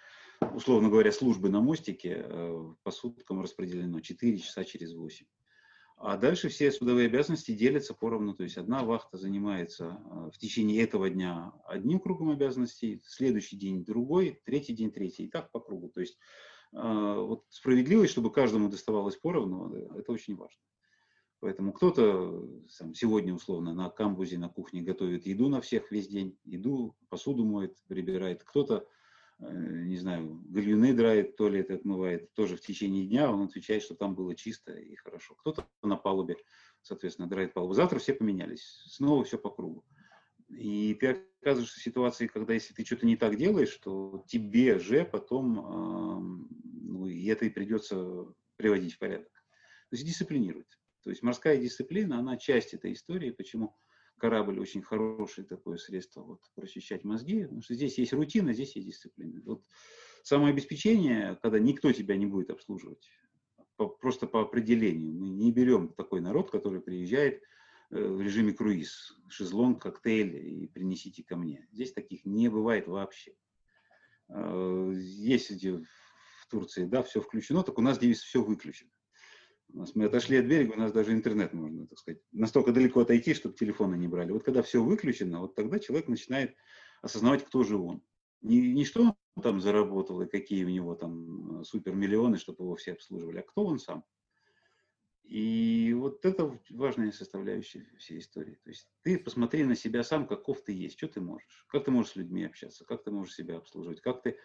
условно 0.53 0.89
говоря, 0.89 1.11
службы 1.11 1.49
на 1.49 1.61
мостике 1.61 2.23
э, 2.25 2.73
по 2.83 2.91
суткам 2.91 3.41
распределено 3.41 3.99
4 3.99 4.37
часа 4.37 4.63
через 4.63 4.93
8. 4.93 5.25
А 5.97 6.17
дальше 6.17 6.49
все 6.49 6.71
судовые 6.71 7.07
обязанности 7.07 7.51
делятся 7.51 7.93
поровну. 7.93 8.33
То 8.35 8.43
есть 8.43 8.57
одна 8.57 8.83
вахта 8.83 9.17
занимается 9.17 9.85
э, 9.85 10.29
в 10.31 10.37
течение 10.37 10.83
этого 10.83 11.09
дня 11.09 11.53
одним 11.65 11.99
кругом 11.99 12.29
обязанностей, 12.31 13.01
следующий 13.05 13.57
день 13.57 13.83
другой, 13.83 14.41
третий 14.45 14.73
день 14.73 14.91
третий. 14.91 15.25
И 15.25 15.29
так 15.29 15.51
по 15.51 15.59
кругу. 15.59 15.89
То 15.89 16.01
есть 16.01 16.17
вот 16.71 17.45
справедливость, 17.49 18.11
чтобы 18.11 18.31
каждому 18.31 18.69
доставалось 18.69 19.15
поровну, 19.15 19.73
это 19.73 20.11
очень 20.11 20.35
важно. 20.35 20.59
Поэтому 21.45 21.73
кто-то 21.73 22.43
сегодня 22.95 23.31
условно 23.31 23.71
на 23.73 23.91
камбузе, 23.91 24.39
на 24.39 24.49
кухне 24.49 24.81
готовит 24.81 25.27
еду 25.27 25.47
на 25.47 25.61
всех 25.61 25.91
весь 25.91 26.07
день, 26.07 26.37
еду, 26.43 26.95
посуду 27.07 27.45
моет, 27.45 27.77
прибирает. 27.87 28.43
Кто-то, 28.43 28.87
э, 29.39 29.83
не 29.83 29.97
знаю, 29.97 30.41
гальюны 30.47 30.93
драет, 30.93 31.35
туалет 31.35 31.69
отмывает. 31.69 32.33
Тоже 32.33 32.55
в 32.55 32.61
течение 32.61 33.05
дня 33.05 33.31
он 33.31 33.43
отвечает, 33.43 33.83
что 33.83 33.93
там 33.93 34.15
было 34.15 34.33
чисто 34.33 34.73
и 34.73 34.95
хорошо. 34.95 35.35
Кто-то 35.35 35.67
на 35.83 35.97
палубе, 35.97 36.37
соответственно, 36.81 37.29
драет 37.29 37.53
палубу. 37.53 37.75
Завтра 37.75 37.99
все 37.99 38.15
поменялись. 38.15 38.83
Снова 38.87 39.23
все 39.23 39.37
по 39.37 39.51
кругу. 39.51 39.85
И 40.57 40.93
ты 40.95 41.25
оказываешься 41.41 41.79
в 41.79 41.83
ситуации, 41.83 42.27
когда 42.27 42.53
если 42.53 42.73
ты 42.73 42.85
что-то 42.85 43.05
не 43.05 43.17
так 43.17 43.37
делаешь, 43.37 43.75
то 43.77 44.23
тебе 44.27 44.79
же 44.79 45.05
потом, 45.05 46.49
ну, 46.63 47.07
и 47.07 47.25
это 47.27 47.45
и 47.45 47.49
придется 47.49 48.33
приводить 48.57 48.93
в 48.93 48.99
порядок. 48.99 49.31
То 49.89 49.95
есть 49.95 50.05
дисциплинирует. 50.05 50.67
То 51.03 51.11
есть 51.11 51.21
морская 51.21 51.57
дисциплина, 51.57 52.17
она 52.17 52.37
часть 52.37 52.73
этой 52.73 52.93
истории, 52.93 53.31
почему 53.31 53.75
корабль 54.17 54.59
очень 54.59 54.81
хорошее 54.81 55.45
такое 55.45 55.77
средство 55.77 56.21
вот, 56.23 56.39
прочищать 56.55 57.03
мозги, 57.03 57.43
потому 57.43 57.61
что 57.61 57.75
здесь 57.75 57.97
есть 57.97 58.13
рутина, 58.13 58.53
здесь 58.53 58.75
есть 58.75 58.87
дисциплина. 58.87 59.41
Вот 59.45 59.63
самообеспечение, 60.23 61.37
когда 61.41 61.59
никто 61.59 61.91
тебя 61.91 62.15
не 62.15 62.25
будет 62.25 62.49
обслуживать, 62.49 63.07
по, 63.75 63.87
просто 63.87 64.25
по 64.25 64.41
определению. 64.41 65.13
Мы 65.13 65.29
не 65.29 65.51
берем 65.51 65.89
такой 65.89 66.21
народ, 66.21 66.49
который 66.49 66.81
приезжает 66.81 67.35
э, 67.35 67.45
в 67.89 68.21
режиме 68.21 68.53
круиз, 68.53 69.15
шезлонг, 69.29 69.81
коктейль 69.81 70.35
и 70.35 70.67
принесите 70.67 71.23
ко 71.23 71.35
мне. 71.35 71.67
Здесь 71.71 71.93
таких 71.93 72.25
не 72.25 72.49
бывает 72.49 72.87
вообще. 72.87 73.33
Э, 74.29 74.91
есть 74.95 75.51
в 75.63 76.47
Турции, 76.49 76.85
да, 76.85 77.03
все 77.03 77.21
включено, 77.21 77.63
так 77.63 77.77
у 77.77 77.81
нас 77.81 77.99
девиз 77.99 78.21
все 78.21 78.43
выключено. 78.43 78.91
У 79.73 79.79
нас 79.79 79.95
мы 79.95 80.05
отошли 80.05 80.37
от 80.37 80.45
берега, 80.45 80.73
у 80.73 80.77
нас 80.77 80.91
даже 80.91 81.11
интернет 81.11 81.53
можно, 81.53 81.87
так 81.87 81.99
сказать, 81.99 82.21
настолько 82.31 82.71
далеко 82.71 83.01
отойти, 83.01 83.33
чтобы 83.33 83.55
телефоны 83.55 83.95
не 83.95 84.07
брали. 84.07 84.31
Вот 84.31 84.43
когда 84.43 84.61
все 84.61 84.81
выключено, 84.81 85.41
вот 85.41 85.55
тогда 85.55 85.79
человек 85.79 86.07
начинает 86.07 86.55
осознавать, 87.01 87.43
кто 87.43 87.63
же 87.63 87.77
он. 87.77 88.01
Не, 88.41 88.73
не 88.73 88.85
что 88.85 89.15
он 89.35 89.43
там 89.43 89.59
заработал 89.59 90.21
и 90.21 90.29
какие 90.29 90.63
у 90.63 90.69
него 90.69 90.95
там 90.95 91.63
супермиллионы, 91.65 92.37
чтобы 92.37 92.63
его 92.63 92.75
все 92.75 92.93
обслуживали, 92.93 93.39
а 93.39 93.43
кто 93.43 93.65
он 93.65 93.79
сам. 93.79 94.03
И 95.27 95.93
вот 95.93 96.23
это 96.23 96.59
важная 96.69 97.11
составляющая 97.11 97.87
всей 97.97 98.19
истории. 98.19 98.59
То 98.63 98.69
есть 98.69 98.87
ты 99.01 99.17
посмотри 99.17 99.63
на 99.63 99.75
себя 99.75 100.03
сам, 100.03 100.27
каков 100.27 100.63
ты 100.63 100.71
есть, 100.71 100.97
что 100.97 101.07
ты 101.07 101.19
можешь, 101.19 101.65
как 101.67 101.85
ты 101.85 101.91
можешь 101.91 102.11
с 102.11 102.15
людьми 102.15 102.45
общаться, 102.45 102.85
как 102.85 103.03
ты 103.03 103.11
можешь 103.11 103.33
себя 103.33 103.57
обслуживать, 103.57 104.01
как 104.01 104.21
ты 104.21 104.37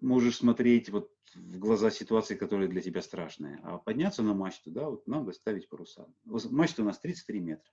можешь 0.00 0.36
смотреть 0.36 0.88
вот 0.90 1.12
в 1.34 1.58
глаза 1.58 1.90
ситуации, 1.90 2.34
которые 2.34 2.68
для 2.68 2.80
тебя 2.80 3.00
страшные. 3.00 3.60
А 3.62 3.78
подняться 3.78 4.22
на 4.22 4.34
мачту, 4.34 4.70
да, 4.70 4.90
вот 4.90 5.06
надо 5.06 5.32
ставить 5.32 5.68
паруса. 5.68 6.06
Мачта 6.24 6.82
у 6.82 6.84
нас 6.84 6.98
33 6.98 7.40
метра, 7.40 7.72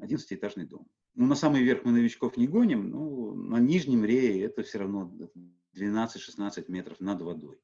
11-этажный 0.00 0.66
дом. 0.66 0.88
Ну, 1.14 1.26
на 1.26 1.34
самый 1.34 1.62
верх 1.62 1.84
мы 1.84 1.92
новичков 1.92 2.36
не 2.36 2.46
гоним, 2.46 2.90
но 2.90 3.34
на 3.34 3.58
нижнем 3.58 4.04
рее 4.04 4.42
это 4.44 4.62
все 4.62 4.78
равно 4.78 5.12
12-16 5.76 6.64
метров 6.68 7.00
над 7.00 7.20
водой. 7.22 7.60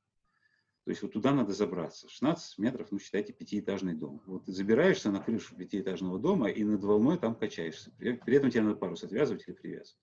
То 0.89 0.93
есть 0.93 1.03
вот 1.03 1.12
туда 1.12 1.34
надо 1.34 1.53
забраться. 1.53 2.09
16 2.09 2.57
метров, 2.57 2.91
ну, 2.91 2.99
считайте, 2.99 3.34
пятиэтажный 3.34 3.93
дом. 3.93 4.22
Вот 4.24 4.47
ты 4.47 4.53
забираешься 4.53 5.11
на 5.11 5.20
крышу 5.20 5.55
пятиэтажного 5.55 6.18
дома 6.18 6.49
и 6.49 6.64
над 6.64 6.82
волной 6.82 7.18
там 7.18 7.34
качаешься. 7.34 7.91
При, 7.99 8.12
при 8.12 8.36
этом 8.36 8.51
тебе 8.51 8.62
надо 8.62 8.76
парус 8.76 9.05
отвязывать 9.05 9.47
или 9.47 9.55
привязывать. 9.55 10.01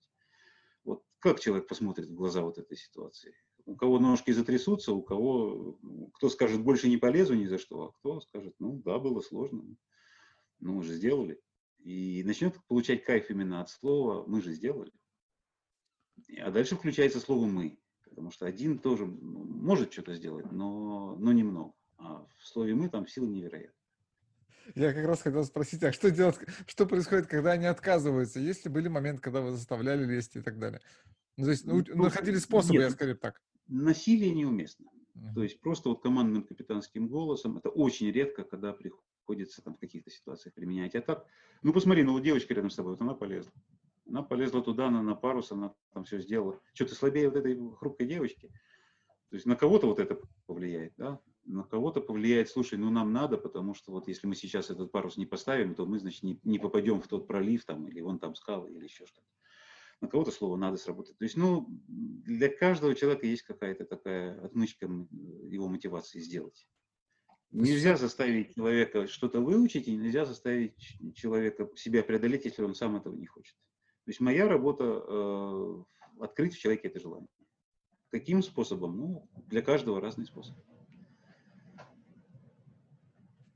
Вот 0.84 1.02
как 1.18 1.40
человек 1.40 1.66
посмотрит 1.66 2.06
в 2.06 2.14
глаза 2.14 2.42
вот 2.42 2.58
этой 2.58 2.76
ситуации? 2.76 3.34
У 3.64 3.74
кого 3.74 3.98
ножки 3.98 4.30
затрясутся, 4.30 4.92
у 4.92 5.02
кого, 5.02 5.76
кто 6.14 6.28
скажет, 6.28 6.62
больше 6.62 6.88
не 6.88 6.98
полезу 6.98 7.34
ни 7.34 7.46
за 7.46 7.58
что, 7.58 7.86
а 7.86 7.92
кто 7.94 8.20
скажет, 8.20 8.54
ну 8.60 8.80
да, 8.84 9.00
было 9.00 9.20
сложно, 9.22 9.64
ну 10.60 10.74
мы 10.74 10.84
же 10.84 10.94
сделали. 10.94 11.40
И 11.80 12.22
начнет 12.22 12.54
получать 12.68 13.02
кайф 13.02 13.28
именно 13.28 13.60
от 13.60 13.70
слова 13.70 14.24
«мы 14.28 14.40
же 14.40 14.52
сделали». 14.52 14.92
А 16.38 16.52
дальше 16.52 16.76
включается 16.76 17.18
слово 17.18 17.46
«мы». 17.46 17.76
Потому 18.16 18.30
что 18.30 18.46
один 18.46 18.78
тоже 18.78 19.04
может 19.04 19.92
что-то 19.92 20.14
сделать, 20.14 20.50
но, 20.50 21.16
но 21.18 21.32
немного. 21.32 21.74
А 21.98 22.26
в 22.38 22.46
слове 22.46 22.74
«мы» 22.74 22.88
там 22.88 23.06
силы 23.06 23.28
невероятны. 23.28 23.76
Я 24.74 24.94
как 24.94 25.04
раз 25.04 25.20
хотел 25.20 25.44
спросить, 25.44 25.84
а 25.84 25.92
что 25.92 26.10
делать, 26.10 26.38
что 26.66 26.86
происходит, 26.86 27.26
когда 27.26 27.52
они 27.52 27.66
отказываются? 27.66 28.40
Есть 28.40 28.64
ли 28.64 28.70
были 28.70 28.88
моменты, 28.88 29.20
когда 29.20 29.42
вы 29.42 29.50
заставляли 29.50 30.06
лезть 30.06 30.34
и 30.34 30.40
так 30.40 30.58
далее? 30.58 30.80
Ну, 31.36 31.44
то 31.44 31.50
есть 31.50 31.66
ну, 31.66 31.84
находили 31.94 32.38
способы, 32.38 32.78
Нет, 32.78 32.84
я 32.84 32.90
скорее 32.90 33.16
так. 33.16 33.42
Насилие 33.68 34.30
неуместно. 34.30 34.86
Uh-huh. 35.14 35.34
То 35.34 35.42
есть 35.42 35.60
просто 35.60 35.90
вот 35.90 36.02
командным 36.02 36.42
капитанским 36.42 37.08
голосом, 37.08 37.58
это 37.58 37.68
очень 37.68 38.10
редко, 38.10 38.44
когда 38.44 38.72
приходится 38.72 39.62
там 39.62 39.74
в 39.74 39.78
каких-то 39.78 40.10
ситуациях 40.10 40.54
применять. 40.54 40.94
А 40.94 41.02
так, 41.02 41.26
ну 41.62 41.74
посмотри, 41.74 42.02
ну 42.02 42.14
вот 42.14 42.22
девочка 42.22 42.54
рядом 42.54 42.70
с 42.70 42.76
тобой, 42.76 42.92
вот 42.92 43.02
она 43.02 43.12
полезла. 43.12 43.52
Она 44.08 44.22
полезла 44.22 44.62
туда, 44.62 44.88
она 44.88 45.02
на 45.02 45.14
парус, 45.14 45.52
она 45.52 45.74
там 45.92 46.04
все 46.04 46.20
сделала. 46.20 46.60
Что, 46.74 46.86
ты 46.86 46.94
слабее 46.94 47.28
вот 47.28 47.36
этой 47.36 47.58
хрупкой 47.76 48.06
девочки? 48.06 48.48
То 49.30 49.34
есть 49.36 49.46
на 49.46 49.56
кого-то 49.56 49.86
вот 49.86 49.98
это 49.98 50.20
повлияет, 50.46 50.94
да? 50.96 51.20
На 51.44 51.64
кого-то 51.64 52.00
повлияет, 52.00 52.48
слушай, 52.48 52.78
ну 52.78 52.90
нам 52.90 53.12
надо, 53.12 53.36
потому 53.36 53.74
что 53.74 53.92
вот 53.92 54.08
если 54.08 54.26
мы 54.26 54.34
сейчас 54.34 54.70
этот 54.70 54.90
парус 54.92 55.16
не 55.16 55.26
поставим, 55.26 55.74
то 55.74 55.86
мы, 55.86 55.98
значит, 55.98 56.22
не, 56.22 56.40
не 56.44 56.58
попадем 56.58 57.00
в 57.00 57.08
тот 57.08 57.26
пролив 57.26 57.64
там, 57.64 57.86
или 57.88 58.00
вон 58.00 58.18
там 58.18 58.34
скалы, 58.34 58.72
или 58.72 58.84
еще 58.84 59.06
что-то. 59.06 59.26
На 60.00 60.08
кого-то 60.08 60.30
слово 60.30 60.56
надо 60.56 60.76
сработать. 60.76 61.16
То 61.18 61.24
есть, 61.24 61.36
ну, 61.36 61.66
для 61.88 62.48
каждого 62.48 62.94
человека 62.94 63.26
есть 63.26 63.42
какая-то 63.42 63.84
такая 63.84 64.44
отмычка 64.44 64.86
его 64.86 65.68
мотивации 65.68 66.20
сделать. 66.20 66.66
Нельзя 67.50 67.96
заставить 67.96 68.54
человека 68.54 69.06
что-то 69.06 69.40
выучить, 69.40 69.88
и 69.88 69.96
нельзя 69.96 70.24
заставить 70.24 70.76
человека 71.14 71.68
себя 71.76 72.02
преодолеть, 72.02 72.44
если 72.44 72.62
он 72.62 72.74
сам 72.74 72.96
этого 72.96 73.14
не 73.14 73.26
хочет. 73.26 73.56
То 74.06 74.10
есть 74.10 74.20
моя 74.20 74.48
работа 74.48 74.84
э, 74.84 75.82
открыть 76.20 76.54
в 76.54 76.60
человеке 76.60 76.86
это 76.86 77.00
желание. 77.00 77.28
Каким 78.12 78.40
способом? 78.40 78.96
Ну, 78.96 79.28
для 79.48 79.62
каждого 79.62 80.00
разный 80.00 80.26
способ. 80.26 80.54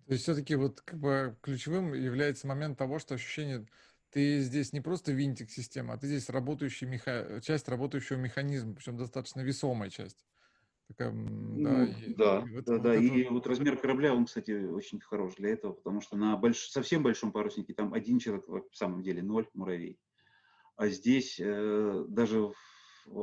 То 0.07 0.15
есть 0.15 0.25
все-таки 0.25 0.57
вот 0.57 0.81
как 0.81 0.99
бы 0.99 1.37
ключевым 1.41 1.95
является 1.95 2.49
момент 2.49 2.77
того, 2.77 2.99
что 2.99 3.15
ощущение, 3.15 3.65
ты 4.11 4.41
здесь 4.41 4.73
не 4.73 4.81
просто 4.81 5.13
винтик 5.13 5.51
системы, 5.51 5.95
а 5.95 5.99
ты 5.99 6.09
здесь 6.09 6.29
работающий 6.29 6.89
меха... 6.89 7.41
часть 7.45 7.69
работающего 7.69 8.17
механизма, 8.17 8.75
причем 8.75 8.97
достаточно 8.97 9.43
весомая 9.43 9.89
часть. 9.89 10.27
Такая, 10.89 11.13
ну, 11.13 11.63
да, 11.63 11.85
и, 11.85 12.15
да, 12.15 12.45
и, 12.45 12.55
вот, 12.55 12.65
да, 12.65 12.73
вот 12.73 12.83
да. 12.83 12.95
Это... 12.97 13.05
и 13.05 13.29
вот 13.29 13.47
размер 13.47 13.77
корабля, 13.77 14.13
он, 14.13 14.27
кстати, 14.27 14.51
очень 14.51 14.99
хорош 14.99 15.37
для 15.37 15.51
этого, 15.51 15.75
потому 15.75 16.01
что 16.01 16.17
на 16.17 16.37
больш... 16.37 16.71
совсем 16.71 17.05
большом 17.05 17.31
паруснике 17.31 17.73
там 17.73 17.95
один 17.95 18.19
человек, 18.19 18.47
в 18.49 18.77
самом 18.77 19.05
деле 19.05 19.23
ноль 19.23 19.47
муравей. 19.55 20.01
А 20.81 20.89
здесь 20.89 21.39
э, 21.39 22.05
даже 22.09 22.55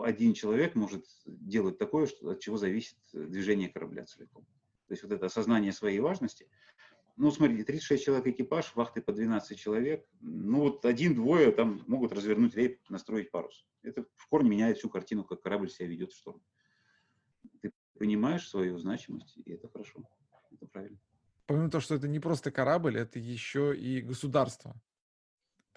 один 0.04 0.36
человек 0.36 0.76
может 0.76 1.08
делать 1.26 1.80
такое, 1.80 2.06
что, 2.06 2.30
от 2.30 2.40
чего 2.40 2.56
зависит 2.56 3.00
движение 3.12 3.68
корабля 3.68 4.06
целиком. 4.06 4.46
То 4.88 4.94
есть 4.94 5.02
вот 5.02 5.12
это 5.12 5.26
осознание 5.26 5.74
своей 5.74 6.00
важности. 6.00 6.48
Ну, 7.16 7.32
смотрите, 7.32 7.64
36 7.64 8.06
человек 8.06 8.28
экипаж, 8.28 8.76
вахты 8.76 9.02
по 9.02 9.12
12 9.12 9.58
человек. 9.58 10.06
Ну, 10.22 10.60
вот 10.60 10.86
один-двое 10.86 11.52
там 11.52 11.84
могут 11.88 12.14
развернуть 12.14 12.54
рейп, 12.54 12.80
настроить 12.92 13.32
парус. 13.32 13.66
Это 13.82 14.06
в 14.18 14.28
корне 14.28 14.52
меняет 14.52 14.78
всю 14.78 14.92
картину, 14.92 15.24
как 15.24 15.42
корабль 15.42 15.72
себя 15.72 15.88
ведет 15.88 16.12
в 16.12 16.16
шторм. 16.16 16.44
Ты 17.64 17.74
понимаешь 17.98 18.48
свою 18.48 18.78
значимость, 18.78 19.36
и 19.44 19.52
это 19.52 19.68
хорошо. 19.68 20.08
Это 20.52 20.68
правильно. 20.68 21.00
Помимо 21.48 21.72
того, 21.72 21.82
что 21.82 21.96
это 21.96 22.08
не 22.08 22.20
просто 22.20 22.52
корабль, 22.52 23.00
это 23.00 23.18
еще 23.18 23.76
и 23.76 24.02
государство 24.02 24.80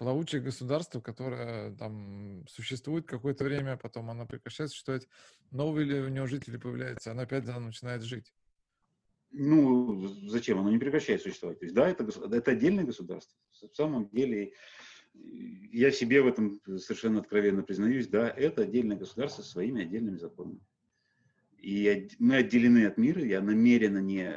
плавучее 0.01 0.41
государство, 0.41 0.99
которое 0.99 1.75
там 1.75 2.43
существует 2.49 3.05
какое-то 3.05 3.43
время, 3.43 3.77
потом 3.77 4.09
оно 4.09 4.25
прекращает 4.25 4.71
существовать, 4.71 5.07
новые 5.51 5.85
ли 5.85 5.99
у 5.99 6.07
него 6.07 6.25
жители 6.25 6.57
появляются, 6.57 7.11
оно 7.11 7.21
опять 7.21 7.45
заново 7.45 7.67
начинает 7.67 8.01
жить. 8.01 8.33
Ну, 9.29 10.07
зачем? 10.27 10.57
Оно 10.57 10.71
не 10.71 10.79
прекращает 10.79 11.21
существовать. 11.21 11.59
То 11.59 11.65
есть, 11.65 11.75
да, 11.75 11.87
это, 11.87 12.03
это 12.03 12.49
отдельное 12.49 12.83
государство. 12.83 13.37
В 13.51 13.75
самом 13.75 14.09
деле, 14.09 14.53
я 15.13 15.91
себе 15.91 16.23
в 16.23 16.27
этом 16.27 16.59
совершенно 16.79 17.19
откровенно 17.19 17.61
признаюсь, 17.61 18.07
да, 18.07 18.27
это 18.27 18.63
отдельное 18.63 18.97
государство 18.97 19.43
со 19.43 19.49
своими 19.51 19.83
отдельными 19.83 20.17
законами. 20.17 20.65
И 21.61 22.09
мы 22.17 22.37
отделены 22.37 22.87
от 22.87 22.97
мира, 22.97 23.23
я 23.23 23.39
намеренно 23.39 23.99
не, 23.99 24.33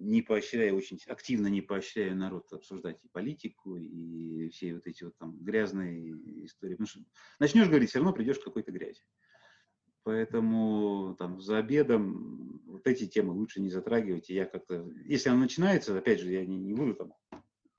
не 0.00 0.22
поощряю, 0.22 0.76
очень 0.76 0.98
активно 1.06 1.48
не 1.48 1.60
поощряю 1.60 2.16
народ 2.16 2.50
обсуждать 2.50 3.04
и 3.04 3.08
политику, 3.08 3.76
и 3.76 4.48
все 4.48 4.74
вот 4.74 4.86
эти 4.86 5.04
вот 5.04 5.16
там 5.18 5.36
грязные 5.38 6.12
истории. 6.46 6.74
Потому 6.74 6.86
что 6.86 7.00
начнешь 7.38 7.68
говорить, 7.68 7.90
все 7.90 7.98
равно 7.98 8.14
придешь 8.14 8.38
к 8.38 8.44
какой-то 8.44 8.72
грязи. 8.72 9.02
Поэтому 10.02 11.14
там 11.18 11.42
за 11.42 11.58
обедом 11.58 12.62
вот 12.64 12.86
эти 12.86 13.06
темы 13.06 13.34
лучше 13.34 13.60
не 13.60 13.68
затрагивать. 13.68 14.30
И 14.30 14.34
я 14.34 14.46
как-то, 14.46 14.90
если 15.04 15.28
она 15.28 15.40
начинается, 15.40 15.96
опять 15.96 16.20
же, 16.20 16.32
я 16.32 16.46
не, 16.46 16.58
не 16.58 16.72
буду 16.72 16.94
там 16.94 17.12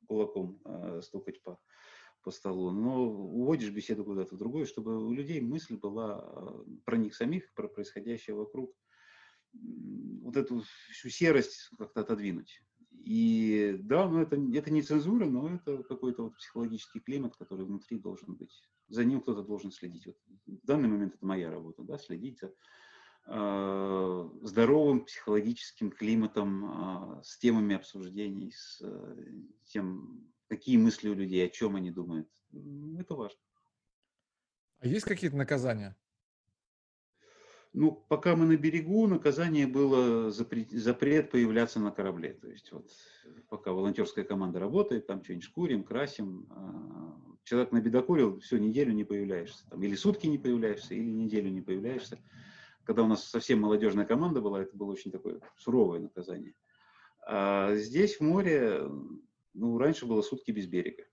кулаком 0.07 0.61
э, 0.65 1.01
стукать 1.01 1.41
по, 1.41 1.59
по 2.21 2.31
столу, 2.31 2.71
но 2.71 3.09
уводишь 3.09 3.71
беседу 3.71 4.05
куда-то 4.05 4.35
в 4.35 4.37
другое, 4.37 4.65
чтобы 4.65 5.03
у 5.03 5.11
людей 5.11 5.41
мысль 5.41 5.77
была 5.77 6.19
а, 6.19 6.65
про 6.85 6.97
них 6.97 7.15
самих, 7.15 7.53
про 7.53 7.67
происходящее 7.67 8.35
вокруг, 8.35 8.73
вот 9.54 10.38
эту 10.38 10.64
всю 10.91 11.10
серость 11.10 11.70
как-то 11.78 12.01
отодвинуть. 12.01 12.62
И 12.91 13.78
да, 13.82 14.08
ну 14.08 14.22
это, 14.22 14.38
это 14.38 14.72
не 14.72 14.82
цензура, 14.82 15.26
но 15.26 15.56
это 15.56 15.84
какой-то 15.84 16.24
вот 16.24 16.38
психологический 16.38 17.01
климат, 17.01 17.36
который 17.36 17.66
внутри 17.66 17.99
должен 17.99 18.36
быть. 18.36 18.62
За 18.88 19.04
ним 19.04 19.22
кто-то 19.22 19.43
должен 19.43 19.72
следить. 19.72 20.06
Вот 20.06 20.18
в 20.45 20.66
данный 20.66 20.88
момент 20.88 21.16
это 21.16 21.26
моя 21.26 21.51
работа, 21.51 21.84
да, 21.84 21.97
следить 21.97 22.39
за 22.39 22.54
э, 23.28 24.30
здоровым 24.43 25.06
психологическим 25.06 25.91
климатом, 25.91 27.20
э, 27.20 27.24
с 27.24 27.38
темами 27.39 27.76
обсуждений, 27.76 28.51
с 28.51 28.82
э, 28.82 29.26
тем, 29.66 30.32
какие 30.47 30.78
мысли 30.78 31.10
у 31.10 31.14
людей, 31.14 31.45
о 31.45 31.49
чем 31.49 31.76
они 31.76 31.91
думают. 31.91 32.30
Это 32.99 33.16
важно. 33.16 33.39
А 34.80 34.88
есть 34.88 35.06
какие-то 35.06 35.36
наказания? 35.36 35.97
Ну, 37.74 37.91
пока 38.07 38.36
мы 38.36 38.45
на 38.45 38.55
берегу, 38.55 39.07
наказание 39.07 39.65
было 39.65 40.30
запрет, 40.30 40.69
запрет 40.71 41.32
появляться 41.32 41.80
на 41.80 41.91
корабле. 41.91 42.34
То 42.34 42.47
есть 42.47 42.71
вот 42.71 42.91
пока 43.49 43.71
волонтерская 43.71 44.24
команда 44.24 44.59
работает, 44.59 45.07
там 45.07 45.24
что-нибудь 45.24 45.45
шкурим, 45.45 45.84
красим. 45.84 46.45
А, 46.51 47.19
человек 47.43 47.71
набедокурил, 47.71 48.39
все, 48.39 48.59
неделю 48.59 48.93
не 48.93 49.03
появляешься. 49.03 49.67
Там, 49.69 49.82
или 49.82 49.95
сутки 49.95 50.28
не 50.28 50.38
появляешься, 50.38 50.93
или 50.93 51.09
неделю 51.09 51.49
не 51.49 51.61
появляешься. 51.61 52.19
Когда 52.84 53.03
у 53.03 53.07
нас 53.07 53.24
совсем 53.24 53.61
молодежная 53.61 54.05
команда 54.05 54.39
была, 54.39 54.61
это 54.61 54.78
было 54.78 54.91
очень 54.91 55.11
такое 55.11 55.39
суровое 55.57 55.99
наказание. 55.99 56.53
А 57.26 57.74
здесь 57.76 58.17
в 58.17 58.21
море, 58.21 58.84
ну, 59.55 59.78
раньше 59.80 60.05
было 60.05 60.21
сутки 60.21 60.51
без 60.51 60.67
берега. 60.67 61.05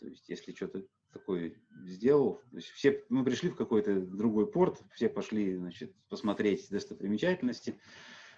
То 0.00 0.06
есть, 0.06 0.28
если 0.28 0.52
что-то 0.52 0.84
такое 1.14 1.54
сделал. 1.84 2.42
То 2.50 2.56
есть 2.56 2.68
все, 2.68 3.02
мы 3.08 3.24
пришли 3.24 3.48
в 3.48 3.56
какой-то 3.56 4.00
другой 4.00 4.50
порт, 4.50 4.82
все 4.92 5.08
пошли, 5.08 5.56
значит, 5.56 5.94
посмотреть 6.08 6.68
достопримечательности, 6.68 7.80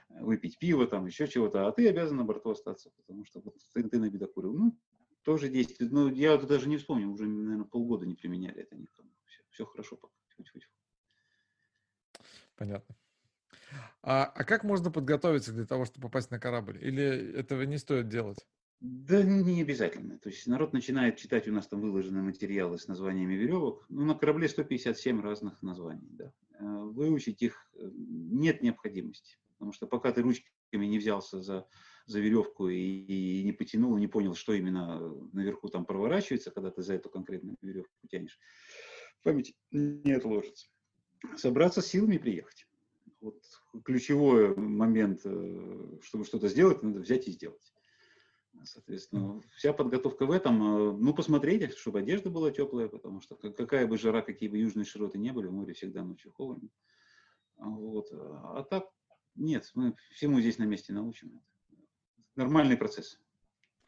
выпить 0.09 0.59
пиво, 0.59 0.87
там, 0.87 1.07
еще 1.07 1.27
чего-то, 1.27 1.67
а 1.67 1.73
ты 1.73 1.89
обязан 1.89 2.19
на 2.19 2.25
борту 2.25 2.51
остаться, 2.51 2.91
потому 2.97 3.25
что 3.25 3.41
вот 3.41 3.57
ты, 3.73 3.83
ты 3.83 3.99
набедокурил. 3.99 4.55
Ну, 4.55 4.79
тоже 5.23 5.49
действует. 5.49 5.91
Но 5.91 6.09
я 6.09 6.37
даже 6.37 6.69
не 6.69 6.77
вспомню, 6.77 7.09
уже, 7.09 7.27
наверное, 7.27 7.65
полгода 7.65 8.07
не 8.07 8.15
применяли 8.15 8.63
это 8.63 8.77
никому. 8.77 9.11
Все, 9.27 9.43
все 9.51 9.67
хорошо 9.67 9.97
пока. 9.97 10.15
Понятно. 12.57 12.97
А, 14.03 14.25
а 14.25 14.45
как 14.45 14.65
можно 14.65 14.91
подготовиться 14.91 15.53
для 15.53 15.67
того, 15.67 15.85
чтобы 15.85 16.09
попасть 16.09 16.31
на 16.31 16.39
корабль? 16.39 16.79
Или 16.83 17.35
этого 17.35 17.63
не 17.63 17.79
стоит 17.79 18.09
делать? 18.09 18.47
Да 18.81 19.23
не 19.23 19.63
обязательно. 19.63 20.19
То 20.19 20.29
есть 20.29 20.47
народ 20.47 20.73
начинает 20.73 21.17
читать, 21.17 21.49
у 21.49 21.53
нас 21.53 21.67
там 21.67 21.81
выложены 21.81 22.23
материалы 22.23 22.79
с 22.79 22.89
названиями 22.89 23.35
веревок. 23.35 23.87
Ну, 23.89 24.05
на 24.05 24.15
корабле 24.15 24.49
157 24.49 25.21
разных 25.23 25.63
названий. 25.63 26.09
Да. 26.11 26.33
Э, 26.59 26.65
выучить 26.65 27.43
их 27.43 27.71
э, 27.75 27.89
нет 27.95 28.63
необходимости. 28.63 29.39
Потому 29.55 29.73
что 29.73 29.87
пока 29.87 30.13
ты 30.13 30.21
ручками 30.21 30.85
не 30.87 30.99
взялся 30.99 31.41
за, 31.41 31.67
за 32.05 32.21
веревку 32.21 32.69
и, 32.69 32.77
и 32.77 33.45
не 33.45 33.53
потянул, 33.53 33.97
не 33.97 34.09
понял, 34.09 34.35
что 34.35 34.53
именно 34.53 35.01
наверху 35.33 35.69
там 35.69 35.87
проворачивается, 35.87 36.51
когда 36.51 36.71
ты 36.71 36.83
за 36.83 36.95
эту 36.95 37.09
конкретную 37.09 37.57
веревку 37.63 37.95
тянешь, 38.11 38.39
память 39.23 39.55
не 39.71 40.13
отложится. 40.13 40.69
Собраться 41.37 41.81
силами 41.81 42.19
приехать. 42.19 42.67
Вот 43.23 43.43
ключевой 43.85 44.55
момент, 44.55 45.23
э, 45.25 45.99
чтобы 46.03 46.27
что-то 46.27 46.49
сделать, 46.49 46.83
надо 46.83 47.01
взять 47.01 47.27
и 47.27 47.33
сделать. 47.33 47.73
Соответственно, 48.65 49.41
вся 49.57 49.73
подготовка 49.73 50.27
в 50.27 50.31
этом, 50.31 50.63
э, 50.63 50.93
ну, 50.93 51.15
посмотреть, 51.15 51.77
чтобы 51.77 52.01
одежда 52.01 52.31
была 52.31 52.51
теплая, 52.51 52.89
потому 52.89 53.21
что 53.21 53.37
какая 53.37 53.87
бы 53.87 53.97
жара, 53.97 54.23
какие 54.23 54.49
бы 54.49 54.59
южные 54.59 54.85
широты 54.85 55.19
не 55.19 55.33
были, 55.33 55.47
в 55.47 55.53
море 55.53 55.75
всегда 55.75 56.03
ночью 56.03 56.33
холодно. 56.33 56.69
Вот. 57.57 58.09
А 58.13 58.63
так, 58.65 58.89
нет, 59.35 59.71
мы 59.75 59.95
всему 60.11 60.41
здесь 60.41 60.59
на 60.59 60.65
месте 60.65 60.93
научим. 60.93 61.41
Нормальный 62.35 62.77
процесс. 62.77 63.21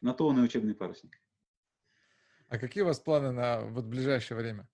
На 0.01 0.13
то 0.13 0.27
он 0.27 0.39
и 0.39 0.41
учебный 0.41 0.75
парусник. 0.75 1.21
А 2.47 2.57
какие 2.57 2.83
у 2.83 2.87
вас 2.87 2.99
планы 2.99 3.31
на 3.31 3.61
вот 3.61 3.85
ближайшее 3.85 4.37
время? 4.37 4.67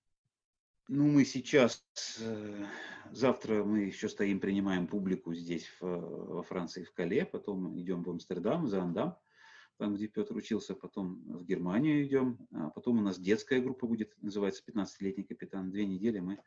Ну, 0.87 1.07
мы 1.07 1.25
сейчас, 1.25 1.83
э, 2.19 2.65
завтра 3.11 3.63
мы 3.63 3.79
еще 3.79 4.07
стоим, 4.07 4.39
принимаем 4.39 4.87
публику 4.87 5.33
здесь, 5.33 5.67
в, 5.79 5.81
во 5.81 6.43
Франции, 6.43 6.83
в 6.83 6.93
Кале, 6.93 7.25
потом 7.25 7.77
идем 7.77 8.03
в 8.03 8.09
Амстердам, 8.09 8.67
за 8.67 8.83
Андам 8.83 9.17
там, 9.77 9.95
где 9.95 10.07
Петр 10.07 10.35
учился, 10.35 10.73
потом 10.73 11.21
в 11.25 11.45
Германию 11.45 12.05
идем, 12.05 12.37
а 12.51 12.69
потом 12.69 12.99
у 12.99 13.01
нас 13.01 13.19
детская 13.19 13.61
группа 13.61 13.87
будет, 13.87 14.13
называется 14.21 14.63
«15-летний 14.67 15.23
капитан». 15.23 15.71
Две 15.71 15.85
недели 15.85 16.19
мы 16.19 16.39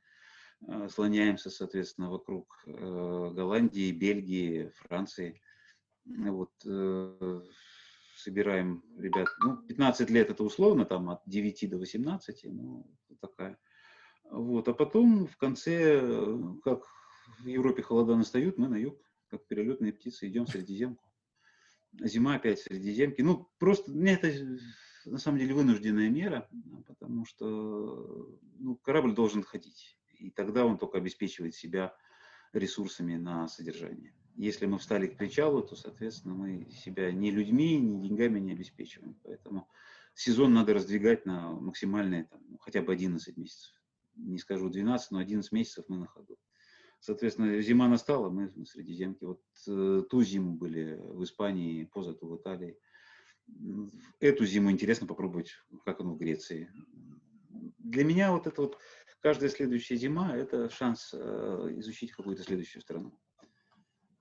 э, 0.67 0.89
слоняемся, 0.89 1.51
соответственно, 1.51 2.11
вокруг 2.11 2.63
э, 2.67 2.71
Голландии, 2.73 3.93
Бельгии, 3.93 4.73
Франции. 4.77 5.41
Вот, 6.05 6.53
э, 6.65 7.43
собираем 8.17 8.83
ребят, 8.97 9.29
ну, 9.41 9.59
15 9.59 10.11
лет 10.11 10.31
это 10.31 10.43
условно, 10.43 10.85
там 10.85 11.11
от 11.11 11.23
9 11.27 11.71
до 11.71 11.79
18, 11.79 12.45
ну, 12.45 12.87
такая. 13.21 13.59
Вот, 14.31 14.69
а 14.69 14.75
потом 14.75 15.27
в 15.27 15.37
конце, 15.37 16.01
как 16.65 16.85
в 17.41 17.47
Европе 17.47 17.83
холода 17.83 18.17
настают, 18.17 18.59
мы 18.59 18.69
на 18.69 18.77
юг, 18.77 18.99
как 19.29 19.47
перелетные 19.47 19.93
птицы, 19.93 20.29
идем 20.29 20.47
в 20.47 20.51
Средиземку 20.51 21.08
зима 21.93 22.37
опять 22.37 22.61
Средиземки. 22.61 23.23
Ну, 23.23 23.49
просто 23.59 23.91
мне 23.91 24.15
это 24.15 24.33
на 25.05 25.19
самом 25.19 25.39
деле 25.39 25.55
вынужденная 25.55 26.09
мера, 26.09 26.49
потому 26.87 27.25
что 27.25 28.39
ну, 28.59 28.77
корабль 28.77 29.15
должен 29.15 29.43
ходить. 29.43 29.99
И 30.19 30.31
тогда 30.31 30.67
он 30.67 30.79
только 30.79 30.99
обеспечивает 30.99 31.55
себя 31.55 31.95
ресурсами 32.53 33.17
на 33.17 33.49
содержание. 33.49 34.15
Если 34.35 34.67
мы 34.67 34.79
встали 34.79 35.07
к 35.07 35.17
причалу, 35.17 35.63
то, 35.63 35.75
соответственно, 35.75 36.35
мы 36.35 36.71
себя 36.71 37.11
ни 37.11 37.31
людьми, 37.31 37.79
ни 37.79 38.07
деньгами 38.07 38.39
не 38.39 38.53
обеспечиваем. 38.53 39.17
Поэтому 39.25 39.69
сезон 40.15 40.55
надо 40.55 40.75
раздвигать 40.75 41.27
на 41.27 41.51
максимальные, 41.53 42.25
там, 42.25 42.41
ну, 42.49 42.59
хотя 42.59 42.83
бы 42.83 42.93
11 42.93 43.37
месяцев. 43.37 43.73
Не 44.15 44.39
скажу 44.39 44.69
12, 44.69 45.11
но 45.11 45.19
11 45.19 45.51
месяцев 45.53 45.85
мы 45.89 45.99
на 45.99 46.07
ходу. 46.07 46.39
Соответственно, 47.01 47.61
зима 47.61 47.89
настала, 47.89 48.29
мы 48.29 48.53
на 48.55 48.65
Средиземке. 48.65 49.27
Вот 49.27 49.43
э, 49.69 50.03
ту 50.09 50.23
зиму 50.23 50.55
были 50.55 50.99
в 50.99 51.23
Испании, 51.23 51.85
позату 51.85 52.27
в 52.27 52.37
Италии. 52.37 52.77
Эту 54.21 54.45
зиму 54.45 54.71
интересно 54.71 55.07
попробовать, 55.07 55.53
как 55.85 56.01
оно 56.01 56.15
в 56.15 56.19
Греции. 56.19 56.71
Для 57.79 58.05
меня 58.05 58.33
вот 58.33 58.47
это 58.47 58.63
вот 58.63 58.79
каждая 59.21 59.49
следующая 59.49 59.97
зима– 59.97 60.37
это 60.37 60.69
шанс 60.69 61.15
э, 61.15 61.75
изучить 61.79 62.13
какую-то 62.13 62.43
следующую 62.43 62.83
страну. 62.83 63.19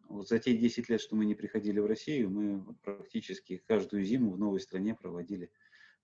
Вот 0.08 0.30
за 0.30 0.40
те 0.40 0.56
10 0.56 0.88
лет, 0.88 1.02
что 1.02 1.16
мы 1.16 1.26
не 1.26 1.36
приходили 1.36 1.80
в 1.80 1.86
Россию, 1.86 2.30
мы 2.30 2.76
практически 2.84 3.62
каждую 3.68 4.04
зиму 4.04 4.32
в 4.32 4.40
новой 4.40 4.62
стране 4.62 4.96
проводили. 4.96 5.52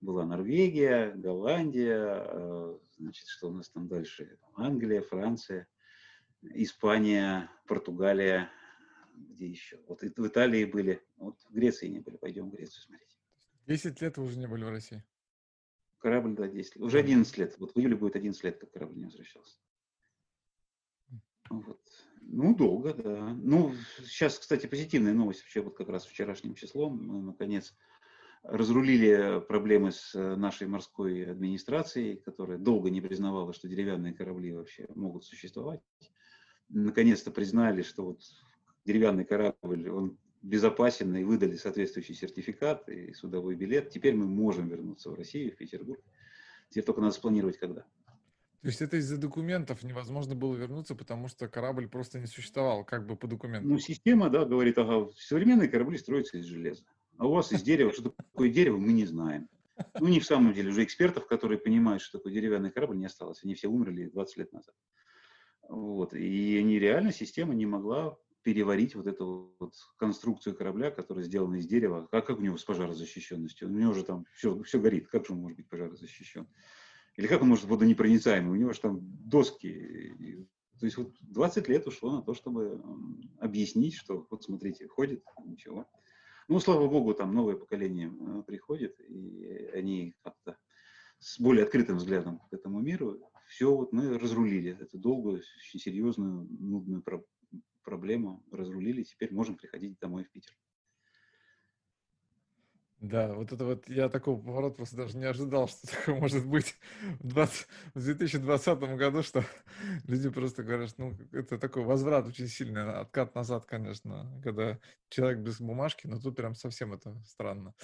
Была 0.00 0.26
Норвегия, 0.26 1.12
Голландия, 1.14 2.26
э, 2.26 2.78
значит, 2.98 3.28
что 3.28 3.48
у 3.48 3.52
нас 3.52 3.70
там 3.70 3.88
дальше? 3.88 4.38
Англия, 4.56 5.00
Франция. 5.00 5.68
Испания, 6.52 7.50
Португалия, 7.66 8.50
где 9.14 9.46
еще? 9.46 9.80
Вот 9.88 10.02
в 10.02 10.26
Италии 10.26 10.64
были, 10.64 11.02
вот 11.16 11.40
в 11.48 11.52
Греции 11.52 11.88
не 11.88 12.00
были, 12.00 12.16
пойдем 12.16 12.50
в 12.50 12.52
Грецию 12.52 12.82
смотреть. 12.82 13.16
Десять 13.66 14.00
лет 14.00 14.16
вы 14.18 14.24
уже 14.24 14.38
не 14.38 14.46
были 14.46 14.64
в 14.64 14.68
России? 14.68 15.02
Корабль, 15.98 16.34
да, 16.34 16.46
10 16.46 16.76
лет. 16.76 16.84
Уже 16.84 16.98
11 16.98 17.38
лет. 17.38 17.58
Вот 17.58 17.74
в 17.74 17.78
июле 17.78 17.96
будет 17.96 18.14
11 18.14 18.44
лет, 18.44 18.58
как 18.58 18.70
корабль 18.72 18.98
не 18.98 19.04
возвращался. 19.06 19.58
Вот. 21.48 21.80
Ну, 22.20 22.54
долго, 22.54 22.92
да. 22.92 23.32
Ну, 23.42 23.72
сейчас, 24.04 24.38
кстати, 24.38 24.66
позитивная 24.66 25.14
новость. 25.14 25.40
Вообще, 25.40 25.62
вот 25.62 25.76
как 25.78 25.88
раз 25.88 26.04
вчерашним 26.04 26.54
числом 26.56 27.02
мы, 27.06 27.22
наконец, 27.22 27.74
разрулили 28.42 29.40
проблемы 29.48 29.92
с 29.92 30.14
э, 30.14 30.36
нашей 30.36 30.66
морской 30.66 31.24
администрацией, 31.24 32.16
которая 32.16 32.58
долго 32.58 32.90
не 32.90 33.00
признавала, 33.00 33.54
что 33.54 33.66
деревянные 33.66 34.12
корабли 34.12 34.52
вообще 34.52 34.86
могут 34.94 35.24
существовать 35.24 35.80
наконец-то 36.74 37.30
признали, 37.30 37.82
что 37.82 38.04
вот 38.04 38.20
деревянный 38.84 39.24
корабль, 39.24 39.88
он 39.88 40.18
безопасен, 40.42 41.16
и 41.16 41.24
выдали 41.24 41.56
соответствующий 41.56 42.14
сертификат 42.14 42.88
и 42.88 43.14
судовой 43.14 43.54
билет. 43.54 43.90
Теперь 43.90 44.14
мы 44.14 44.26
можем 44.26 44.68
вернуться 44.68 45.10
в 45.10 45.14
Россию, 45.14 45.52
в 45.52 45.56
Петербург. 45.56 46.00
Теперь 46.68 46.84
только 46.84 47.00
надо 47.00 47.14
спланировать, 47.14 47.58
когда. 47.58 47.82
То 48.60 48.68
есть 48.68 48.80
это 48.80 48.96
из-за 48.96 49.18
документов 49.18 49.82
невозможно 49.82 50.34
было 50.34 50.54
вернуться, 50.56 50.94
потому 50.94 51.28
что 51.28 51.48
корабль 51.48 51.86
просто 51.86 52.18
не 52.18 52.26
существовал, 52.26 52.84
как 52.84 53.06
бы 53.06 53.16
по 53.16 53.26
документам. 53.26 53.70
Ну, 53.70 53.78
система, 53.78 54.30
да, 54.30 54.44
говорит, 54.44 54.78
ага, 54.78 55.10
современные 55.18 55.68
корабли 55.68 55.98
строятся 55.98 56.38
из 56.38 56.44
железа. 56.44 56.84
А 57.18 57.26
у 57.26 57.32
вас 57.32 57.52
из 57.52 57.62
дерева, 57.62 57.92
что 57.92 58.10
такое 58.10 58.48
дерево, 58.48 58.78
мы 58.78 58.92
не 58.92 59.04
знаем. 59.04 59.48
Ну, 60.00 60.08
не 60.08 60.20
в 60.20 60.24
самом 60.24 60.54
деле, 60.54 60.70
уже 60.70 60.84
экспертов, 60.84 61.26
которые 61.26 61.58
понимают, 61.58 62.02
что 62.02 62.18
такое 62.18 62.32
деревянный 62.32 62.70
корабль, 62.70 62.96
не 62.96 63.06
осталось. 63.06 63.40
Они 63.44 63.54
все 63.54 63.68
умерли 63.68 64.06
20 64.06 64.36
лет 64.38 64.52
назад. 64.52 64.74
Вот. 65.68 66.14
И 66.14 66.62
нереально 66.62 67.12
система 67.12 67.54
не 67.54 67.66
могла 67.66 68.16
переварить 68.42 68.94
вот 68.94 69.06
эту 69.06 69.54
вот 69.58 69.74
конструкцию 69.96 70.54
корабля, 70.54 70.90
которая 70.90 71.24
сделана 71.24 71.56
из 71.56 71.66
дерева. 71.66 72.06
А 72.10 72.20
как 72.20 72.38
у 72.38 72.42
него 72.42 72.58
с 72.58 72.64
пожарозащищенностью? 72.64 73.68
У 73.68 73.72
него 73.72 73.94
же 73.94 74.04
там 74.04 74.26
все, 74.34 74.62
все 74.62 74.78
горит. 74.78 75.08
Как 75.08 75.26
же 75.26 75.32
он 75.32 75.40
может 75.40 75.56
быть 75.56 75.68
пожарозащищен? 75.68 76.46
Или 77.16 77.26
как 77.26 77.42
он 77.42 77.48
может 77.48 77.64
быть 77.64 77.72
водонепроницаемый? 77.72 78.52
У 78.52 78.60
него 78.60 78.72
же 78.72 78.80
там 78.80 79.00
доски. 79.02 80.46
То 80.78 80.86
есть 80.86 80.98
вот 80.98 81.14
20 81.20 81.68
лет 81.68 81.86
ушло 81.86 82.16
на 82.16 82.22
то, 82.22 82.34
чтобы 82.34 82.82
объяснить, 83.38 83.94
что 83.94 84.26
вот 84.30 84.44
смотрите, 84.44 84.88
ходит, 84.88 85.24
ничего. 85.44 85.86
Ну, 86.48 86.60
слава 86.60 86.86
богу, 86.88 87.14
там 87.14 87.34
новое 87.34 87.56
поколение 87.56 88.12
э, 88.12 88.42
приходит, 88.46 89.00
и 89.00 89.70
они 89.72 90.14
как-то 90.22 90.58
с 91.18 91.40
более 91.40 91.64
открытым 91.64 91.96
взглядом 91.96 92.40
к 92.50 92.52
этому 92.52 92.80
миру 92.80 93.20
все 93.46 93.74
вот 93.74 93.92
мы 93.92 94.18
разрулили 94.18 94.76
эту 94.80 94.98
долгую, 94.98 95.42
очень 95.58 95.80
серьезную, 95.80 96.46
нудную 96.50 97.02
про 97.02 97.22
проблему, 97.82 98.42
разрулили, 98.50 99.02
теперь 99.02 99.32
можем 99.32 99.56
приходить 99.56 99.98
домой 100.00 100.24
в 100.24 100.30
Питер. 100.30 100.56
Да, 103.04 103.34
вот 103.34 103.52
это 103.52 103.66
вот, 103.66 103.86
я 103.90 104.08
такого 104.08 104.40
поворота 104.40 104.76
просто 104.76 104.96
даже 104.96 105.18
не 105.18 105.26
ожидал, 105.26 105.68
что 105.68 105.86
такое 105.86 106.14
может 106.14 106.46
быть 106.46 106.74
в, 107.20 107.28
20, 107.28 107.66
в 107.94 108.02
2020 108.02 108.78
году, 108.96 109.22
что 109.22 109.44
люди 110.06 110.30
просто 110.30 110.62
говорят, 110.62 110.88
что 110.88 111.02
ну, 111.02 111.18
это 111.32 111.58
такой 111.58 111.84
возврат 111.84 112.26
очень 112.26 112.48
сильный, 112.48 112.82
откат 112.94 113.34
назад, 113.34 113.66
конечно, 113.66 114.40
когда 114.42 114.78
человек 115.10 115.40
без 115.40 115.60
бумажки, 115.60 116.06
но 116.06 116.18
тут 116.18 116.34
прям 116.36 116.54
совсем 116.54 116.94
это 116.94 117.14
странно. 117.26 117.74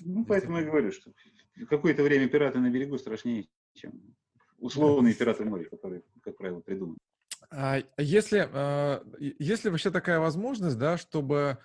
Ну, 0.00 0.24
поэтому 0.24 0.58
я 0.58 0.64
говорю, 0.64 0.92
что 0.92 1.12
какое-то 1.68 2.02
время 2.02 2.28
пираты 2.28 2.58
на 2.58 2.70
берегу 2.70 2.98
страшнее, 2.98 3.48
чем 3.74 3.92
условные 4.58 5.14
пираты 5.14 5.44
моря, 5.44 5.64
которые, 5.64 6.02
как 6.22 6.36
правило, 6.36 6.60
придуманы. 6.60 6.98
А 7.50 7.78
если, 7.98 8.48
а, 8.52 9.02
если 9.18 9.70
вообще 9.70 9.90
такая 9.90 10.20
возможность, 10.20 10.78
да, 10.78 10.96
чтобы 10.96 11.58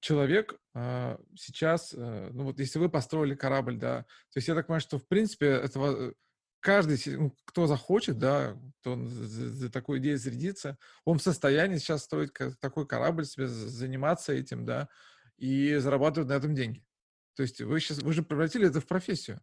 человек 0.00 0.56
э, 0.74 1.16
сейчас, 1.36 1.94
э, 1.94 2.30
ну 2.32 2.44
вот 2.44 2.58
если 2.58 2.80
вы 2.80 2.88
построили 2.88 3.36
корабль, 3.36 3.76
да, 3.76 4.02
то 4.02 4.36
есть 4.36 4.48
я 4.48 4.54
так 4.56 4.66
понимаю, 4.66 4.80
что 4.80 4.98
в 4.98 5.06
принципе 5.06 5.46
этого 5.46 6.12
каждый, 6.58 6.98
ну, 7.16 7.34
кто 7.44 7.66
захочет, 7.66 8.18
да, 8.18 8.56
кто 8.80 8.96
за 9.06 9.70
такую 9.70 10.00
идею 10.00 10.18
зарядится, 10.18 10.76
он 11.04 11.18
в 11.18 11.22
состоянии 11.22 11.76
сейчас 11.76 12.02
строить 12.02 12.32
такой 12.60 12.86
корабль, 12.86 13.26
себе 13.26 13.46
заниматься 13.46 14.32
этим, 14.32 14.64
да, 14.64 14.88
и 15.38 15.76
зарабатывать 15.76 16.28
на 16.28 16.34
этом 16.34 16.54
деньги. 16.54 16.82
То 17.34 17.42
есть 17.42 17.60
вы 17.60 17.80
сейчас, 17.80 18.02
вы 18.02 18.12
же 18.12 18.22
превратили 18.22 18.66
это 18.66 18.80
в 18.80 18.86
профессию. 18.86 19.40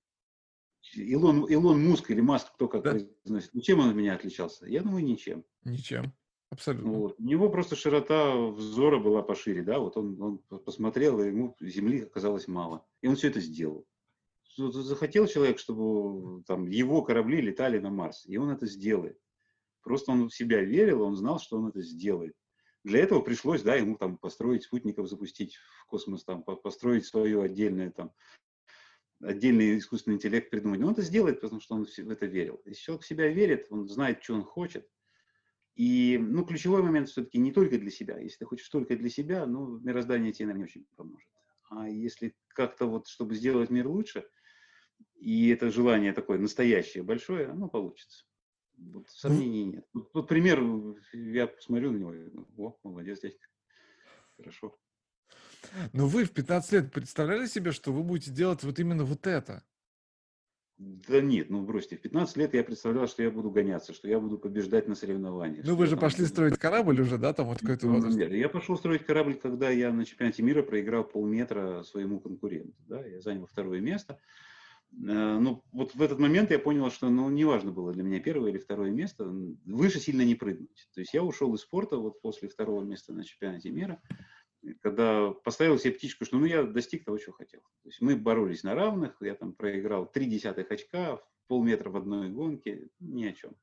Илон, 0.94 1.46
Илон 1.46 1.84
Муск 1.84 2.10
или 2.10 2.22
Маск, 2.22 2.54
кто 2.54 2.68
как 2.68 2.84
да. 2.84 2.92
произносит, 2.92 3.54
ну, 3.54 3.62
чем 3.62 3.80
он 3.80 3.90
от 3.90 3.96
меня 3.96 4.16
отличался? 4.16 4.66
Я 4.66 4.82
думаю, 4.82 5.04
ничем. 5.04 5.44
Ничем. 5.64 6.14
Абсолютно. 6.50 6.92
Вот. 6.92 7.16
У 7.20 7.24
него 7.24 7.50
просто 7.50 7.76
широта 7.76 8.36
взора 8.36 8.98
была 8.98 9.22
пошире, 9.22 9.62
да, 9.62 9.78
вот 9.80 9.98
он, 9.98 10.20
он 10.50 10.60
посмотрел, 10.60 11.22
и 11.22 11.28
ему 11.28 11.56
земли 11.60 12.02
оказалось 12.02 12.48
мало. 12.48 12.86
И 13.02 13.08
он 13.08 13.16
все 13.16 13.28
это 13.28 13.40
сделал. 13.40 13.86
Захотел 14.58 15.28
человек, 15.28 15.60
чтобы 15.60 16.44
там, 16.44 16.68
его 16.68 17.04
корабли 17.04 17.40
летали 17.40 17.78
на 17.78 17.92
Марс, 17.92 18.26
и 18.26 18.38
он 18.38 18.50
это 18.50 18.66
сделает. 18.66 19.18
Просто 19.84 20.12
он 20.12 20.30
в 20.30 20.36
себя 20.36 20.62
верил, 20.62 21.04
он 21.04 21.16
знал, 21.16 21.40
что 21.40 21.58
он 21.58 21.68
это 21.68 21.82
сделает. 21.82 22.34
Для 22.84 23.00
этого 23.00 23.22
пришлось, 23.22 23.62
да, 23.62 23.76
ему 23.76 23.98
там 23.98 24.18
построить 24.18 24.64
спутников, 24.64 25.10
запустить 25.10 25.56
в 25.56 25.86
космос, 25.86 26.24
там, 26.24 26.44
построить 26.44 27.06
свое 27.06 27.42
отдельное 27.42 27.92
там, 27.92 28.14
отдельный 29.22 29.78
искусственный 29.78 30.16
интеллект 30.16 30.50
придумать. 30.50 30.80
Но 30.80 30.88
он 30.88 30.94
это 30.94 31.02
сделает, 31.02 31.42
потому 31.42 31.62
что 31.62 31.76
он 31.76 31.86
в 31.86 32.10
это 32.10 32.26
верил. 32.26 32.62
Если 32.66 32.82
человек 32.84 33.04
в 33.04 33.08
себя 33.08 33.28
верит, 33.28 33.68
он 33.70 33.88
знает, 33.88 34.24
что 34.24 34.36
он 34.36 34.44
хочет, 34.44 34.90
и, 35.76 36.18
ну, 36.20 36.46
ключевой 36.46 36.84
момент 36.84 37.10
все-таки 37.10 37.38
не 37.38 37.52
только 37.52 37.78
для 37.78 37.90
себя. 37.90 38.18
Если 38.18 38.40
ты 38.40 38.46
хочешь 38.46 38.68
только 38.70 38.96
для 38.98 39.10
себя, 39.10 39.46
ну, 39.46 39.80
мироздание 39.80 40.34
тебе, 40.34 40.48
наверное, 40.48 40.60
не 40.60 40.70
очень 40.70 40.86
поможет. 40.96 41.30
А 41.70 41.88
если 41.88 42.36
как-то 42.50 42.86
вот, 42.86 43.08
чтобы 43.08 43.36
сделать 43.36 43.70
мир 43.70 43.88
лучше, 43.88 44.28
и 45.16 45.50
это 45.50 45.70
желание 45.70 46.14
такое 46.14 46.38
настоящее, 46.38 47.04
большое, 47.04 47.48
оно 47.48 47.70
получится. 47.70 48.26
Вот 48.80 49.10
сомнений 49.10 49.66
нет. 49.66 49.86
Вот, 49.94 50.10
вот 50.14 50.28
пример, 50.28 50.62
я 51.14 51.48
посмотрю 51.48 51.92
на 51.92 51.98
него, 51.98 52.48
о, 52.58 52.78
молодец, 52.84 53.22
дядька. 53.22 53.48
Хорошо. 54.38 54.78
Но 55.94 56.08
вы 56.08 56.24
в 56.24 56.32
15 56.32 56.72
лет 56.72 56.92
представляли 56.92 57.46
себе, 57.46 57.72
что 57.72 57.92
вы 57.92 58.04
будете 58.04 58.32
делать 58.32 58.64
вот 58.64 58.80
именно 58.80 59.04
вот 59.04 59.28
это? 59.28 59.64
Да 60.80 61.20
нет, 61.20 61.50
ну 61.50 61.62
бросьте, 61.62 61.98
в 61.98 62.02
15 62.02 62.38
лет 62.38 62.54
я 62.54 62.64
представлял, 62.64 63.06
что 63.06 63.22
я 63.22 63.30
буду 63.30 63.52
гоняться, 63.52 63.94
что 63.94 64.08
я 64.08 64.18
буду 64.18 64.38
побеждать 64.38 64.88
на 64.88 64.96
соревнованиях. 64.96 65.66
Ну 65.66 65.76
вы 65.76 65.88
же 65.88 65.98
пошли 65.98 66.24
буду... 66.24 66.30
строить 66.30 66.58
корабль 66.58 67.02
уже, 67.02 67.18
да, 67.18 67.34
там 67.34 67.48
вот 67.48 67.60
какой-то 67.60 67.88
ну, 67.88 67.96
возраст? 67.96 68.18
Нет, 68.18 68.32
я 68.32 68.48
пошел 68.48 68.78
строить 68.78 69.06
корабль, 69.06 69.34
когда 69.34 69.70
я 69.70 69.92
на 69.92 70.06
чемпионате 70.06 70.42
мира 70.42 70.64
проиграл 70.64 71.04
полметра 71.04 71.84
своему 71.84 72.22
конкуренту, 72.22 72.78
да, 72.88 73.06
я 73.06 73.20
занял 73.20 73.46
второе 73.46 73.82
место. 73.82 74.22
Э, 74.92 75.38
ну, 75.40 75.64
вот 75.72 75.96
в 75.96 76.02
этот 76.02 76.20
момент 76.20 76.52
я 76.52 76.60
понял, 76.60 76.90
что, 76.90 77.10
ну, 77.10 77.30
неважно 77.30 77.72
было 77.72 77.94
для 77.94 78.04
меня 78.04 78.20
первое 78.20 78.52
или 78.52 78.58
второе 78.58 78.92
место, 78.92 79.26
выше 79.66 80.00
сильно 80.00 80.24
не 80.24 80.36
прыгнуть. 80.36 80.88
То 80.94 81.02
есть 81.02 81.14
я 81.14 81.24
ушел 81.24 81.54
из 81.56 81.62
спорта 81.62 81.98
вот 81.98 82.22
после 82.22 82.50
второго 82.50 82.84
места 82.84 83.14
на 83.14 83.24
чемпионате 83.24 83.70
мира, 83.70 84.02
когда 84.82 85.32
поставил 85.32 85.78
себе 85.78 85.94
птичку, 85.94 86.26
что 86.26 86.38
ну 86.38 86.46
я 86.46 86.64
достиг 86.64 87.06
того, 87.06 87.18
чего 87.18 87.34
хотел. 87.34 87.62
То 87.84 87.90
есть 87.90 88.02
мы 88.02 88.16
боролись 88.16 88.64
на 88.64 88.76
равных, 88.76 89.18
я 89.22 89.36
там 89.36 89.54
проиграл 89.54 90.06
три 90.06 90.26
десятых 90.26 90.72
очка, 90.72 91.22
полметра 91.48 91.90
в 91.90 91.98
одной 91.98 92.30
гонке, 92.30 92.90
ни 93.00 93.26
о 93.26 93.34
чем. 93.34 93.56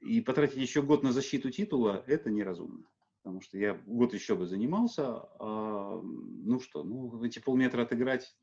И 0.00 0.20
потратить 0.20 0.56
еще 0.56 0.82
год 0.82 1.02
на 1.02 1.12
защиту 1.12 1.50
титула– 1.50 2.02
это 2.06 2.30
неразумно. 2.30 2.84
Потому 3.22 3.40
что 3.40 3.56
я 3.56 3.74
год 3.86 4.14
еще 4.14 4.34
бы 4.34 4.46
занимался, 4.46 5.20
а, 5.38 6.00
ну 6.02 6.58
что, 6.58 6.82
ну 6.82 7.22
эти 7.22 7.38
полметра 7.38 7.82
отыграть, 7.82 8.36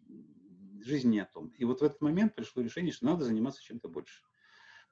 жизнь 0.83 1.09
не 1.09 1.19
о 1.19 1.25
том. 1.25 1.49
И 1.57 1.65
вот 1.65 1.81
в 1.81 1.83
этот 1.83 2.01
момент 2.01 2.35
пришло 2.35 2.61
решение, 2.61 2.91
что 2.91 3.05
надо 3.05 3.25
заниматься 3.25 3.63
чем-то 3.63 3.87
больше. 3.87 4.23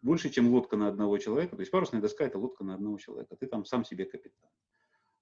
Больше, 0.02 0.30
чем 0.30 0.54
лодка 0.54 0.78
на 0.78 0.88
одного 0.88 1.18
человека. 1.18 1.56
То 1.56 1.62
есть 1.62 1.72
парусная 1.72 2.02
доска– 2.02 2.24
это 2.26 2.38
лодка 2.38 2.64
на 2.64 2.76
одного 2.76 2.98
человека. 2.98 3.36
Ты 3.36 3.48
там 3.48 3.66
сам 3.66 3.84
себе 3.84 4.06
капитан. 4.06 4.50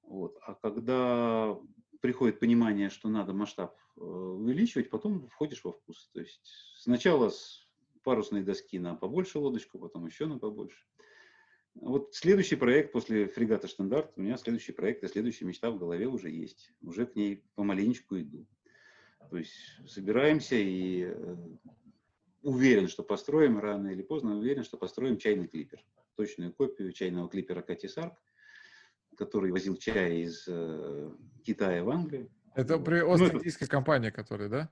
Вот. 0.03 0.37
А 0.41 0.53
когда 0.55 1.57
приходит 2.01 2.39
понимание, 2.39 2.89
что 2.89 3.09
надо 3.09 3.33
масштаб 3.33 3.75
э, 3.97 4.01
увеличивать, 4.01 4.89
потом 4.89 5.27
входишь 5.29 5.63
во 5.63 5.71
вкус. 5.71 6.09
То 6.13 6.19
есть 6.19 6.41
сначала 6.77 7.29
с 7.29 7.67
парусной 8.03 8.43
доски 8.43 8.79
на 8.79 8.95
побольше 8.95 9.39
лодочку, 9.39 9.79
потом 9.79 10.05
еще 10.05 10.25
на 10.27 10.37
побольше. 10.37 10.85
Вот 11.73 12.15
следующий 12.15 12.55
проект 12.55 12.93
после 12.93 13.27
фрегата 13.27 13.67
«Штандарт», 13.67 14.13
у 14.15 14.21
меня 14.21 14.37
следующий 14.37 14.71
проект 14.71 15.03
и 15.03 15.07
следующая 15.07 15.45
мечта 15.45 15.71
в 15.71 15.77
голове 15.77 16.07
уже 16.07 16.29
есть. 16.29 16.71
Уже 16.81 17.05
к 17.05 17.15
ней 17.15 17.43
помаленечку 17.55 18.17
иду. 18.17 18.47
То 19.29 19.37
есть 19.37 19.53
собираемся 19.87 20.55
и 20.55 21.05
э, 21.07 21.35
уверен, 22.41 22.87
что 22.87 23.03
построим 23.03 23.59
рано 23.59 23.89
или 23.89 24.01
поздно, 24.01 24.37
уверен, 24.37 24.63
что 24.63 24.77
построим 24.77 25.17
чайный 25.17 25.47
клипер. 25.47 25.83
Точную 26.15 26.53
копию 26.53 26.91
чайного 26.93 27.29
клипера 27.29 27.61
Кати 27.61 27.87
Сарк 27.87 28.13
который 29.15 29.51
возил 29.51 29.75
чай 29.77 30.21
из 30.21 30.45
э, 30.47 31.09
Китая 31.43 31.83
в 31.83 31.89
Англию. 31.89 32.29
Это 32.53 32.77
при 32.77 33.01
Ост-Индийской 33.01 33.67
ну, 33.67 33.71
компании, 33.71 34.09
которая, 34.11 34.49
да? 34.49 34.69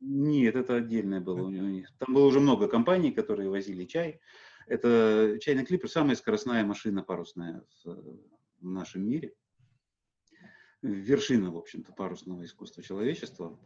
Нет, 0.00 0.54
это 0.54 0.76
отдельное 0.76 1.20
было 1.20 1.42
у 1.42 1.50
них. 1.50 1.90
Там 1.98 2.14
было 2.14 2.26
уже 2.26 2.40
много 2.40 2.68
компаний, 2.68 3.12
которые 3.12 3.48
возили 3.48 3.84
чай. 3.84 4.20
Это 4.66 5.38
чайный 5.40 5.64
клипер, 5.64 5.88
самая 5.88 6.16
скоростная 6.16 6.64
машина 6.64 7.02
парусная 7.02 7.64
в, 7.84 8.18
в 8.60 8.64
нашем 8.64 9.06
мире. 9.06 9.34
Вершина, 10.88 11.50
в 11.50 11.56
общем-то, 11.56 11.92
парусного 11.92 12.44
искусства 12.44 12.82
человечества. 12.82 13.58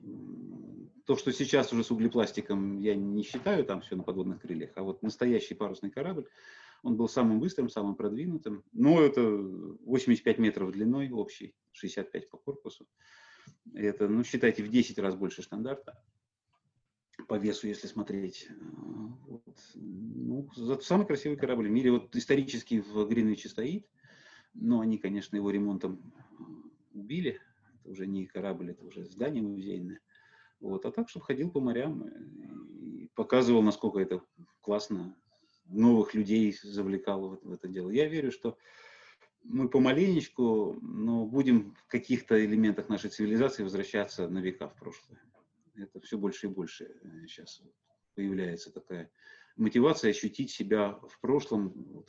То, 1.05 1.17
что 1.17 1.33
сейчас 1.33 1.73
уже 1.73 1.85
с 1.85 1.91
углепластиком, 1.91 2.79
я 2.79 2.95
не 2.95 3.23
считаю, 3.23 3.65
там 3.65 3.81
все 3.81 3.97
на 3.97 4.03
подводных 4.03 4.41
крыльях, 4.41 4.71
а 4.77 4.83
вот 4.83 5.03
настоящий 5.03 5.55
парусный 5.55 5.91
корабль– 5.91 6.27
он 6.83 6.97
был 6.97 7.09
самым 7.09 7.41
быстрым, 7.41 7.69
самым 7.69 7.95
продвинутым. 7.97 8.65
Но 8.73 9.01
это 9.01 9.23
85 9.23 10.39
метров 10.39 10.73
длиной 10.73 11.11
общий, 11.11 11.55
65 11.73 12.31
по 12.31 12.39
корпусу. 12.39 12.87
Это, 13.75 14.09
ну, 14.09 14.25
считайте, 14.25 14.63
в 14.63 14.69
10 14.69 14.99
раз 14.99 15.15
больше 15.15 15.43
стандарта 15.43 16.03
по 17.27 17.35
весу, 17.35 17.67
если 17.67 17.89
смотреть. 17.89 18.49
Вот. 19.27 19.43
Ну, 19.75 20.49
самый 20.81 21.07
красивый 21.07 21.37
корабль 21.37 21.69
в 21.69 21.71
мире. 21.71 21.91
Вот 21.91 22.15
исторически 22.15 22.81
в 22.81 23.07
Гринвиче 23.07 23.49
стоит, 23.49 23.89
но 24.55 24.81
они, 24.81 24.99
конечно, 24.99 25.37
его 25.37 25.51
ремонтом 25.51 26.13
убили. 26.99 27.41
Это 27.81 27.91
уже 27.91 28.07
не 28.07 28.27
корабль, 28.27 28.71
это 28.71 28.85
уже 28.85 29.05
здание 29.05 29.43
музейное. 29.43 30.01
Вот. 30.61 30.85
А 30.85 30.91
так, 30.91 31.09
чтобы 31.09 31.27
ходил 31.27 31.51
по 31.51 31.61
морям 31.61 32.09
и 32.09 33.09
показывал, 33.15 33.63
насколько 33.63 33.99
это 33.99 34.23
классно 34.61 35.17
новых 35.67 36.15
людей 36.15 36.57
завлекал 36.63 37.29
в, 37.29 37.41
в 37.43 37.53
это 37.53 37.69
дело. 37.69 37.91
Я 37.91 38.09
верю, 38.09 38.33
что 38.33 38.59
мы 39.45 39.69
помаленечку, 39.69 40.79
но 40.81 41.27
будем 41.27 41.75
в 41.75 41.87
каких-то 41.87 42.45
элементах 42.45 42.89
нашей 42.89 43.11
цивилизации 43.11 43.63
возвращаться 43.63 44.29
на 44.29 44.39
века 44.39 44.69
в 44.69 44.75
прошлое. 44.77 45.21
Это 45.77 46.01
все 46.01 46.19
больше 46.19 46.47
и 46.47 46.51
больше 46.51 46.93
сейчас 47.27 47.61
э, 47.61 47.69
появляется 48.15 48.73
такая 48.73 49.11
мотивация 49.59 50.11
ощутить 50.11 50.51
себя 50.51 50.93
в 50.93 51.21
прошлом, 51.21 52.05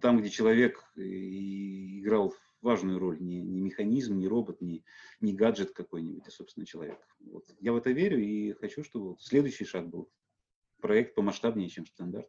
там, 0.00 0.20
где 0.20 0.30
человек 0.30 0.84
играл 0.94 2.34
важную 2.60 2.98
роль, 2.98 3.20
не, 3.20 3.42
не 3.42 3.60
механизм, 3.60 4.18
не 4.18 4.28
робот, 4.28 4.60
не, 4.60 4.84
не 5.20 5.34
гаджет 5.34 5.72
какой-нибудь, 5.72 6.26
а, 6.26 6.30
собственно, 6.30 6.66
человек. 6.66 6.98
Вот. 7.20 7.44
Я 7.60 7.72
в 7.72 7.76
это 7.76 7.90
верю 7.90 8.18
и 8.18 8.52
хочу, 8.52 8.82
чтобы 8.84 9.10
вот 9.10 9.22
следующий 9.22 9.64
шаг 9.64 9.88
был 9.88 10.10
проект 10.80 11.14
помасштабнее, 11.14 11.68
чем 11.68 11.86
стандарт. 11.86 12.28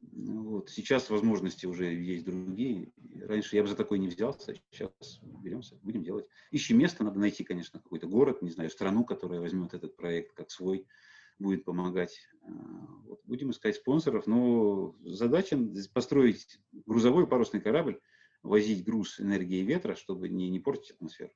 Вот. 0.00 0.70
Сейчас 0.70 1.10
возможности 1.10 1.66
уже 1.66 1.92
есть 1.92 2.24
другие. 2.24 2.92
Раньше 3.20 3.56
я 3.56 3.62
бы 3.62 3.68
за 3.68 3.76
такой 3.76 3.98
не 3.98 4.08
взялся, 4.08 4.54
сейчас 4.70 5.20
беремся, 5.22 5.76
будем 5.82 6.02
делать. 6.02 6.26
Ищем 6.50 6.78
место, 6.78 7.04
надо 7.04 7.18
найти, 7.20 7.44
конечно, 7.44 7.80
какой-то 7.80 8.06
город, 8.06 8.42
не 8.42 8.50
знаю, 8.50 8.70
страну, 8.70 9.04
которая 9.04 9.40
возьмет 9.40 9.74
этот 9.74 9.96
проект 9.96 10.32
как 10.32 10.50
свой, 10.50 10.86
будет 11.38 11.64
помогать. 11.64 12.18
А, 12.42 12.50
вот. 13.04 13.20
Будем 13.24 13.50
искать 13.50 13.76
спонсоров, 13.76 14.26
но 14.26 14.96
задача 15.02 15.58
построить 15.92 16.60
грузовой 16.86 17.26
парусный 17.26 17.60
корабль, 17.60 18.00
возить 18.42 18.84
груз 18.84 19.20
энергии 19.20 19.62
ветра, 19.62 19.94
чтобы 19.94 20.28
не, 20.28 20.50
не 20.50 20.60
портить 20.60 20.92
атмосферу. 20.92 21.32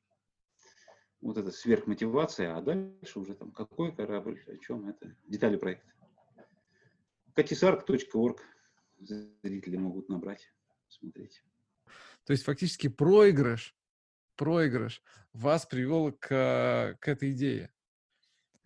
вот 1.20 1.36
эта 1.36 1.50
сверхмотивация, 1.50 2.56
а 2.56 2.62
дальше 2.62 3.18
уже 3.18 3.34
там 3.34 3.52
какой 3.52 3.94
корабль, 3.94 4.42
о 4.46 4.56
чем 4.58 4.88
это, 4.88 5.16
детали 5.26 5.56
проекта. 5.56 5.92
Katisark.org 7.34 8.40
зрители 8.98 9.76
могут 9.76 10.08
набрать, 10.08 10.52
смотреть. 10.88 11.42
То 12.24 12.32
есть 12.32 12.44
фактически 12.44 12.88
проигрыш, 12.88 13.74
проигрыш 14.36 15.02
вас 15.32 15.66
привел 15.66 16.12
к, 16.12 16.96
к 17.00 17.08
этой 17.08 17.32
идее. 17.32 17.72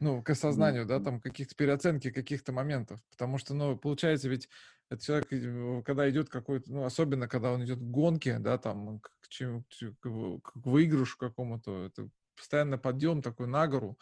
Ну, 0.01 0.23
к 0.23 0.31
осознанию, 0.31 0.87
да, 0.87 1.01
там 1.01 1.21
каких-то 1.21 1.57
переоценки 1.57 2.11
каких-то 2.11 2.53
моментов. 2.53 3.01
Потому 3.11 3.37
что, 3.39 3.55
ну, 3.55 3.77
получается, 3.77 4.29
ведь 4.29 4.49
этот 4.89 5.05
человек, 5.05 5.33
э, 5.33 5.83
когда 5.85 6.09
идет 6.09 6.29
какой-то, 6.29 6.73
ну, 6.73 6.85
особенно 6.85 7.27
когда 7.29 7.53
он 7.53 7.65
идет 7.65 7.79
к 7.79 7.83
гонке, 7.83 8.39
да, 8.39 8.59
там, 8.59 9.01
к, 9.01 9.29
чем, 9.29 9.65
к, 9.65 10.41
к 10.41 10.53
выигрышу 10.55 11.19
какому-то, 11.19 11.87
это 11.87 12.09
постоянно 12.37 12.79
подъем 12.79 13.23
такой 13.23 13.49
на 13.49 13.67
гору, 13.67 13.99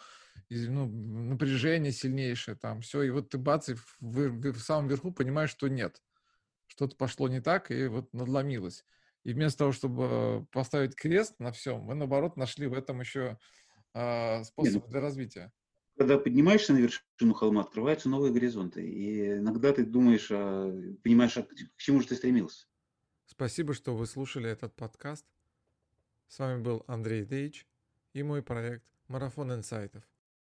и, 0.51 0.69
ну, 0.69 0.87
напряжение 0.87 1.93
сильнейшее 1.93 2.57
там, 2.57 2.83
все, 2.83 3.03
и 3.03 3.11
вот 3.11 3.31
ты 3.31 3.39
бац, 3.39 3.71
и 3.71 3.75
в, 3.75 3.97
в, 4.01 4.53
в 4.53 4.61
самом 4.61 4.89
верху 4.89 5.13
понимаешь, 5.13 5.51
что 5.51 5.69
нет, 5.69 6.03
что-то 6.67 6.95
пошло 6.97 7.29
не 7.29 7.41
так, 7.41 7.71
и 7.71 7.87
вот 7.87 8.13
надломилось. 8.13 8.85
И 9.25 9.33
вместо 9.33 9.61
того, 9.61 9.73
чтобы 9.73 10.47
поставить 10.53 10.95
крест 10.95 11.41
на 11.41 11.51
всем, 11.53 11.81
мы, 11.81 11.95
наоборот, 11.95 12.37
нашли 12.37 12.67
в 12.67 12.75
этом 12.75 13.01
еще 13.01 13.39
э, 13.95 14.45
способ 14.45 14.83
Нет, 14.83 14.91
для 14.91 15.01
развития. 15.01 15.53
Когда 15.97 16.19
поднимаешься 16.19 16.73
на 16.75 16.79
вершину 16.79 17.33
холма, 17.33 17.63
открываются 17.63 18.09
новые 18.09 18.33
горизонты. 18.33 18.87
И 18.87 19.39
иногда 19.39 19.73
ты 19.73 19.85
думаешь, 19.85 20.29
а, 20.31 20.71
понимаешь, 21.03 21.37
а 21.39 21.43
к 21.43 21.77
чему 21.79 22.01
же 22.01 22.09
ты 22.09 22.17
стремился. 22.17 22.67
Спасибо, 23.25 23.75
что 23.75 23.97
вы 23.97 24.07
слушали 24.07 24.51
этот 24.51 24.75
подкаст. 24.75 25.27
С 26.29 26.39
вами 26.39 26.61
был 26.61 26.85
Андрей 26.87 27.25
Дейч 27.25 27.67
и 28.13 28.23
мой 28.23 28.43
проект 28.43 28.85
«Марафон 29.09 29.53
инсайтов». 29.53 30.05